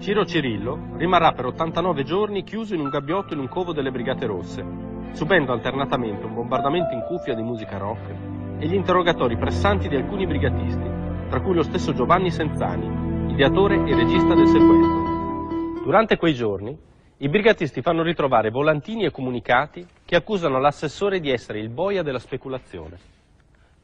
Ciro 0.00 0.24
Cirillo 0.24 0.96
rimarrà 0.96 1.30
per 1.30 1.44
89 1.46 2.02
giorni 2.02 2.42
chiuso 2.42 2.74
in 2.74 2.80
un 2.80 2.88
gabbiotto 2.88 3.32
in 3.32 3.38
un 3.38 3.48
covo 3.48 3.72
delle 3.72 3.92
Brigate 3.92 4.26
Rosse, 4.26 4.91
subendo 5.12 5.52
alternatamente 5.52 6.24
un 6.24 6.34
bombardamento 6.34 6.94
in 6.94 7.02
cuffia 7.02 7.34
di 7.34 7.42
musica 7.42 7.76
rock 7.78 8.10
e 8.58 8.66
gli 8.66 8.74
interrogatori 8.74 9.36
pressanti 9.36 9.88
di 9.88 9.96
alcuni 9.96 10.26
brigatisti, 10.26 10.90
tra 11.28 11.40
cui 11.40 11.54
lo 11.54 11.62
stesso 11.62 11.92
Giovanni 11.92 12.30
Senzani, 12.30 13.32
ideatore 13.32 13.76
e 13.76 13.94
regista 13.94 14.34
del 14.34 14.46
sequestro. 14.46 15.82
Durante 15.84 16.16
quei 16.16 16.34
giorni, 16.34 16.76
i 17.18 17.28
brigatisti 17.28 17.82
fanno 17.82 18.02
ritrovare 18.02 18.50
volantini 18.50 19.04
e 19.04 19.10
comunicati 19.10 19.86
che 20.04 20.16
accusano 20.16 20.58
l'assessore 20.58 21.20
di 21.20 21.30
essere 21.30 21.60
il 21.60 21.68
boia 21.68 22.02
della 22.02 22.18
speculazione. 22.18 22.98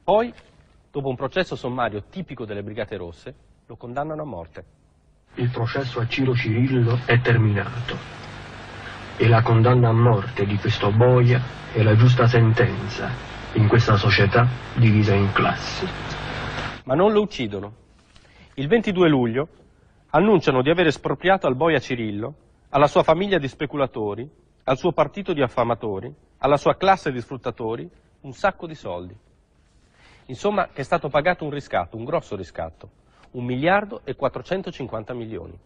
Poi, 0.02 0.32
dopo 0.90 1.08
un 1.08 1.16
processo 1.16 1.54
sommario 1.54 2.04
tipico 2.10 2.44
delle 2.44 2.62
Brigate 2.62 2.96
Rosse, 2.96 3.34
lo 3.66 3.76
condannano 3.76 4.22
a 4.22 4.26
morte. 4.26 4.64
Il 5.34 5.50
processo 5.50 6.00
a 6.00 6.06
Ciro 6.06 6.34
Cirillo 6.34 6.98
è 7.04 7.20
terminato 7.20 8.18
e 9.20 9.26
la 9.26 9.42
condanna 9.42 9.88
a 9.88 9.92
morte 9.92 10.46
di 10.46 10.56
questo 10.58 10.92
boia 10.92 11.42
è 11.72 11.82
la 11.82 11.96
giusta 11.96 12.28
sentenza 12.28 13.10
in 13.54 13.66
questa 13.66 13.96
società 13.96 14.46
divisa 14.76 15.12
in 15.12 15.32
classi. 15.32 15.84
Ma 16.84 16.94
non 16.94 17.12
lo 17.12 17.22
uccidono. 17.22 17.72
Il 18.54 18.68
22 18.68 19.08
luglio 19.08 19.48
annunciano 20.10 20.62
di 20.62 20.70
aver 20.70 20.86
espropriato 20.86 21.48
al 21.48 21.56
boia 21.56 21.80
Cirillo, 21.80 22.34
alla 22.68 22.86
sua 22.86 23.02
famiglia 23.02 23.38
di 23.38 23.48
speculatori, 23.48 24.30
al 24.62 24.78
suo 24.78 24.92
partito 24.92 25.32
di 25.32 25.42
affamatori, 25.42 26.14
alla 26.38 26.56
sua 26.56 26.76
classe 26.76 27.10
di 27.10 27.20
sfruttatori, 27.20 27.90
un 28.20 28.32
sacco 28.32 28.68
di 28.68 28.76
soldi. 28.76 29.16
Insomma, 30.26 30.68
è 30.72 30.82
stato 30.82 31.08
pagato 31.08 31.42
un 31.42 31.50
riscatto, 31.50 31.96
un 31.96 32.04
grosso 32.04 32.36
riscatto, 32.36 32.88
un 33.32 33.44
miliardo 33.44 34.02
e 34.04 34.14
450 34.14 35.12
milioni. 35.12 35.58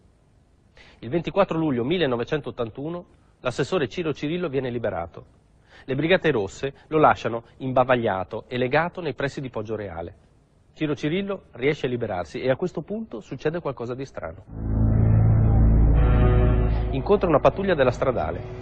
Il 0.99 1.09
24 1.09 1.55
luglio 1.55 1.83
1981 1.83 3.05
l'assessore 3.43 3.89
Ciro 3.89 4.13
Cirillo 4.13 4.47
viene 4.47 4.69
liberato. 4.69 5.25
Le 5.83 5.95
Brigate 5.95 6.31
Rosse 6.31 6.73
lo 6.87 6.97
lasciano 6.97 7.43
imbavagliato 7.57 8.45
e 8.47 8.57
legato 8.57 9.01
nei 9.01 9.13
pressi 9.13 9.41
di 9.41 9.49
Poggio 9.49 9.75
Reale. 9.75 10.15
Ciro 10.73 10.95
Cirillo 10.95 11.43
riesce 11.51 11.85
a 11.85 11.89
liberarsi 11.89 12.39
e 12.39 12.49
a 12.49 12.55
questo 12.55 12.81
punto 12.81 13.19
succede 13.19 13.59
qualcosa 13.59 13.93
di 13.95 14.05
strano. 14.05 14.45
Incontra 16.91 17.27
una 17.27 17.39
pattuglia 17.39 17.75
della 17.75 17.91
stradale. 17.91 18.61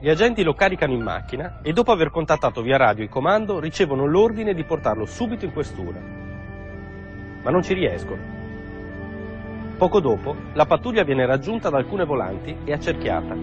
Gli 0.00 0.10
agenti 0.10 0.42
lo 0.42 0.52
caricano 0.52 0.92
in 0.92 1.02
macchina 1.02 1.60
e 1.62 1.72
dopo 1.72 1.92
aver 1.92 2.10
contattato 2.10 2.60
via 2.60 2.76
radio 2.76 3.04
il 3.04 3.10
comando 3.10 3.58
ricevono 3.58 4.04
l'ordine 4.04 4.52
di 4.52 4.64
portarlo 4.64 5.06
subito 5.06 5.46
in 5.46 5.52
questura. 5.52 5.98
Ma 7.42 7.50
non 7.50 7.62
ci 7.62 7.72
riescono. 7.72 8.39
Poco 9.80 10.00
dopo 10.00 10.36
la 10.52 10.66
pattuglia 10.66 11.04
viene 11.04 11.24
raggiunta 11.24 11.70
da 11.70 11.78
alcune 11.78 12.04
volanti 12.04 12.54
e 12.66 12.72
accerchiata. 12.74 13.34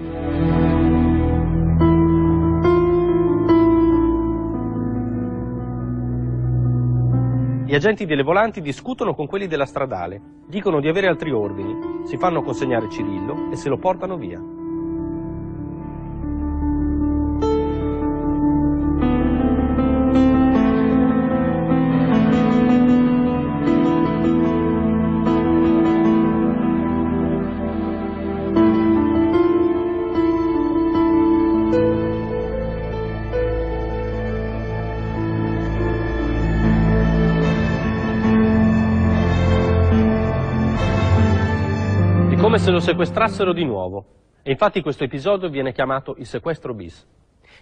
Gli 7.66 7.74
agenti 7.74 8.06
delle 8.06 8.22
volanti 8.22 8.62
discutono 8.62 9.16
con 9.16 9.26
quelli 9.26 9.48
della 9.48 9.66
stradale, 9.66 10.22
dicono 10.46 10.80
di 10.80 10.88
avere 10.88 11.08
altri 11.08 11.32
ordini, 11.32 12.04
si 12.06 12.18
fanno 12.18 12.44
consegnare 12.44 12.88
Cirillo 12.88 13.50
e 13.52 13.56
se 13.56 13.70
lo 13.70 13.80
portano 13.80 14.16
via. 14.16 14.40
Se 42.68 42.74
lo 42.74 42.80
sequestrassero 42.82 43.54
di 43.54 43.64
nuovo. 43.64 44.04
E 44.44 44.52
infatti 44.52 44.82
questo 44.82 45.06
episodio 45.06 45.48
viene 45.48 45.72
chiamato 45.72 46.16
il 46.18 46.26
sequestro 46.26 46.74
bis. 46.74 47.08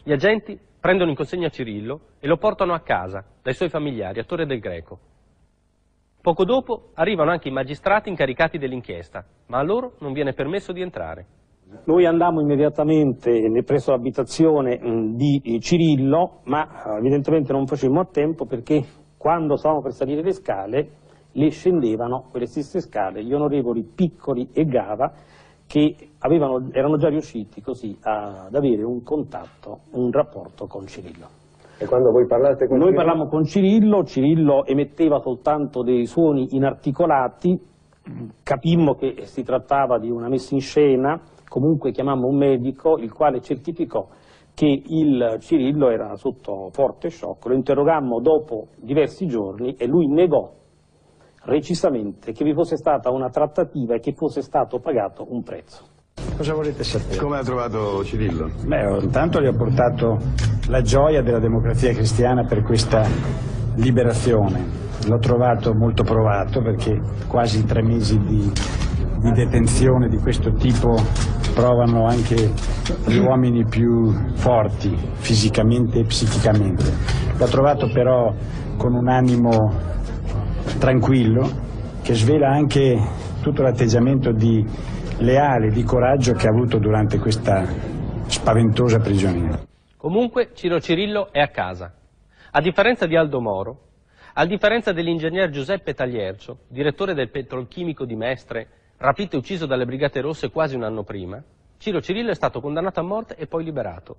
Gli 0.04 0.12
agenti 0.12 0.60
prendono 0.80 1.12
in 1.12 1.16
consegna 1.16 1.50
Cirillo 1.50 2.00
e 2.20 2.28
lo 2.28 2.38
portano 2.38 2.74
a 2.74 2.80
casa 2.80 3.24
dai 3.44 3.54
suoi 3.54 3.70
familiari 3.70 4.20
a 4.20 4.24
Torre 4.24 4.48
del 4.48 4.60
Greco. 4.60 4.98
Poco 6.20 6.44
dopo 6.44 6.90
arrivano 6.96 7.30
anche 7.30 7.50
i 7.50 7.52
magistrati 7.52 8.10
incaricati 8.10 8.58
dell'inchiesta, 8.58 9.24
ma 9.46 9.60
a 9.60 9.64
loro 9.64 9.94
non 10.00 10.12
viene 10.12 10.34
permesso 10.34 10.72
di 10.72 10.82
entrare. 10.82 11.26
Noi 11.84 12.08
andammo 12.08 12.42
immediatamente 12.42 13.62
presso 13.64 13.92
l'abitazione 13.92 14.80
mh, 14.80 15.16
di 15.16 15.60
Cirillo, 15.62 16.40
ma 16.46 16.66
eh, 16.66 16.98
evidentemente 16.98 17.54
non 17.54 17.68
facemmo 17.68 18.00
a 18.00 18.08
tempo 18.12 18.48
perché 18.48 18.84
quando 19.18 19.56
stavamo 19.56 19.84
per 19.84 19.92
salire 19.92 20.24
le 20.24 20.34
scale, 20.34 20.90
le 21.36 21.50
scendevano 21.50 22.26
quelle 22.32 22.46
stesse 22.46 22.80
scale 22.80 23.24
gli 23.24 23.34
onorevoli 23.34 23.84
Piccoli 23.84 24.50
e 24.54 24.66
Gava 24.66 25.12
che 25.68 25.96
avevano, 26.20 26.70
erano 26.72 26.98
già 26.98 27.10
riusciti 27.10 27.62
così 27.62 27.98
ad 28.02 28.54
avere 28.54 28.84
un 28.84 29.02
contatto, 29.04 29.80
un 29.94 30.12
rapporto 30.12 30.68
con 30.68 30.86
Cirillo. 30.86 31.28
E 31.78 31.88
quando 31.88 32.12
voi 32.12 32.26
parlate 32.26 32.68
con 32.68 32.78
Noi 32.78 32.90
Cirillo- 32.90 33.04
parlammo 33.04 33.28
con 33.28 33.44
Cirillo, 33.44 34.04
Cirillo 34.04 34.66
emetteva 34.66 35.20
soltanto 35.20 35.82
dei 35.84 36.06
suoni 36.06 36.48
inarticolati, 36.52 37.60
capimmo 38.44 38.94
che 38.94 39.26
si 39.26 39.44
trattava 39.44 39.98
di 39.98 40.10
una 40.10 40.30
messa 40.30 40.54
in 40.54 40.62
scena, 40.62 41.20
comunque 41.50 41.92
chiamammo 41.92 42.28
un 42.28 42.38
medico 42.38 42.98
il 42.98 43.12
quale 43.12 43.42
certificò 43.42 44.08
che 44.54 44.68
il 44.86 45.38
Cirillo 45.40 45.90
era 45.90 46.16
sotto 46.16 46.70
forte 46.72 47.10
shock, 47.10 47.46
lo 47.48 47.56
interrogammo 47.56 48.22
dopo 48.22 48.68
diversi 48.78 49.26
giorni 49.26 49.74
e 49.74 49.86
lui 49.86 50.08
negò 50.08 50.50
recisamente 51.46 52.32
che 52.32 52.44
vi 52.44 52.54
fosse 52.54 52.76
stata 52.76 53.10
una 53.12 53.30
trattativa 53.30 53.96
e 53.96 54.00
che 54.00 54.14
fosse 54.14 54.42
stato 54.42 54.80
pagato 54.80 55.26
un 55.30 55.44
prezzo. 55.44 55.86
Cosa 56.38 56.54
volete 56.54 56.84
sapere? 56.84 57.18
Come 57.18 57.38
ha 57.38 57.44
trovato 57.44 58.04
Cirillo? 58.04 58.50
Beh, 58.66 59.00
intanto 59.02 59.42
gli 59.42 59.48
ho 59.48 59.56
portato 59.56 60.18
la 60.68 60.82
gioia 60.82 61.22
della 61.22 61.40
democrazia 61.40 61.94
cristiana 61.94 62.46
per 62.46 62.64
questa 62.64 63.06
liberazione. 63.76 64.84
L'ho 65.08 65.20
trovato 65.20 65.74
molto 65.74 66.04
provato 66.04 66.62
perché 66.62 67.00
quasi 67.28 67.64
tre 67.66 67.84
mesi 67.84 68.18
di, 68.18 68.52
di 69.20 69.32
detenzione 69.32 70.08
di 70.08 70.18
questo 70.18 70.52
tipo 70.54 70.96
provano 71.54 72.06
anche 72.06 72.52
gli 73.06 73.18
uomini 73.18 73.66
più 73.66 74.12
forti 74.34 74.96
fisicamente 75.16 76.00
e 76.00 76.04
psichicamente. 76.06 76.84
L'ho 77.38 77.48
trovato 77.48 77.90
però 77.94 78.34
con 78.78 78.94
un 78.94 79.08
animo 79.10 79.94
tranquillo 80.80 81.74
che 82.02 82.14
svela 82.14 82.50
anche 82.50 82.98
tutto 83.42 83.62
l'atteggiamento 83.62 84.32
di 84.32 84.64
leale, 85.20 85.70
di 85.70 85.84
coraggio 85.84 86.34
che 86.34 86.48
ha 86.48 86.52
avuto 86.52 86.78
durante 86.78 87.18
questa 87.20 87.66
spaventosa 88.28 89.00
prigionia. 89.00 89.64
Comunque 89.98 90.52
Ciro 90.54 90.80
Cirillo 90.80 91.32
è 91.32 91.40
a 91.40 91.48
casa. 91.48 91.94
A 92.52 92.62
differenza 92.62 93.06
di 93.06 93.16
Aldo 93.16 93.42
Moro, 93.42 93.80
a 94.34 94.46
differenza 94.46 94.92
dell'ingegner 94.92 95.50
Giuseppe 95.50 95.94
Tagliercio, 95.94 96.60
direttore 96.68 97.14
del 97.14 97.30
petrolchimico 97.30 98.06
di 98.06 98.16
Mestre, 98.16 98.68
rapito 98.98 99.36
e 99.36 99.40
ucciso 99.40 99.66
dalle 99.66 99.86
Brigate 99.86 100.22
Rosse 100.22 100.50
quasi 100.50 100.76
un 100.76 100.84
anno 100.84 101.04
prima, 101.04 101.42
Ciro 101.78 102.02
Cirillo 102.02 102.32
è 102.32 102.36
stato 102.36 102.62
condannato 102.62 103.00
a 103.00 103.04
morte 103.04 103.36
e 103.36 103.48
poi 103.48 103.64
liberato. 103.64 104.16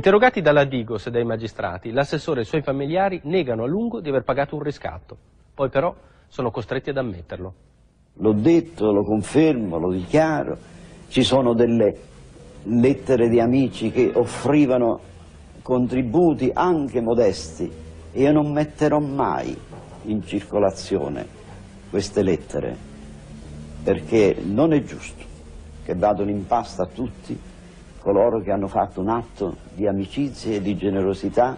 Interrogati 0.00 0.40
dalla 0.40 0.64
Digos 0.64 1.08
e 1.08 1.10
dai 1.10 1.24
magistrati, 1.24 1.90
l'assessore 1.90 2.40
e 2.40 2.42
i 2.44 2.46
suoi 2.46 2.62
familiari 2.62 3.20
negano 3.24 3.64
a 3.64 3.66
lungo 3.66 4.00
di 4.00 4.08
aver 4.08 4.22
pagato 4.22 4.56
un 4.56 4.62
riscatto, 4.62 5.14
poi 5.52 5.68
però 5.68 5.94
sono 6.26 6.50
costretti 6.50 6.88
ad 6.88 6.96
ammetterlo. 6.96 7.54
L'ho 8.14 8.32
detto, 8.32 8.92
lo 8.92 9.04
confermo, 9.04 9.76
lo 9.76 9.92
dichiaro. 9.92 10.56
Ci 11.08 11.22
sono 11.22 11.52
delle 11.52 11.94
lettere 12.62 13.28
di 13.28 13.40
amici 13.40 13.90
che 13.90 14.10
offrivano 14.14 15.00
contributi 15.60 16.50
anche 16.50 17.02
modesti 17.02 17.70
e 18.10 18.22
io 18.22 18.32
non 18.32 18.50
metterò 18.52 19.00
mai 19.00 19.54
in 20.04 20.22
circolazione 20.22 21.26
queste 21.90 22.22
lettere 22.22 22.74
perché 23.84 24.34
non 24.42 24.72
è 24.72 24.80
giusto 24.82 25.24
che 25.84 25.94
vadano 25.94 26.30
in 26.30 26.46
pasta 26.46 26.84
a 26.84 26.86
tutti 26.86 27.38
coloro 28.00 28.40
che 28.40 28.50
hanno 28.50 28.66
fatto 28.66 29.00
un 29.00 29.08
atto 29.08 29.56
di 29.74 29.86
amicizia 29.86 30.54
e 30.54 30.62
di 30.62 30.76
generosità 30.76 31.56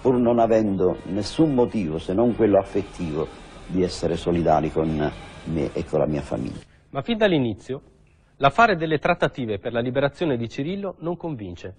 pur 0.00 0.14
non 0.14 0.38
avendo 0.38 0.98
nessun 1.06 1.54
motivo 1.54 1.98
se 1.98 2.14
non 2.14 2.34
quello 2.34 2.58
affettivo 2.58 3.26
di 3.66 3.82
essere 3.82 4.16
solidari 4.16 4.70
con 4.70 5.12
me 5.44 5.72
e 5.72 5.84
con 5.84 5.98
la 5.98 6.06
mia 6.06 6.22
famiglia. 6.22 6.60
Ma 6.90 7.02
fin 7.02 7.18
dall'inizio 7.18 7.82
l'affare 8.36 8.76
delle 8.76 8.98
trattative 8.98 9.58
per 9.58 9.72
la 9.72 9.80
liberazione 9.80 10.36
di 10.36 10.48
Cirillo 10.48 10.94
non 11.00 11.16
convince. 11.16 11.74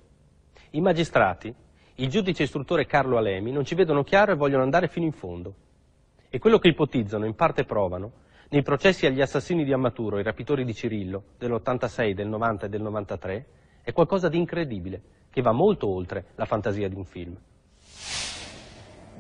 I 0.71 0.81
magistrati, 0.81 1.53
il 1.95 2.09
giudice 2.09 2.43
istruttore 2.43 2.85
Carlo 2.85 3.17
Alemi, 3.17 3.51
non 3.51 3.63
ci 3.63 3.75
vedono 3.75 4.03
chiaro 4.03 4.33
e 4.33 4.35
vogliono 4.35 4.63
andare 4.63 4.87
fino 4.87 5.05
in 5.05 5.13
fondo. 5.13 5.55
E 6.29 6.37
quello 6.37 6.59
che 6.59 6.67
ipotizzano, 6.67 7.25
in 7.25 7.33
parte 7.33 7.63
provano, 7.63 8.11
nei 8.49 8.61
processi 8.61 9.05
agli 9.05 9.21
assassini 9.21 9.63
di 9.63 9.73
Ammaturo 9.73 10.19
i 10.19 10.23
rapitori 10.23 10.65
di 10.65 10.73
Cirillo 10.73 11.23
dell'86, 11.37 12.11
del 12.11 12.27
90 12.27 12.65
e 12.65 12.69
del 12.69 12.81
93 12.81 13.45
è 13.83 13.91
qualcosa 13.91 14.29
di 14.29 14.37
incredibile, 14.37 15.01
che 15.29 15.41
va 15.41 15.51
molto 15.51 15.87
oltre 15.87 16.25
la 16.35 16.45
fantasia 16.45 16.87
di 16.87 16.95
un 16.95 17.05
film. 17.05 17.37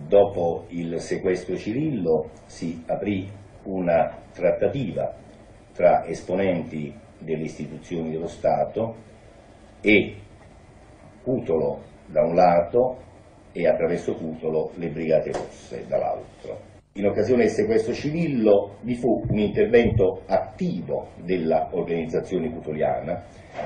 Dopo 0.07 0.65
il 0.69 0.99
sequestro 0.99 1.57
Cirillo 1.57 2.29
si 2.45 2.83
aprì 2.87 3.29
una 3.63 4.17
trattativa 4.31 5.13
tra 5.73 6.05
esponenti 6.05 6.93
delle 7.17 7.43
istituzioni 7.43 8.11
dello 8.11 8.27
Stato 8.27 8.95
e 9.81 10.15
Cutolo 11.21 11.81
da 12.05 12.23
un 12.23 12.33
lato 12.33 12.97
e 13.51 13.67
attraverso 13.67 14.15
Cutolo 14.15 14.71
le 14.75 14.87
Brigate 14.87 15.31
Rosse 15.31 15.85
dall'altro. 15.87 16.68
In 16.99 17.05
occasione 17.05 17.43
del 17.43 17.53
sequestro 17.53 17.93
Cirillo 17.93 18.75
vi 18.81 18.93
fu 18.95 19.23
un 19.25 19.37
intervento 19.37 20.23
attivo 20.25 21.11
dell'organizzazione 21.23 22.51
cutoliana, 22.51 23.23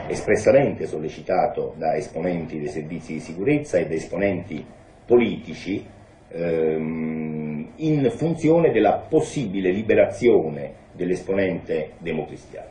espressamente 0.07 0.85
sollecitato 0.85 1.73
da 1.75 1.95
esponenti 1.95 2.59
dei 2.59 2.67
servizi 2.67 3.13
di 3.13 3.19
sicurezza 3.19 3.79
e 3.79 3.87
da 3.87 3.95
esponenti 3.95 4.63
politici 5.03 5.83
ehm, 6.27 7.69
in 7.77 8.11
funzione 8.11 8.71
della 8.71 8.97
possibile 8.97 9.71
liberazione 9.71 10.73
dell'esponente 10.91 11.93
democristiano. 11.97 12.67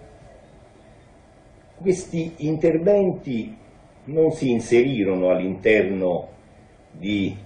Questi 1.75 2.35
interventi 2.37 3.57
non 4.05 4.31
si 4.31 4.53
inserirono 4.53 5.29
all'interno 5.29 6.29
di, 6.93 7.37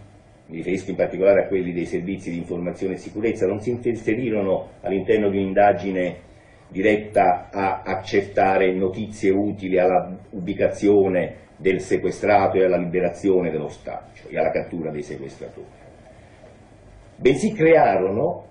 mi 0.49 0.57
riferisco 0.57 0.91
in 0.91 0.97
particolare 0.97 1.45
a 1.45 1.47
quelli 1.49 1.73
dei 1.73 1.87
servizi 1.87 2.31
di 2.31 2.39
informazione 2.39 2.95
e 2.95 2.99
sicurezza, 2.99 3.47
non 3.47 3.61
si 3.61 3.71
inserirono 3.71 4.71
all'interno 4.83 5.29
di 5.29 5.39
un'indagine 5.39 6.25
diretta 6.69 7.49
a 7.51 7.83
accertare 7.83 8.73
notizie 8.73 9.31
utili 9.31 9.79
alla 9.79 10.17
ubicazione 10.31 11.45
del 11.57 11.81
sequestrato 11.81 12.59
e 12.59 12.65
alla 12.65 12.77
liberazione 12.77 13.51
dell'ostaggio 13.51 14.29
e 14.29 14.39
alla 14.39 14.51
cattura 14.51 14.91
dei 14.91 15.03
sequestratori, 15.03 15.67
bensì 17.17 17.53
crearono 17.53 18.45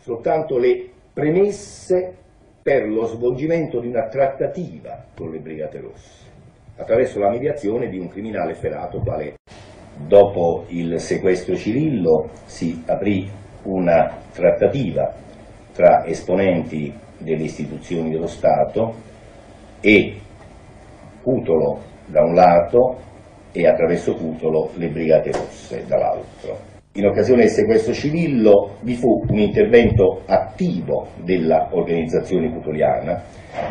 soltanto 0.00 0.58
le 0.58 0.88
premesse 1.12 2.16
per 2.62 2.88
lo 2.88 3.04
svolgimento 3.06 3.80
di 3.80 3.88
una 3.88 4.08
trattativa 4.08 5.06
con 5.16 5.30
le 5.30 5.38
Brigate 5.38 5.80
Rosse, 5.80 6.28
attraverso 6.76 7.18
la 7.18 7.30
mediazione 7.30 7.88
di 7.88 7.98
un 7.98 8.08
criminale 8.08 8.54
ferato 8.54 8.98
quale 9.00 9.36
dopo 10.06 10.64
il 10.68 10.98
sequestro 10.98 11.54
Cirillo 11.54 12.30
si 12.44 12.82
aprì 12.86 13.28
una 13.64 14.18
trattativa 14.32 15.12
tra 15.72 16.04
esponenti 16.06 16.92
delle 17.18 17.44
istituzioni 17.44 18.10
dello 18.10 18.26
Stato 18.26 18.94
e 19.80 20.16
Cutolo 21.22 21.78
da 22.06 22.22
un 22.22 22.34
lato 22.34 22.98
e 23.52 23.66
attraverso 23.66 24.14
Cutolo 24.14 24.70
le 24.74 24.88
Brigate 24.88 25.32
Rosse 25.32 25.84
dall'altro. 25.86 26.68
In 26.94 27.06
occasione 27.06 27.42
del 27.42 27.50
sequestro 27.50 27.92
Cirillo 27.92 28.78
vi 28.80 28.94
fu 28.94 29.24
un 29.28 29.38
intervento 29.38 30.22
attivo 30.26 31.08
dell'organizzazione 31.22 32.50
cutoliana, 32.50 33.22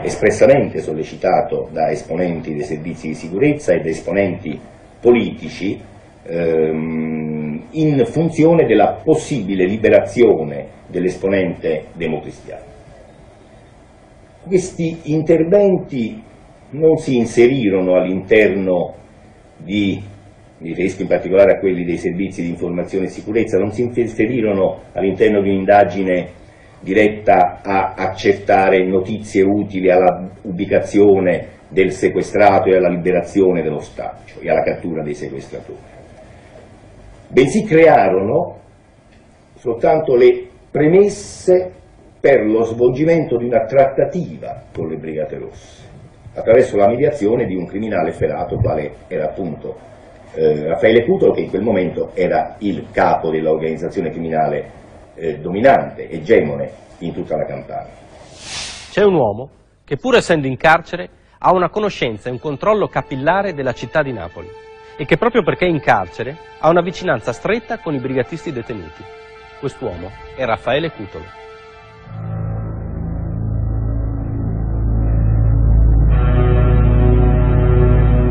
espressamente 0.04 0.80
sollecitato 0.80 1.68
da 1.72 1.90
esponenti 1.90 2.54
dei 2.54 2.64
servizi 2.64 3.10
di 3.10 3.16
sicurezza 3.16 3.74
e 3.74 3.82
da 3.82 3.90
esponenti 3.90 4.58
politici 5.02 5.82
ehm, 6.30 7.62
in 7.72 8.06
funzione 8.06 8.66
della 8.66 9.02
possibile 9.04 9.66
liberazione 9.66 10.68
dell'esponente 10.88 11.86
democristiano. 11.94 12.64
Questi 14.44 14.98
interventi 15.04 16.24
non 16.72 16.98
si 16.98 17.18
inserirono 17.18 17.96
all'interno 17.96 18.96
di, 19.58 20.02
mi 20.60 20.68
riferisco 20.70 21.02
in 21.02 21.08
particolare 21.08 21.54
a 21.54 21.60
quelli 21.60 21.84
dei 21.84 21.98
servizi 21.98 22.42
di 22.42 22.50
informazione 22.50 23.06
e 23.06 23.10
sicurezza, 23.10 23.58
non 23.58 23.72
si 23.72 23.82
inserirono 23.82 24.82
all'interno 24.94 25.42
di 25.42 25.50
un'indagine 25.50 26.38
diretta 26.82 27.60
a 27.62 27.94
accertare 27.96 28.86
notizie 28.86 29.44
utili 29.44 29.92
alla 29.92 30.30
ubicazione 30.44 31.58
del 31.68 31.92
sequestrato 31.92 32.70
e 32.70 32.78
alla 32.78 32.90
liberazione 32.90 33.62
dell'ostaggio 33.62 34.40
e 34.40 34.50
alla 34.50 34.64
cattura 34.64 35.04
dei 35.04 35.14
sequestratori, 35.14 35.78
bensì 37.30 37.64
crearono 37.64 38.58
soltanto 39.56 40.16
le 40.16 40.48
premesse 40.72 41.74
per 42.20 42.46
lo 42.46 42.64
svolgimento 42.64 43.38
di 43.38 43.46
una 43.46 43.66
trattativa 43.66 44.64
con 44.74 44.88
le 44.88 44.98
Brigate 44.98 45.38
Rosse, 45.38 45.88
attraverso 46.34 46.76
la 46.76 46.88
mediazione 46.88 47.46
di 47.46 47.56
un 47.56 47.66
criminale 47.66 48.12
ferato 48.12 48.58
quale 48.58 48.94
era 49.08 49.26
appunto 49.26 49.76
eh, 50.34 50.68
Raffaele 50.68 51.06
Cutolo, 51.06 51.34
che 51.34 51.42
in 51.42 51.50
quel 51.50 51.62
momento 51.62 52.12
era 52.14 52.56
il 52.60 52.88
capo 52.92 53.30
dell'organizzazione 53.30 54.10
criminale 54.10 54.72
eh, 55.16 55.38
dominante, 55.40 56.10
egemone 56.10 56.72
in 57.00 57.14
tutta 57.14 57.38
la 57.38 57.46
Campania. 57.46 57.94
C'è 58.92 59.04
un 59.04 59.16
uomo 59.16 59.50
che 59.86 59.98
pur 59.98 60.16
essendo 60.16 60.48
in 60.48 60.58
carcere 60.58 61.10
ha 61.40 61.54
una 61.54 61.70
conoscenza 61.70 62.30
e 62.30 62.32
un 62.34 62.40
controllo 62.40 62.88
capillare 62.88 63.54
della 63.54 63.74
città 63.74 64.02
di 64.02 64.12
Napoli 64.12 64.48
e 65.00 65.06
che 65.06 65.16
proprio 65.16 65.44
perché 65.44 65.66
è 65.66 65.70
in 65.70 65.80
carcere 65.80 66.36
ha 66.60 66.68
una 66.68 66.82
vicinanza 66.82 67.32
stretta 67.32 67.80
con 67.80 67.94
i 67.94 68.02
brigatisti 68.02 68.52
detenuti. 68.52 69.02
Quest'uomo 69.58 70.10
è 70.36 70.44
Raffaele 70.44 70.92
Cutolo. 70.92 71.24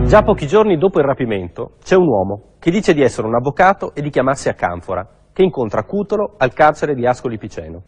Già 0.05 0.23
pochi 0.23 0.47
giorni 0.47 0.77
dopo 0.77 0.99
il 0.99 1.07
rapimento 1.07 1.77
c'è 1.83 1.97
un 1.97 2.07
uomo 2.07 2.57
che 2.59 2.71
dice 2.71 2.93
di 2.93 3.01
essere 3.01 3.27
un 3.27 3.35
avvocato 3.35 3.95
e 3.95 4.03
di 4.03 4.11
chiamarsi 4.11 4.51
a 4.51 4.55
Canfora, 4.55 5.09
che 5.33 5.43
incontra 5.43 5.85
Cutolo 5.85 6.35
al 6.37 6.53
carcere 6.53 6.95
di 6.95 7.07
Ascoli 7.07 7.39
Piceno. 7.39 7.83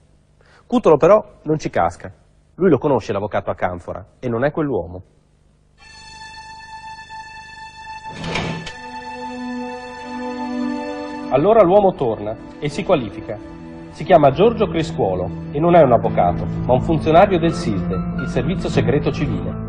Cutolo 0.67 0.97
però 0.97 1.23
non 1.43 1.59
ci 1.59 1.69
casca. 1.69 2.11
Lui 2.55 2.71
lo 2.71 2.79
conosce 2.79 3.13
l'avvocato 3.13 3.51
a 3.51 3.55
Canfora 3.55 4.07
e 4.21 4.29
non 4.31 4.47
è 4.47 4.51
quell'uomo. 4.51 5.20
Allora 11.33 11.63
l'uomo 11.63 11.93
torna 11.93 12.37
e 12.59 12.69
si 12.69 12.83
qualifica. 12.83 13.39
Si 13.91 14.03
chiama 14.03 14.33
Giorgio 14.33 14.67
Crescuolo 14.67 15.31
e 15.53 15.61
non 15.61 15.77
è 15.77 15.81
un 15.81 15.93
avvocato, 15.93 16.45
ma 16.45 16.73
un 16.73 16.81
funzionario 16.81 17.39
del 17.39 17.53
SISDE, 17.53 17.95
il 18.19 18.27
Servizio 18.27 18.69
Segreto 18.69 19.13
Civile. 19.13 19.69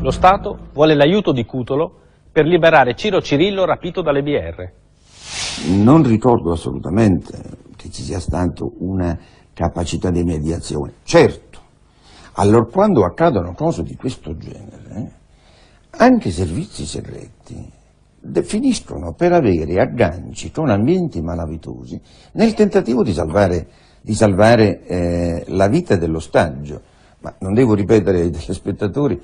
Lo 0.00 0.10
Stato 0.10 0.58
vuole 0.72 0.96
l'aiuto 0.96 1.30
di 1.30 1.44
Cutolo 1.44 2.00
per 2.32 2.46
liberare 2.46 2.96
Ciro 2.96 3.20
Cirillo 3.20 3.64
rapito 3.64 4.02
dalle 4.02 4.22
BR. 4.22 4.72
Non 5.80 6.02
ricordo 6.02 6.50
assolutamente 6.50 7.38
che 7.76 7.88
ci 7.90 8.02
sia 8.02 8.18
stata 8.18 8.64
una 8.80 9.16
capacità 9.52 10.10
di 10.10 10.24
mediazione. 10.24 10.94
Certo, 11.04 11.60
allora 12.32 12.64
quando 12.64 13.04
accadono 13.04 13.54
cose 13.54 13.84
di 13.84 13.94
questo 13.94 14.36
genere, 14.36 15.12
anche 15.90 16.28
i 16.28 16.32
servizi 16.32 16.84
segreti 16.86 17.82
finiscono 18.42 19.12
per 19.12 19.32
avere 19.32 19.80
agganci 19.80 20.50
con 20.50 20.70
ambienti 20.70 21.20
malavitosi 21.20 22.00
nel 22.32 22.54
tentativo 22.54 23.02
di 23.02 23.12
salvare, 23.12 23.66
di 24.00 24.14
salvare 24.14 24.84
eh, 24.86 25.44
la 25.48 25.68
vita 25.68 25.96
dell'ostaggio. 25.96 26.80
Ma 27.20 27.34
non 27.40 27.54
devo 27.54 27.74
ripetere 27.74 28.20
ai 28.20 28.30
telespettatori 28.30 29.20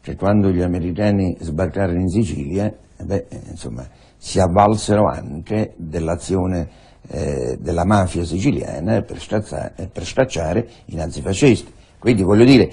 che 0.00 0.16
quando 0.16 0.50
gli 0.50 0.60
americani 0.60 1.36
sbarcarono 1.40 2.00
in 2.00 2.08
Sicilia, 2.08 2.66
eh, 2.66 3.04
beh, 3.04 3.26
insomma, 3.50 3.86
si 4.16 4.40
avvalsero 4.40 5.08
anche 5.08 5.74
dell'azione 5.76 6.68
eh, 7.08 7.58
della 7.60 7.84
mafia 7.84 8.24
siciliana 8.24 9.02
per, 9.02 9.20
strazzare, 9.20 9.88
per 9.92 10.04
stracciare 10.04 10.68
i 10.86 10.94
nazifascisti. 10.94 11.72
Quindi 11.98 12.22
voglio 12.22 12.44
dire, 12.44 12.70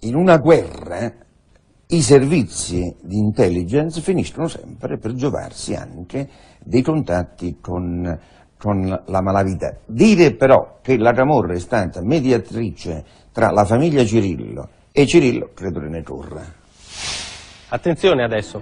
in 0.00 0.14
una 0.14 0.36
guerra 0.38 1.12
i 1.94 2.02
servizi 2.02 2.96
di 3.00 3.18
intelligence 3.18 4.00
finiscono 4.00 4.48
sempre 4.48 4.98
per 4.98 5.12
giovarsi 5.12 5.74
anche 5.74 6.28
dei 6.62 6.82
contatti 6.82 7.58
con, 7.60 8.18
con 8.58 9.02
la 9.06 9.22
malavita. 9.22 9.76
Dire 9.86 10.34
però 10.34 10.78
che 10.82 10.98
la 10.98 11.12
Camorra 11.12 11.54
è 11.54 11.60
stata 11.60 12.02
mediatrice 12.02 13.04
tra 13.32 13.50
la 13.50 13.64
famiglia 13.64 14.04
Cirillo 14.04 14.68
e 14.90 15.06
Cirillo 15.06 15.50
credo 15.54 15.80
che 15.80 15.88
ne 15.88 16.02
corra. 16.02 16.42
Attenzione 17.68 18.24
adesso, 18.24 18.60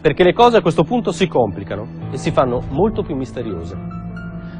perché 0.00 0.22
le 0.22 0.32
cose 0.32 0.58
a 0.58 0.62
questo 0.62 0.84
punto 0.84 1.10
si 1.10 1.26
complicano 1.26 2.10
e 2.12 2.16
si 2.16 2.30
fanno 2.30 2.62
molto 2.70 3.02
più 3.02 3.16
misteriose. 3.16 3.76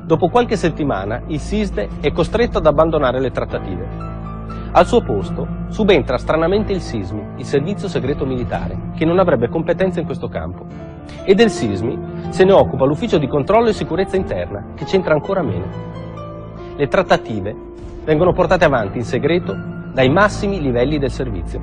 Dopo 0.05 0.29
qualche 0.29 0.57
settimana 0.57 1.23
il 1.29 1.39
SISDE 1.39 1.89
è 2.01 2.11
costretto 2.11 2.59
ad 2.59 2.67
abbandonare 2.67 3.21
le 3.21 3.31
trattative. 3.31 4.08
Al 4.71 4.87
suo 4.87 5.01
posto 5.01 5.47
subentra 5.69 6.19
stranamente 6.19 6.73
il 6.73 6.83
SISMI, 6.83 7.37
il 7.39 7.45
servizio 7.45 7.89
segreto 7.89 8.27
militare, 8.27 8.91
che 8.95 9.07
non 9.07 9.19
avrebbe 9.19 9.49
competenza 9.49 9.99
in 9.99 10.05
questo 10.05 10.29
campo. 10.29 10.67
E 11.25 11.35
del 11.35 11.49
SISMI 11.49 12.29
se 12.29 12.45
ne 12.45 12.53
occupa 12.53 12.85
l'ufficio 12.85 13.17
di 13.17 13.27
controllo 13.27 13.69
e 13.69 13.73
sicurezza 13.73 14.17
interna, 14.17 14.75
che 14.75 14.85
c'entra 14.85 15.15
ancora 15.15 15.43
meno. 15.43 15.67
Le 16.77 16.87
trattative 16.87 17.57
vengono 18.05 18.33
portate 18.33 18.67
avanti 18.67 18.99
in 18.99 19.05
segreto 19.05 19.57
dai 19.93 20.11
massimi 20.11 20.61
livelli 20.61 20.99
del 20.99 21.11
servizio. 21.11 21.61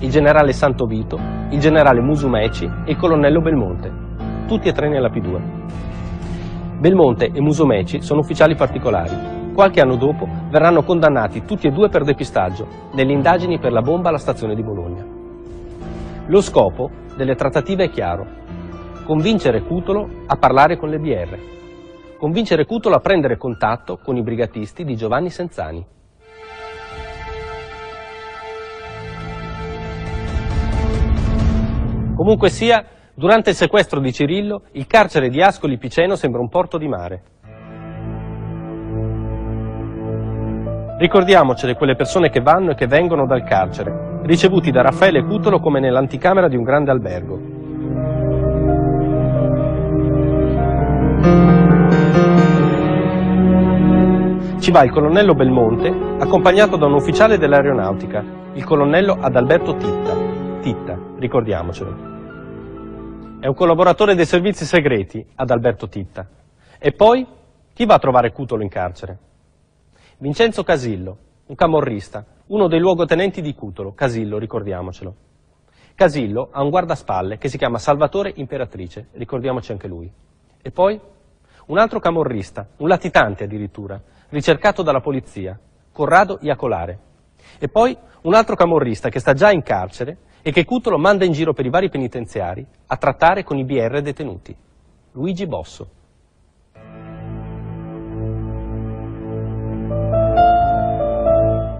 Il 0.00 0.10
generale 0.10 0.52
Santovito, 0.52 1.18
il 1.48 1.58
generale 1.58 2.02
Musumeci 2.02 2.66
e 2.84 2.90
il 2.90 2.96
colonnello 2.98 3.40
Belmonte, 3.40 3.90
tutti 4.46 4.68
e 4.68 4.72
tre 4.72 4.90
nella 4.90 5.08
P2. 5.08 5.40
Belmonte 6.78 7.30
e 7.32 7.40
Musumeci 7.40 8.02
sono 8.02 8.20
ufficiali 8.20 8.54
particolari. 8.54 9.33
Qualche 9.54 9.80
anno 9.80 9.94
dopo 9.94 10.26
verranno 10.50 10.82
condannati 10.82 11.44
tutti 11.44 11.68
e 11.68 11.70
due 11.70 11.88
per 11.88 12.02
depistaggio 12.02 12.66
nelle 12.92 13.12
indagini 13.12 13.60
per 13.60 13.70
la 13.70 13.82
bomba 13.82 14.08
alla 14.08 14.18
stazione 14.18 14.56
di 14.56 14.64
Bologna. 14.64 15.06
Lo 16.26 16.40
scopo 16.40 16.90
delle 17.16 17.36
trattative 17.36 17.84
è 17.84 17.88
chiaro, 17.88 18.26
convincere 19.04 19.62
Cutolo 19.62 20.08
a 20.26 20.34
parlare 20.36 20.76
con 20.76 20.88
le 20.88 20.98
BR, 20.98 21.38
convincere 22.18 22.64
Cutolo 22.64 22.96
a 22.96 22.98
prendere 22.98 23.36
contatto 23.36 24.00
con 24.02 24.16
i 24.16 24.24
brigatisti 24.24 24.82
di 24.82 24.96
Giovanni 24.96 25.30
Senzani. 25.30 25.86
Comunque 32.16 32.48
sia, 32.48 32.84
durante 33.14 33.50
il 33.50 33.56
sequestro 33.56 34.00
di 34.00 34.12
Cirillo, 34.12 34.62
il 34.72 34.88
carcere 34.88 35.28
di 35.28 35.40
Ascoli 35.40 35.78
Piceno 35.78 36.16
sembra 36.16 36.40
un 36.40 36.48
porto 36.48 36.76
di 36.76 36.88
mare. 36.88 37.22
Ricordiamocele 40.96 41.74
quelle 41.74 41.96
persone 41.96 42.30
che 42.30 42.40
vanno 42.40 42.70
e 42.70 42.74
che 42.76 42.86
vengono 42.86 43.26
dal 43.26 43.42
carcere, 43.42 44.20
ricevuti 44.22 44.70
da 44.70 44.82
Raffaele 44.82 45.24
Cutolo 45.24 45.58
come 45.58 45.80
nell'anticamera 45.80 46.46
di 46.46 46.54
un 46.54 46.62
grande 46.62 46.90
albergo. 46.92 47.40
Ci 54.60 54.70
va 54.70 54.84
il 54.84 54.92
colonnello 54.92 55.34
Belmonte, 55.34 55.88
accompagnato 56.20 56.76
da 56.76 56.86
un 56.86 56.94
ufficiale 56.94 57.38
dell'aeronautica, 57.38 58.24
il 58.52 58.64
colonnello 58.64 59.18
Adalberto 59.20 59.74
Titta. 59.74 60.16
Titta, 60.60 60.96
ricordiamocelo. 61.18 62.12
È 63.40 63.46
un 63.48 63.54
collaboratore 63.54 64.14
dei 64.14 64.26
servizi 64.26 64.64
segreti, 64.64 65.26
Adalberto 65.34 65.88
Titta. 65.88 66.24
E 66.78 66.92
poi, 66.92 67.26
chi 67.74 67.84
va 67.84 67.94
a 67.94 67.98
trovare 67.98 68.30
Cutolo 68.30 68.62
in 68.62 68.68
carcere? 68.68 69.18
Vincenzo 70.18 70.62
Casillo, 70.62 71.18
un 71.46 71.56
camorrista, 71.56 72.24
uno 72.46 72.68
dei 72.68 72.78
luogotenenti 72.78 73.42
di 73.42 73.52
Cutolo, 73.52 73.94
Casillo, 73.94 74.38
ricordiamocelo. 74.38 75.14
Casillo 75.96 76.50
ha 76.52 76.62
un 76.62 76.70
guardaspalle 76.70 77.36
che 77.36 77.48
si 77.48 77.58
chiama 77.58 77.78
Salvatore 77.78 78.32
Imperatrice, 78.36 79.08
ricordiamoci 79.14 79.72
anche 79.72 79.88
lui. 79.88 80.10
E 80.62 80.70
poi 80.70 81.00
un 81.66 81.78
altro 81.78 81.98
camorrista, 81.98 82.68
un 82.76 82.86
latitante 82.86 83.44
addirittura, 83.44 84.00
ricercato 84.28 84.82
dalla 84.82 85.00
polizia, 85.00 85.58
Corrado 85.90 86.38
Iacolare. 86.42 86.98
E 87.58 87.68
poi 87.68 87.96
un 88.22 88.34
altro 88.34 88.54
camorrista 88.54 89.08
che 89.08 89.18
sta 89.18 89.32
già 89.32 89.50
in 89.50 89.62
carcere 89.62 90.18
e 90.42 90.52
che 90.52 90.64
Cutolo 90.64 90.96
manda 90.96 91.24
in 91.24 91.32
giro 91.32 91.52
per 91.52 91.66
i 91.66 91.70
vari 91.70 91.88
penitenziari 91.88 92.64
a 92.86 92.96
trattare 92.96 93.42
con 93.42 93.58
i 93.58 93.64
BR 93.64 94.00
detenuti, 94.00 94.56
Luigi 95.12 95.46
Bosso. 95.48 96.02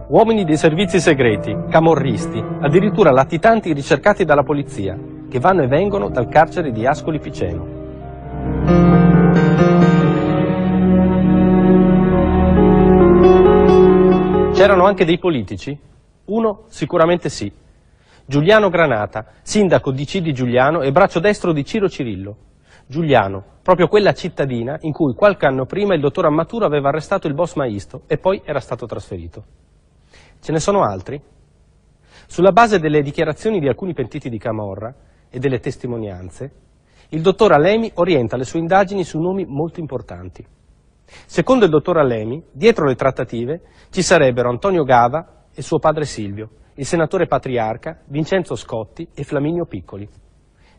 Uomini 0.06 0.44
dei 0.44 0.58
servizi 0.58 1.00
segreti, 1.00 1.56
camorristi, 1.70 2.38
addirittura 2.60 3.10
latitanti 3.10 3.72
ricercati 3.72 4.26
dalla 4.26 4.42
polizia, 4.42 4.98
che 5.30 5.38
vanno 5.38 5.62
e 5.62 5.66
vengono 5.66 6.10
dal 6.10 6.28
carcere 6.28 6.72
di 6.72 6.86
Ascoli 6.86 7.18
Piceno. 7.18 7.66
C'erano 14.52 14.84
anche 14.84 15.06
dei 15.06 15.18
politici? 15.18 15.76
Uno 16.26 16.64
sicuramente 16.66 17.30
sì. 17.30 17.50
Giuliano 18.26 18.68
Granata, 18.68 19.24
sindaco 19.40 19.90
di 19.90 20.04
C 20.04 20.20
di 20.20 20.34
Giuliano 20.34 20.82
e 20.82 20.92
braccio 20.92 21.18
destro 21.18 21.52
di 21.52 21.64
Ciro 21.64 21.88
Cirillo. 21.88 22.36
Giuliano, 22.86 23.42
proprio 23.62 23.88
quella 23.88 24.12
cittadina 24.12 24.76
in 24.82 24.92
cui 24.92 25.14
qualche 25.14 25.46
anno 25.46 25.64
prima 25.64 25.94
il 25.94 26.00
dottor 26.02 26.26
Ammaturo 26.26 26.66
aveva 26.66 26.88
arrestato 26.88 27.26
il 27.26 27.32
boss 27.32 27.54
Maisto 27.54 28.02
e 28.06 28.18
poi 28.18 28.42
era 28.44 28.60
stato 28.60 28.84
trasferito. 28.84 29.63
Ce 30.44 30.52
ne 30.52 30.60
sono 30.60 30.82
altri? 30.82 31.18
Sulla 32.26 32.52
base 32.52 32.78
delle 32.78 33.00
dichiarazioni 33.00 33.60
di 33.60 33.66
alcuni 33.66 33.94
pentiti 33.94 34.28
di 34.28 34.36
Camorra 34.36 34.94
e 35.30 35.38
delle 35.38 35.58
testimonianze, 35.58 36.52
il 37.08 37.22
dottor 37.22 37.52
Alemi 37.52 37.90
orienta 37.94 38.36
le 38.36 38.44
sue 38.44 38.58
indagini 38.58 39.04
su 39.04 39.18
nomi 39.18 39.46
molto 39.46 39.80
importanti. 39.80 40.46
Secondo 41.06 41.64
il 41.64 41.70
dottor 41.70 41.96
Alemi, 41.96 42.44
dietro 42.52 42.84
le 42.84 42.94
trattative 42.94 43.62
ci 43.88 44.02
sarebbero 44.02 44.50
Antonio 44.50 44.82
Gava 44.82 45.46
e 45.54 45.62
suo 45.62 45.78
padre 45.78 46.04
Silvio, 46.04 46.50
il 46.74 46.84
senatore 46.84 47.26
patriarca, 47.26 48.02
Vincenzo 48.08 48.54
Scotti 48.54 49.08
e 49.14 49.24
Flaminio 49.24 49.64
Piccoli. 49.64 50.06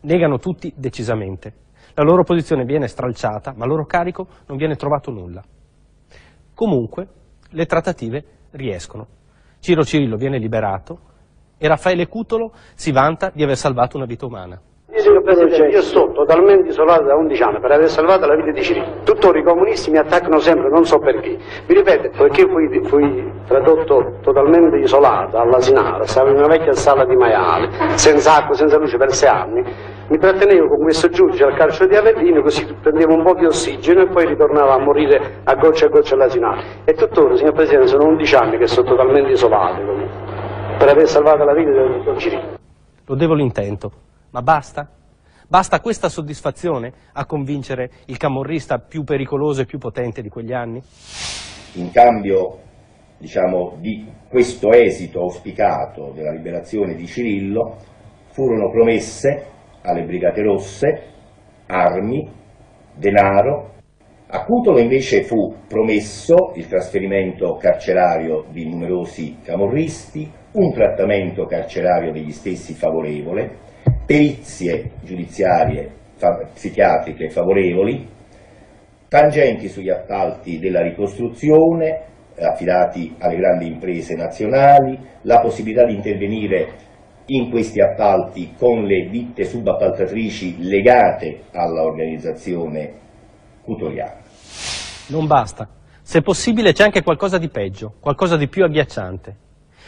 Negano 0.01 0.38
tutti 0.38 0.72
decisamente. 0.78 1.53
La 1.95 2.03
loro 2.03 2.22
posizione 2.22 2.66
viene 2.66 2.86
stralciata, 2.86 3.55
ma 3.57 3.63
a 3.63 3.68
loro 3.68 3.86
carico 3.86 4.28
non 4.45 4.57
viene 4.59 4.76
trovato 4.76 5.09
nulla. 5.09 5.43
Comunque, 6.53 7.07
le 7.49 7.66
trattative 7.66 8.26
riescono. 8.51 9.24
Ciro 9.66 9.84
Cirillo 9.84 10.16
viene 10.16 10.38
liberato 10.38 10.99
e 11.57 11.68
Raffaele 11.68 12.05
Cutolo 12.07 12.51
si 12.76 12.91
vanta 12.91 13.32
di 13.34 13.41
aver 13.41 13.57
salvato 13.57 13.97
una 13.97 14.05
vita 14.05 14.28
umana. 14.28 14.61
Signor 14.93 15.24
Presidente, 15.24 15.70
io 15.70 15.82
sto 15.82 16.11
totalmente 16.11 16.70
isolato 16.70 17.05
da 17.05 17.16
11 17.16 17.41
anni 17.41 17.59
per 17.59 17.72
aver 17.72 17.89
salvato 17.89 18.28
la 18.28 18.36
vita 18.36 18.51
di 18.51 18.61
Cirillo. 18.61 19.01
Tuttora 19.03 19.39
i 19.39 19.43
comunisti 19.43 19.89
mi 19.89 19.97
attaccano 19.97 20.38
sempre, 20.38 20.70
non 20.70 20.86
so 20.86 20.99
perché. 20.99 21.39
Vi 21.66 21.74
ripeto, 21.74 22.09
perché 22.16 22.47
fui, 22.47 22.80
fui 22.84 23.32
tradotto 23.47 24.20
totalmente 24.22 24.78
isolato 24.78 25.39
all'asinale, 25.39 26.05
stavo 26.05 26.30
in 26.30 26.38
una 26.38 26.47
vecchia 26.47 26.74
sala 26.74 27.03
di 27.03 27.16
maiale, 27.16 27.97
senza 27.97 28.36
acqua, 28.36 28.53
senza 28.53 28.78
luce 28.78 28.97
per 28.97 29.13
sei 29.13 29.30
anni. 29.30 29.63
Mi 30.08 30.20
trattenevo 30.20 30.68
con 30.68 30.84
questo 30.84 31.10
giudice 31.10 31.45
al 31.45 31.56
carcere 31.56 31.89
di 31.89 31.95
Avellino, 31.95 32.43
così 32.43 32.64
prendevo 32.80 33.16
un 33.16 33.24
po' 33.24 33.34
di 33.34 33.45
ossigeno 33.45 34.03
e 34.03 34.08
poi 34.08 34.28
ritornavo 34.28 34.70
a 34.70 34.80
morire 34.80 35.41
a 35.43 35.56
goccia 35.56 35.88
a 35.88 35.89
goccia 35.89 36.14
all'asinale. 36.14 36.84
E 36.86 36.93
tuttora, 36.93 37.36
signor 37.36 37.53
Presidente, 37.53 37.88
sono 37.88 38.06
11 38.10 38.36
anni 38.36 38.58
che 38.60 38.68
sto 38.68 38.84
totalmente 38.84 39.32
isolato 39.32 39.82
per 40.78 40.89
aver 40.89 41.08
salvato 41.08 41.43
la 41.43 41.56
vita 41.56 41.72
del 41.72 41.97
dottor 41.97 42.18
Cirillo. 42.18 42.58
Lo 43.03 43.16
devo 43.16 43.34
l'intento. 43.34 43.91
Ma 44.30 44.43
basta? 44.43 44.88
Basta 45.47 45.80
questa 45.80 46.08
soddisfazione 46.08 46.93
a 47.14 47.26
convincere 47.26 47.89
il 48.06 48.18
camorrista 48.18 48.78
più 48.78 49.03
pericoloso 49.03 49.62
e 49.62 49.66
più 49.66 49.80
potente 49.80 50.22
di 50.22 50.30
quegli 50.30 50.53
anni? 50.53 50.84
In 51.74 51.89
cambio 51.91 52.60
diciamo, 53.18 53.78
di 53.80 54.08
questo 54.30 54.72
esito 54.72 55.22
auspicato 55.22 56.12
della 56.14 56.32
liberazione 56.32 56.93
di 56.93 57.08
Cirillo 57.08 57.78
furono 58.28 58.70
promesse 58.70 59.53
alle 59.86 60.04
Brigate 60.04 60.42
Rosse 60.42 61.02
armi, 61.68 62.28
denaro. 62.96 63.74
A 64.28 64.44
Cutolo 64.44 64.80
invece 64.80 65.24
fu 65.24 65.56
promesso 65.68 66.52
il 66.56 66.68
trasferimento 66.68 67.56
carcerario 67.56 68.46
di 68.50 68.68
numerosi 68.68 69.38
camorristi, 69.44 70.30
un 70.54 70.74
trattamento 70.74 71.46
carcerario 71.46 72.12
degli 72.12 72.32
stessi 72.32 72.74
favorevole, 72.74 73.58
perizie 74.06 74.92
giudiziarie 75.02 75.90
fa 76.16 76.50
psichiatriche 76.54 77.30
favorevoli, 77.30 78.08
tangenti 79.08 79.68
sugli 79.68 79.90
appalti 79.90 80.60
della 80.60 80.82
ricostruzione 80.82 82.14
affidati 82.38 83.16
alle 83.20 83.38
grandi 83.38 83.68
imprese 83.68 84.16
nazionali, 84.16 84.98
la 85.22 85.40
possibilità 85.40 85.86
di 85.86 85.96
intervenire 85.96 86.68
in 87.28 87.50
questi 87.50 87.82
appalti 87.82 88.54
con 88.58 88.84
le 88.84 89.10
ditte 89.10 89.46
subappaltatrici 89.46 90.58
legate 90.60 91.46
all'organizzazione 91.54 92.94
cutoliana. 93.64 94.22
Non 95.08 95.26
basta. 95.26 95.68
Se 96.02 96.22
possibile 96.22 96.72
c'è 96.72 96.84
anche 96.84 97.02
qualcosa 97.02 97.38
di 97.38 97.50
peggio, 97.50 97.94
qualcosa 98.00 98.38
di 98.38 98.48
più 98.48 98.64
agghiacciante. 98.64 99.38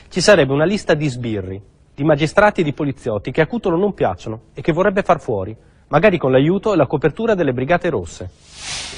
Ci 0.10 0.22
sarebbe 0.22 0.54
una 0.54 0.66
lista 0.66 0.96
di 0.96 1.08
sbirri, 1.08 1.62
di 1.94 2.04
magistrati 2.04 2.62
e 2.62 2.64
di 2.64 2.74
poliziotti 2.74 3.32
che 3.32 3.42
a 3.42 3.48
Cutolo 3.48 3.78
non 3.78 3.94
piacciono 3.94 4.42
e 4.54 4.62
che 4.62 4.72
vorrebbe 4.72 5.04
far 5.04 5.20
fuori, 5.20 5.56
magari 5.90 6.18
con 6.18 6.32
l'aiuto 6.32 6.74
e 6.74 6.76
la 6.76 6.88
copertura 6.88 7.36
delle 7.36 7.54
Brigate 7.54 7.90
Rosse. 7.90 8.30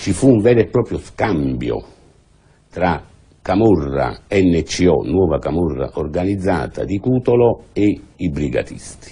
Ci 0.01 0.13
fu 0.13 0.29
un 0.29 0.41
vero 0.41 0.59
e 0.61 0.67
proprio 0.67 0.97
scambio 0.97 1.83
tra 2.69 3.01
Camorra 3.49 4.15
NCO, 4.29 5.01
nuova 5.05 5.39
Camorra 5.39 5.89
organizzata 5.95 6.83
di 6.83 6.99
Cutolo 6.99 7.63
e 7.73 7.99
i 8.17 8.29
brigatisti. 8.29 9.11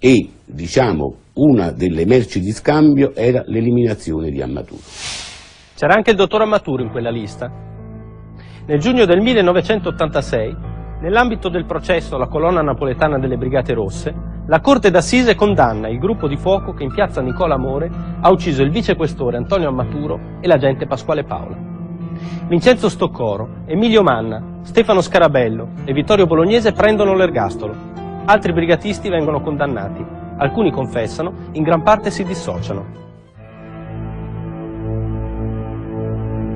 E, 0.00 0.30
diciamo, 0.44 1.14
una 1.34 1.70
delle 1.70 2.04
merci 2.04 2.40
di 2.40 2.50
scambio 2.50 3.14
era 3.14 3.44
l'eliminazione 3.46 4.30
di 4.30 4.42
Ammaturo. 4.42 4.80
C'era 5.76 5.94
anche 5.94 6.10
il 6.10 6.16
dottor 6.16 6.42
Ammaturo 6.42 6.82
in 6.82 6.90
quella 6.90 7.10
lista. 7.10 7.48
Nel 8.66 8.80
giugno 8.80 9.04
del 9.04 9.20
1986, 9.20 10.56
nell'ambito 11.02 11.48
del 11.48 11.64
processo 11.64 12.16
alla 12.16 12.26
colonna 12.26 12.62
napoletana 12.62 13.20
delle 13.20 13.36
Brigate 13.36 13.74
Rosse, 13.74 14.12
la 14.48 14.58
Corte 14.58 14.90
d'Assise 14.90 15.36
condanna 15.36 15.86
il 15.88 16.00
gruppo 16.00 16.26
di 16.26 16.36
fuoco 16.36 16.72
che 16.72 16.82
in 16.82 16.92
piazza 16.92 17.20
Nicola 17.20 17.54
Amore 17.54 17.88
ha 18.22 18.28
ucciso 18.28 18.64
il 18.64 18.72
vicequestore 18.72 19.36
Antonio 19.36 19.68
Ammaturo 19.68 20.18
e 20.40 20.48
l'agente 20.48 20.88
Pasquale 20.88 21.22
Paola. 21.22 21.71
Vincenzo 22.46 22.88
Stoccoro, 22.88 23.62
Emilio 23.66 24.02
Manna, 24.02 24.60
Stefano 24.62 25.00
Scarabello 25.00 25.68
e 25.84 25.92
Vittorio 25.92 26.26
Bolognese 26.26 26.72
prendono 26.72 27.14
l'ergastolo. 27.14 27.74
Altri 28.24 28.52
brigatisti 28.52 29.08
vengono 29.08 29.40
condannati. 29.40 30.04
Alcuni 30.36 30.70
confessano, 30.70 31.32
in 31.52 31.62
gran 31.62 31.82
parte 31.82 32.10
si 32.10 32.24
dissociano. 32.24 33.00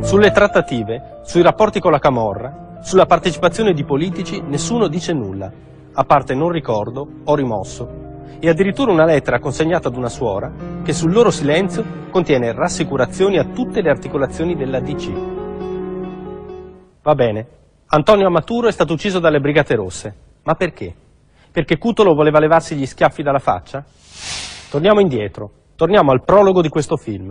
Sulle 0.01 0.31
trattative, 0.31 1.21
sui 1.25 1.43
rapporti 1.43 1.81
con 1.81 1.91
la 1.91 1.99
Camorra, 1.99 2.79
sulla 2.81 3.07
partecipazione 3.07 3.73
di 3.73 3.85
politici, 3.85 4.41
nessuno 4.41 4.87
dice 4.87 5.13
nulla, 5.13 5.51
a 5.93 6.05
parte 6.05 6.35
non 6.35 6.51
ricordo, 6.51 7.09
ho 7.25 7.35
rimosso, 7.35 7.89
e 8.39 8.49
addirittura 8.49 8.93
una 8.93 9.05
lettera 9.05 9.41
consegnata 9.41 9.89
ad 9.89 9.97
una 9.97 10.09
suora 10.09 10.53
che 10.85 10.93
sul 10.93 11.13
loro 11.13 11.31
silenzio 11.31 11.85
contiene 12.11 12.53
rassicurazioni 12.53 13.39
a 13.39 13.45
tutte 13.45 13.81
le 13.81 13.91
articolazioni 13.91 14.55
della 14.55 14.81
DC. 14.81 15.36
Va 17.07 17.15
bene, 17.15 17.47
Antonio 17.91 18.27
Amaturo 18.27 18.67
è 18.67 18.73
stato 18.73 18.95
ucciso 18.95 19.21
dalle 19.21 19.39
Brigate 19.39 19.77
Rosse, 19.77 20.15
ma 20.43 20.55
perché? 20.55 20.93
Perché 21.53 21.79
Cutolo 21.79 22.15
voleva 22.15 22.41
levarsi 22.41 22.75
gli 22.75 22.85
schiaffi 22.85 23.23
dalla 23.23 23.39
faccia? 23.39 23.85
Torniamo 24.69 24.99
indietro, 24.99 25.49
torniamo 25.77 26.11
al 26.11 26.25
prologo 26.25 26.61
di 26.63 26.69
questo 26.69 26.97
film. 26.97 27.29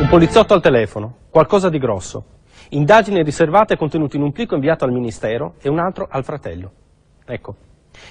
Un 0.00 0.08
poliziotto 0.08 0.54
al 0.54 0.62
telefono, 0.62 1.16
qualcosa 1.28 1.68
di 1.68 1.76
grosso. 1.76 2.24
Indagini 2.70 3.22
riservate 3.22 3.76
contenute 3.76 4.16
in 4.16 4.22
un 4.22 4.32
plico 4.32 4.54
inviato 4.54 4.86
al 4.86 4.90
Ministero 4.90 5.56
e 5.60 5.68
un 5.68 5.78
altro 5.78 6.06
al 6.08 6.24
fratello. 6.24 6.72
Ecco, 7.26 7.56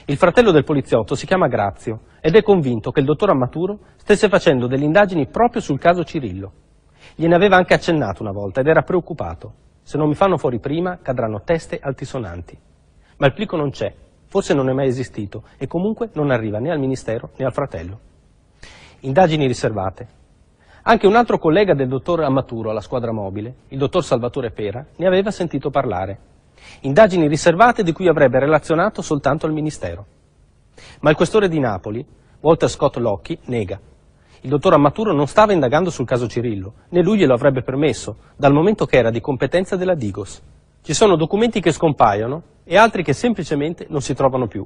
il 0.05 0.17
fratello 0.17 0.51
del 0.51 0.63
poliziotto 0.63 1.15
si 1.15 1.25
chiama 1.25 1.47
Grazio 1.47 2.01
ed 2.19 2.35
è 2.35 2.41
convinto 2.41 2.91
che 2.91 2.99
il 2.99 3.05
dottor 3.05 3.29
Ammaturo 3.29 3.79
stesse 3.97 4.29
facendo 4.29 4.67
delle 4.67 4.85
indagini 4.85 5.27
proprio 5.27 5.61
sul 5.61 5.79
caso 5.79 6.03
Cirillo. 6.03 6.51
Gliene 7.15 7.35
aveva 7.35 7.57
anche 7.57 7.73
accennato 7.73 8.21
una 8.21 8.31
volta 8.31 8.61
ed 8.61 8.67
era 8.67 8.81
preoccupato. 8.81 9.53
Se 9.83 9.97
non 9.97 10.07
mi 10.07 10.15
fanno 10.15 10.37
fuori 10.37 10.59
prima 10.59 10.99
cadranno 11.01 11.41
teste 11.43 11.79
altisonanti. 11.81 12.57
Ma 13.17 13.27
il 13.27 13.33
plico 13.33 13.55
non 13.55 13.71
c'è, 13.71 13.93
forse 14.25 14.53
non 14.53 14.69
è 14.69 14.73
mai 14.73 14.87
esistito 14.87 15.43
e 15.57 15.67
comunque 15.67 16.09
non 16.13 16.31
arriva 16.31 16.59
né 16.59 16.71
al 16.71 16.79
Ministero 16.79 17.31
né 17.37 17.45
al 17.45 17.53
fratello. 17.53 17.99
Indagini 19.01 19.47
riservate, 19.47 20.07
anche 20.83 21.07
un 21.07 21.15
altro 21.15 21.37
collega 21.37 21.73
del 21.73 21.87
dottor 21.87 22.23
Amaturo 22.23 22.69
alla 22.69 22.81
squadra 22.81 23.11
mobile, 23.11 23.55
il 23.69 23.77
dottor 23.77 24.03
Salvatore 24.03 24.51
Pera, 24.51 24.85
ne 24.97 25.07
aveva 25.07 25.31
sentito 25.31 25.69
parlare. 25.69 26.31
Indagini 26.81 27.27
riservate 27.27 27.83
di 27.83 27.91
cui 27.91 28.07
avrebbe 28.07 28.39
relazionato 28.39 29.01
soltanto 29.01 29.45
il 29.45 29.53
Ministero. 29.53 30.05
Ma 31.01 31.09
il 31.09 31.15
questore 31.15 31.47
di 31.47 31.59
Napoli, 31.59 32.05
Walter 32.41 32.69
Scott 32.69 32.97
Locke, 32.97 33.39
nega. 33.45 33.79
Il 34.41 34.49
dottor 34.49 34.73
Amaturo 34.73 35.13
non 35.13 35.27
stava 35.27 35.53
indagando 35.53 35.89
sul 35.89 36.05
caso 36.05 36.27
Cirillo, 36.27 36.73
né 36.89 37.01
lui 37.01 37.17
glielo 37.17 37.33
avrebbe 37.33 37.61
permesso, 37.61 38.17
dal 38.35 38.51
momento 38.51 38.85
che 38.85 38.97
era 38.97 39.09
di 39.09 39.21
competenza 39.21 39.77
della 39.77 39.95
Digos. 39.95 40.41
Ci 40.81 40.93
sono 40.93 41.15
documenti 41.15 41.61
che 41.61 41.71
scompaiono 41.71 42.43
e 42.65 42.75
altri 42.75 43.03
che 43.03 43.13
semplicemente 43.13 43.85
non 43.87 44.01
si 44.01 44.13
trovano 44.13 44.47
più. 44.47 44.65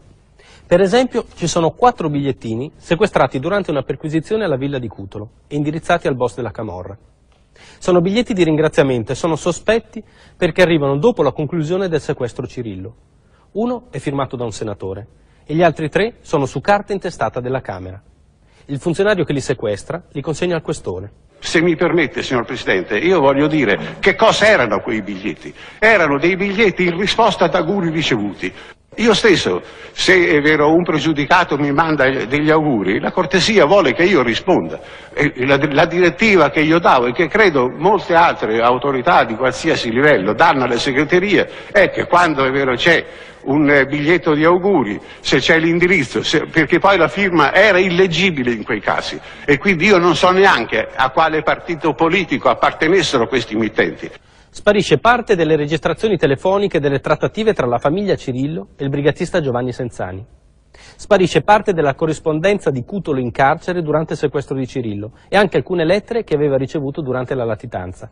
Per 0.66 0.82
esempio, 0.82 1.26
ci 1.36 1.48
sono 1.48 1.72
quattro 1.72 2.10
bigliettini 2.10 2.72
sequestrati 2.76 3.39
durante 3.39 3.70
una 3.70 3.84
perquisizione 3.84 4.43
alla 4.43 4.58
villa 4.58 4.80
di 4.80 4.88
Cutolo 4.88 5.30
e 5.48 5.56
indirizzati 5.56 6.08
al 6.08 6.16
boss 6.16 6.36
della 6.36 6.52
Camorra. 6.52 6.98
Sono 7.78 8.01
biglietti 8.01 8.34
di 8.34 8.43
ringraziamento 8.43 9.12
e 9.12 9.16
sono 9.16 9.36
sospetti 9.36 10.03
perché 10.36 10.62
arrivano 10.62 10.97
dopo 10.97 11.24
la 11.24 11.32
conclusione 11.32 11.88
del 11.88 12.01
sequestro 12.01 12.47
Cirillo. 12.47 12.95
Uno 13.53 13.88
è 13.91 13.99
firmato 13.99 14.36
da 14.36 14.43
un 14.43 14.51
senatore 14.51 15.08
e 15.45 15.55
gli 15.55 15.64
altri 15.64 15.89
tre 15.89 16.16
sono 16.22 16.45
su 16.45 16.62
carta 16.62 16.93
intestata 16.93 17.39
della 17.39 17.62
Camera. 17.62 18.01
Il 18.66 18.80
funzionario 18.80 19.24
che 19.24 19.34
li 19.34 19.41
sequestra 19.41 20.03
li 20.12 20.22
consegna 20.22 20.55
al 20.55 20.62
questore. 20.62 21.12
Se 21.39 21.62
mi 21.62 21.76
permette, 21.76 22.24
signor 22.24 22.45
Presidente, 22.45 22.97
io 22.97 23.20
voglio 23.20 23.47
dire 23.47 23.95
che 23.99 24.16
cosa 24.16 24.47
erano 24.47 24.82
quei 24.82 25.01
biglietti. 25.01 25.53
Erano 25.80 26.18
dei 26.18 26.36
biglietti 26.36 26.84
in 26.84 26.97
risposta 26.97 27.45
ad 27.45 27.55
auguri 27.55 27.89
ricevuti. 27.89 28.51
Io 29.00 29.14
stesso, 29.14 29.62
se 29.91 30.28
è 30.28 30.41
vero 30.41 30.74
un 30.74 30.82
pregiudicato 30.82 31.56
mi 31.56 31.72
manda 31.72 32.10
degli 32.26 32.50
auguri, 32.50 33.00
la 33.00 33.12
cortesia 33.12 33.66
vuole 33.66 33.93
che 33.93 34.04
io 34.04 34.24
risponda. 34.24 34.80
La, 35.45 35.60
la, 35.70 35.86
direttiva 35.86 36.50
che 36.50 36.62
io 36.62 36.80
davo 36.80 37.06
e 37.06 37.12
che 37.12 37.28
credo 37.28 37.70
molte 37.70 38.16
altre 38.16 38.60
autorità 38.60 39.24
di 39.24 39.36
qualsiasi 39.36 39.91
livello 39.91 40.34
danno 40.34 40.64
alle 40.64 40.80
segreterie 40.80 41.48
è 41.72 41.91
che 41.91 42.08
quando 42.08 42.43
è 42.43 42.50
vero 42.50 42.74
c'è 42.74 43.06
un 43.43 43.86
biglietto 43.88 44.34
di 44.34 44.43
auguri, 44.43 45.00
se 45.20 45.38
c'è 45.38 45.60
l'indirizzo, 45.60 46.22
perché 46.52 46.80
poi 46.80 46.98
la 46.98 47.08
firma 47.08 47.54
era 47.54 47.78
illeggibile 47.78 48.52
in 48.52 48.64
quei 48.64 48.80
casi 48.80 49.20
e 49.45 49.60
quindi 49.60 49.86
io 49.86 50.00
non 50.00 50.16
so 50.16 50.32
neanche 50.32 50.88
a 50.95 51.12
quale 51.12 51.43
partito 51.43 51.93
politico 51.93 52.50
appartenessero 52.50 53.28
questi 53.28 53.56
mittenti 53.56 54.10
sparisce 54.58 54.97
parte 54.97 55.36
delle 55.36 55.55
registrazioni 55.55 56.18
telefoniche 56.18 56.80
delle 56.80 56.99
trattative 56.99 57.53
tra 57.53 57.68
la 57.68 57.78
famiglia 57.78 58.16
Cirillo 58.16 58.70
e 58.76 58.86
il 58.86 58.89
brigatista 58.89 59.39
Giovanni 59.39 59.72
Senzani. 59.72 60.26
Sparisce 60.95 61.43
parte 61.43 61.74
della 61.74 61.93
corrispondenza 61.93 62.72
di 62.72 62.84
Cutolo 62.84 63.20
in 63.20 63.30
carcere 63.30 63.84
durante 63.84 64.14
il 64.14 64.20
sequestro 64.20 64.58
di 64.58 64.66
Cirillo 64.66 65.12
e 65.30 65.38
anche 65.38 65.58
alcune 65.58 65.86
lettere 65.86 66.24
che 66.24 66.34
aveva 66.34 66.58
ricevuto 66.58 67.01
durante 67.01 67.36
la 67.36 67.45
latitanza. 67.45 68.10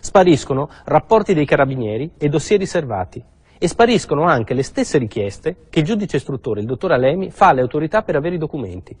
Spariscono 0.00 0.68
rapporti 0.84 1.32
dei 1.32 1.46
carabinieri 1.46 2.12
e 2.18 2.28
dossier 2.28 2.58
riservati 2.58 3.24
e 3.58 3.66
spariscono 3.66 4.24
anche 4.24 4.52
le 4.52 4.62
stesse 4.62 4.98
richieste 4.98 5.64
che 5.70 5.78
il 5.78 5.86
giudice 5.86 6.18
istruttore, 6.18 6.60
il 6.60 6.66
dottor 6.66 6.92
Alemi, 6.92 7.30
fa 7.30 7.48
alle 7.48 7.62
autorità 7.62 8.02
per 8.02 8.16
avere 8.16 8.34
i 8.34 8.38
documenti. 8.38 8.94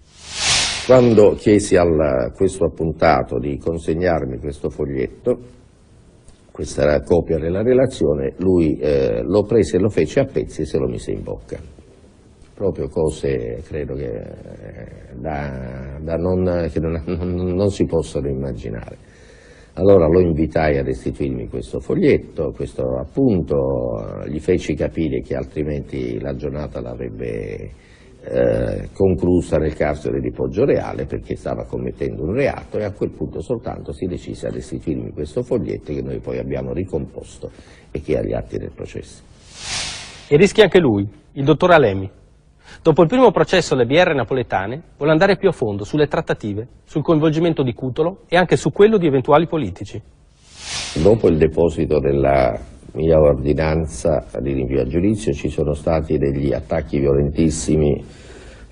Quando 0.86 1.34
chiesi 1.34 1.76
a 1.76 2.30
questo 2.34 2.64
appuntato 2.64 3.38
di 3.38 3.58
consegnarmi 3.58 4.38
questo 4.38 4.70
foglietto, 4.70 5.58
questa 6.60 6.82
era 6.82 7.00
copia 7.00 7.38
della 7.38 7.62
relazione, 7.62 8.34
lui 8.36 8.76
eh, 8.76 9.22
lo 9.22 9.44
prese 9.44 9.78
e 9.78 9.80
lo 9.80 9.88
fece 9.88 10.20
a 10.20 10.26
pezzi 10.26 10.60
e 10.60 10.66
se 10.66 10.76
lo 10.76 10.88
mise 10.88 11.10
in 11.10 11.22
bocca. 11.22 11.58
Proprio 12.54 12.86
cose, 12.88 13.62
credo 13.66 13.94
che, 13.94 14.04
eh, 14.04 15.14
da, 15.14 15.98
da 16.02 16.16
non, 16.16 16.68
che 16.70 16.78
non, 16.78 17.00
non, 17.16 17.54
non, 17.54 17.70
si 17.70 17.86
possono 17.86 18.28
immaginare. 18.28 18.94
Allora 19.74 20.06
lo 20.06 20.20
invitai 20.20 20.76
a 20.76 20.82
restituirmi 20.82 21.48
questo 21.48 21.80
foglietto, 21.80 22.52
questo 22.54 22.98
appunto, 22.98 24.22
gli 24.26 24.38
feci 24.38 24.74
capire 24.74 25.22
che 25.22 25.36
altrimenti 25.36 26.20
la 26.20 26.34
giornata 26.34 26.82
l'avrebbe 26.82 27.70
eh, 28.22 28.90
conclusa 28.92 29.56
nel 29.56 29.74
carcere 29.74 30.20
di 30.20 30.30
Poggio 30.30 30.64
Reale 30.64 31.06
perché 31.06 31.36
stava 31.36 31.64
commettendo 31.64 32.22
un 32.22 32.34
reato 32.34 32.78
e 32.78 32.84
a 32.84 32.92
quel 32.92 33.10
punto 33.10 33.40
soltanto 33.40 33.92
si 33.92 34.06
decise 34.06 34.48
a 34.48 34.50
restituirmi 34.50 35.10
questo 35.12 35.42
foglietto 35.42 35.92
che 35.92 36.02
noi 36.02 36.18
poi 36.18 36.38
abbiamo 36.38 36.72
ricomposto 36.72 37.50
e 37.90 38.00
che 38.02 38.14
è 38.14 38.18
agli 38.18 38.34
atti 38.34 38.58
del 38.58 38.72
processo. 38.74 39.22
E 40.28 40.36
rischia 40.36 40.64
anche 40.64 40.78
lui, 40.78 41.08
il 41.32 41.44
dottor 41.44 41.72
Alemi. 41.72 42.10
Dopo 42.82 43.02
il 43.02 43.08
primo 43.08 43.30
processo 43.30 43.74
alle 43.74 43.84
BR 43.84 44.14
napoletane 44.14 44.82
vuole 44.96 45.12
andare 45.12 45.36
più 45.36 45.48
a 45.48 45.52
fondo 45.52 45.84
sulle 45.84 46.06
trattative, 46.06 46.68
sul 46.84 47.02
coinvolgimento 47.02 47.62
di 47.62 47.72
Cutolo 47.72 48.22
e 48.28 48.36
anche 48.36 48.56
su 48.56 48.70
quello 48.70 48.96
di 48.96 49.06
eventuali 49.06 49.46
politici. 49.46 50.00
Dopo 51.02 51.28
il 51.28 51.36
deposito 51.36 51.98
della 51.98 52.58
mia 52.94 53.20
ordinanza 53.20 54.24
di 54.40 54.52
rinvio 54.52 54.82
a 54.82 54.86
giudizio. 54.86 55.32
Ci 55.32 55.48
sono 55.48 55.74
stati 55.74 56.18
degli 56.18 56.52
attacchi 56.52 56.98
violentissimi. 56.98 58.02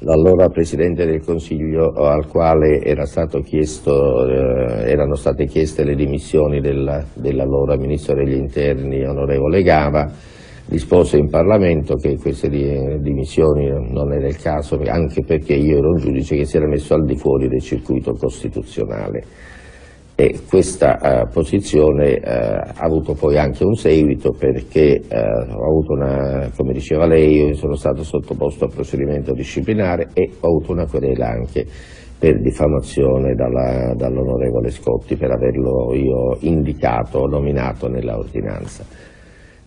Dall'allora 0.00 0.48
Presidente 0.48 1.06
del 1.06 1.24
Consiglio 1.24 1.90
al 1.90 2.28
quale 2.28 2.80
era 2.82 3.02
chiesto, 3.42 4.28
eh, 4.28 4.90
erano 4.90 5.16
state 5.16 5.46
chieste 5.46 5.82
le 5.82 5.96
dimissioni 5.96 6.60
dell'allora 6.60 7.76
Ministro 7.76 8.14
degli 8.14 8.36
Interni 8.36 9.04
onorevole 9.04 9.60
Gava, 9.62 10.08
dispose 10.66 11.16
in 11.16 11.28
Parlamento 11.28 11.96
che 11.96 12.16
queste 12.16 12.48
dimissioni 12.48 13.70
non 13.90 14.12
era 14.12 14.28
il 14.28 14.36
caso 14.36 14.78
anche 14.86 15.24
perché 15.24 15.54
io 15.54 15.78
ero 15.78 15.88
un 15.88 15.96
giudice 15.96 16.36
che 16.36 16.44
si 16.44 16.58
era 16.58 16.68
messo 16.68 16.94
al 16.94 17.04
di 17.04 17.16
fuori 17.16 17.48
del 17.48 17.60
circuito 17.60 18.12
costituzionale 18.12 19.24
e 20.20 20.40
questa 20.48 20.98
uh, 21.00 21.32
posizione 21.32 22.14
uh, 22.14 22.26
ha 22.26 22.84
avuto 22.84 23.14
poi 23.14 23.38
anche 23.38 23.62
un 23.62 23.74
seguito 23.74 24.32
perché 24.32 25.00
uh, 25.08 25.14
ho 25.14 25.64
avuto 25.64 25.92
una, 25.92 26.50
come 26.56 26.72
diceva 26.72 27.06
lei, 27.06 27.54
sono 27.54 27.76
stato 27.76 28.02
sottoposto 28.02 28.64
a 28.64 28.68
procedimento 28.68 29.32
disciplinare 29.32 30.08
e 30.14 30.28
ho 30.40 30.48
avuto 30.48 30.72
una 30.72 30.86
querela 30.86 31.28
anche 31.28 31.64
per 32.18 32.40
diffamazione 32.40 33.36
dall'onorevole 33.36 34.70
dall 34.70 34.70
Scotti 34.72 35.14
per 35.14 35.30
averlo 35.30 35.94
io 35.94 36.36
indicato 36.40 37.24
nominato 37.26 37.86
nella 37.86 38.16
ordinanza. 38.16 38.84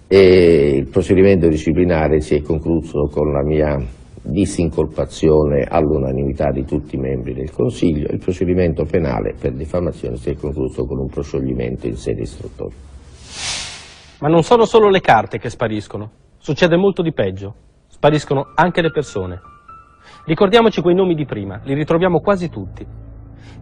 E 0.05 0.75
il 0.75 0.89
procedimento 0.89 1.47
disciplinare 1.47 2.19
si 2.19 2.35
è 2.35 2.41
concluso 2.41 3.07
con 3.09 3.31
la 3.31 3.41
mia 3.41 3.77
disincolpazione 4.21 5.65
all'unanimità 5.67 6.51
di 6.51 6.63
tutti 6.63 6.95
i 6.95 6.99
membri 6.99 7.33
del 7.33 7.51
Consiglio, 7.51 8.11
il 8.11 8.19
procedimento 8.19 8.83
penale 8.85 9.33
per 9.39 9.53
diffamazione 9.53 10.15
si 10.15 10.29
è 10.29 10.35
concluso 10.35 10.85
con 10.85 10.99
un 10.99 11.07
proscioglimento 11.07 11.87
in 11.87 11.95
sede 11.95 12.21
istruttoria. 12.21 12.77
Ma 14.19 14.27
non 14.27 14.43
sono 14.43 14.65
solo 14.65 14.89
le 14.89 15.01
carte 15.01 15.39
che 15.39 15.49
spariscono, 15.49 16.11
succede 16.37 16.77
molto 16.77 17.01
di 17.01 17.11
peggio, 17.11 17.55
spariscono 17.87 18.51
anche 18.53 18.81
le 18.81 18.91
persone. 18.91 19.41
Ricordiamoci 20.25 20.81
quei 20.81 20.95
nomi 20.95 21.15
di 21.15 21.25
prima, 21.25 21.59
li 21.63 21.73
ritroviamo 21.73 22.19
quasi 22.19 22.49
tutti. 22.49 22.85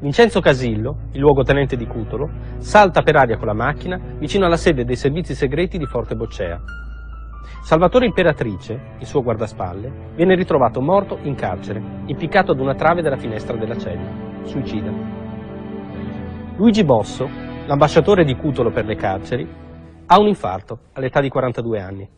Vincenzo 0.01 0.39
Casillo, 0.39 1.10
il 1.12 1.20
luogotenente 1.20 1.76
di 1.76 1.86
Cutolo, 1.86 2.30
salta 2.57 3.01
per 3.01 3.16
aria 3.16 3.38
con 3.38 3.47
la 3.47 3.53
macchina 3.53 3.99
vicino 4.18 4.45
alla 4.45 4.57
sede 4.57 4.84
dei 4.84 4.95
servizi 4.95 5.34
segreti 5.34 5.78
di 5.78 5.86
Forte 5.86 6.16
Boccea. 6.16 6.62
Salvatore 7.62 8.06
Imperatrice, 8.06 8.96
il 9.00 9.06
suo 9.06 9.22
guardaspalle, 9.22 10.12
viene 10.16 10.36
ritrovato 10.36 10.82
morto 10.82 11.20
in 11.24 11.36
carcere, 11.36 11.82
impiccato 12.06 12.52
ad 12.52 12.60
una 12.60 12.76
trave 12.76 13.02
della 13.02 13.18
finestra 13.18 13.56
della 13.58 13.78
cella. 13.78 14.10
Suicida. 14.44 14.92
Luigi 16.56 16.84
Bosso, 16.84 17.30
l'ambasciatore 17.66 18.24
di 18.24 18.36
Cutolo 18.36 18.72
per 18.72 18.86
le 18.86 18.96
carceri, 18.96 19.48
ha 20.06 20.20
un 20.20 20.28
infarto 20.28 20.80
all'età 20.94 21.22
di 21.22 21.30
42 21.30 21.80
anni. 21.80 22.10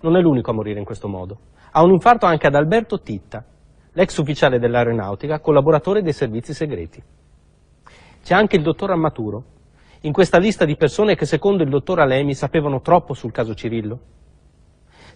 Non 0.00 0.16
è 0.16 0.20
l'unico 0.20 0.50
a 0.50 0.54
morire 0.54 0.78
in 0.78 0.84
questo 0.84 1.08
modo. 1.08 1.38
Ha 1.72 1.82
un 1.82 1.92
infarto 1.92 2.26
anche 2.26 2.46
ad 2.46 2.54
Alberto 2.54 3.00
Titta, 3.00 3.44
l'ex 3.92 4.16
ufficiale 4.18 4.58
dell'aeronautica, 4.58 5.40
collaboratore 5.40 6.02
dei 6.02 6.12
servizi 6.12 6.52
segreti. 6.52 7.02
C'è 8.22 8.34
anche 8.34 8.56
il 8.56 8.62
dottor 8.62 8.90
Ammaturo, 8.90 9.44
in 10.02 10.12
questa 10.12 10.38
lista 10.38 10.64
di 10.64 10.76
persone 10.76 11.16
che 11.16 11.24
secondo 11.24 11.64
il 11.64 11.70
dottor 11.70 11.98
Alemi 11.98 12.34
sapevano 12.34 12.80
troppo 12.80 13.14
sul 13.14 13.32
caso 13.32 13.54
Cirillo. 13.54 13.98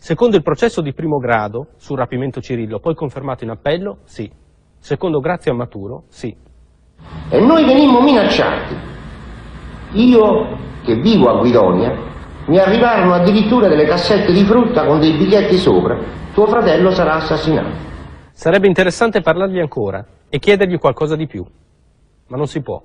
Secondo 0.03 0.35
il 0.35 0.43
processo 0.43 0.83
di 0.83 0.93
primo 0.93 1.19
grado 1.19 1.75
sul 1.77 1.97
rapimento 1.97 2.41
Cirillo, 2.41 2.81
poi 2.81 2.93
confermato 2.93 3.45
in 3.45 3.51
appello, 3.51 3.99
sì. 4.03 4.29
Secondo 4.81 5.21
Grazio 5.21 5.53
Ammaturo, 5.53 6.07
sì. 6.09 6.37
E 7.31 7.39
noi 7.39 7.65
venimmo 7.65 8.01
minacciati. 8.01 8.75
Io, 9.93 10.59
che 10.83 10.97
vivo 10.97 11.31
a 11.31 11.39
Guidonia, 11.39 11.97
mi 12.49 12.59
arrivarono 12.59 13.13
addirittura 13.13 13.69
delle 13.69 13.85
cassette 13.85 14.33
di 14.33 14.43
frutta 14.43 14.85
con 14.87 14.99
dei 14.99 15.17
biglietti 15.17 15.57
sopra. 15.57 15.97
Tuo 16.35 16.47
fratello 16.49 16.91
sarà 16.91 17.15
assassinato. 17.15 17.77
Sarebbe 18.33 18.67
interessante 18.67 19.21
parlargli 19.21 19.61
ancora 19.61 20.05
e 20.29 20.41
chiedergli 20.41 20.79
qualcosa 20.79 21.15
di 21.15 21.29
più, 21.29 21.47
ma 22.27 22.37
non 22.37 22.49
si 22.49 22.61
può. 22.61 22.83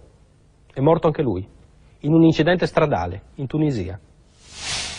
È 0.71 0.79
morto 0.81 1.07
anche 1.07 1.23
lui, 1.23 1.49
in 2.01 2.13
un 2.13 2.21
incidente 2.21 2.67
stradale, 2.67 3.23
in 3.37 3.47
Tunisia. 3.47 3.99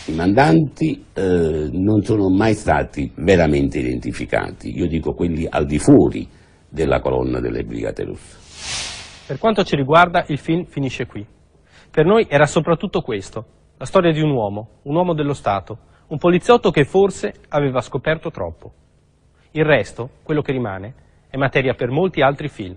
I 0.08 0.14
mandanti 0.14 1.04
eh, 1.12 1.68
non 1.70 2.02
sono 2.02 2.30
mai 2.30 2.54
stati 2.54 3.12
veramente 3.16 3.78
identificati, 3.78 4.74
io 4.74 4.86
dico 4.86 5.12
quelli 5.12 5.46
al 5.46 5.66
di 5.66 5.78
fuori 5.78 6.26
della 6.66 7.00
colonna 7.00 7.40
delle 7.40 7.62
Brigate 7.62 8.04
Rosse. 8.04 9.26
Per 9.26 9.36
quanto 9.36 9.64
ci 9.64 9.76
riguarda, 9.76 10.24
il 10.28 10.38
film 10.38 10.64
finisce 10.64 11.04
qui. 11.04 11.26
Per 11.90 12.06
noi 12.06 12.26
era 12.26 12.46
soprattutto 12.46 13.02
questo, 13.02 13.44
la 13.76 13.84
storia 13.84 14.10
di 14.10 14.22
un 14.22 14.30
uomo, 14.30 14.80
un 14.84 14.96
uomo 14.96 15.12
dello 15.12 15.34
Stato, 15.34 15.78
un 16.06 16.16
poliziotto 16.16 16.70
che 16.70 16.84
forse 16.84 17.34
aveva 17.50 17.82
scoperto 17.82 18.30
troppo. 18.30 18.72
Il 19.50 19.66
resto, 19.66 20.08
quello 20.22 20.40
che 20.40 20.52
rimane, 20.52 20.94
è 21.28 21.36
materia 21.36 21.74
per 21.74 21.90
molti 21.90 22.22
altri 22.22 22.48
film. 22.48 22.76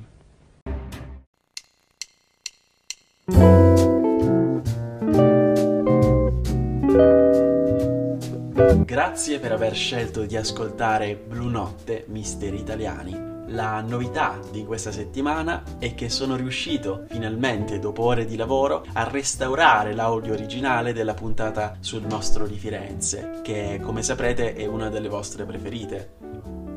Grazie 8.74 9.40
per 9.40 9.52
aver 9.52 9.76
scelto 9.76 10.24
di 10.24 10.38
ascoltare 10.38 11.16
Blu 11.16 11.50
Notte 11.50 12.06
Misteri 12.08 12.58
Italiani. 12.58 13.30
La 13.48 13.82
novità 13.82 14.40
di 14.50 14.64
questa 14.64 14.94
settimana 14.94 15.64
è 15.78 15.94
che 15.94 16.08
sono 16.08 16.38
riuscito 16.38 17.04
finalmente, 17.10 17.80
dopo 17.80 18.04
ore 18.04 18.24
di 18.24 18.38
lavoro, 18.38 18.86
a 18.94 19.04
restaurare 19.10 19.94
l'audio 19.94 20.32
originale 20.32 20.94
della 20.94 21.14
puntata 21.14 21.76
sul 21.82 22.04
nostro 22.04 22.48
di 22.48 22.58
Firenze, 22.58 23.42
che 23.44 23.82
come 23.84 24.04
saprete 24.04 24.54
è 24.56 24.66
una 24.68 24.88
delle 24.88 25.10
vostre 25.10 25.44
preferite. 25.44 26.14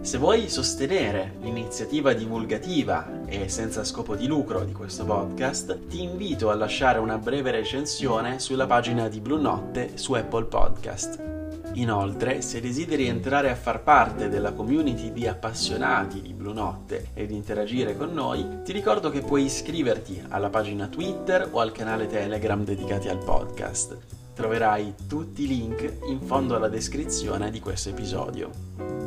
Se 0.01 0.19
vuoi 0.19 0.49
sostenere 0.49 1.37
l'iniziativa 1.43 2.13
divulgativa 2.13 3.23
e 3.25 3.49
senza 3.49 3.85
scopo 3.85 4.17
di 4.17 4.27
lucro 4.27 4.65
di 4.65 4.73
questo 4.73 5.05
podcast, 5.05 5.87
ti 5.87 6.03
invito 6.03 6.51
a 6.51 6.55
lasciare 6.55 6.99
una 6.99 7.19
breve 7.19 7.53
recensione 7.53 8.41
sulla 8.41 8.67
pagina 8.67 9.09
di 9.09 9.21
Blue 9.21 9.41
Notte 9.41 9.93
su 9.95 10.13
Apple 10.15 10.45
Podcast. 10.47 11.34
Inoltre, 11.75 12.41
se 12.41 12.61
desideri 12.61 13.09
entrare 13.09 13.51
a 13.51 13.57
far 13.57 13.83
parte 13.83 14.29
della 14.29 14.53
community 14.53 15.13
di 15.13 15.27
appassionati 15.27 16.21
di 16.21 16.33
Blue 16.33 16.53
Notte 16.53 17.09
ed 17.15 17.33
interagire 17.33 17.97
con 17.97 18.13
noi, 18.13 18.63
ti 18.63 18.73
ricordo 18.73 19.11
che 19.11 19.23
puoi 19.23 19.45
iscriverti 19.45 20.23
alla 20.29 20.51
pagina 20.51 20.87
Twitter 20.87 21.49
o 21.51 21.59
al 21.59 21.73
canale 21.73 22.07
Telegram 22.07 22.63
dedicati 22.63 23.09
al 23.09 23.19
podcast. 23.19 23.97
Troverai 24.35 24.95
tutti 25.09 25.45
i 25.45 25.47
link 25.49 25.99
in 26.07 26.21
fondo 26.21 26.55
alla 26.55 26.69
descrizione 26.69 27.51
di 27.51 27.59
questo 27.59 27.89
episodio. 27.89 28.51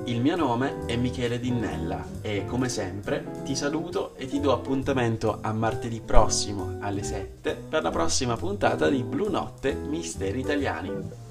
Il 0.06 0.22
mio 0.22 0.36
nome 0.36 0.86
è 0.86 0.96
Michele 0.98 1.40
Dinnella 1.40 2.04
e 2.22 2.46
come 2.46 2.68
sempre 2.68 3.44
ti 3.44 3.56
saluto 3.56 4.16
e 4.16 4.26
ti 4.28 4.42
do 4.42 4.52
appuntamento 4.52 5.40
a 5.42 5.54
martedì 5.54 6.02
prossimo 6.02 6.78
alle 6.80 7.04
7 7.04 7.58
per 7.70 7.84
la 7.84 7.92
prossima 7.92 8.36
puntata 8.36 8.90
di 8.90 9.04
Blue 9.04 9.30
Notte 9.30 9.74
Misteri 9.74 10.40
Italiani. 10.40 11.26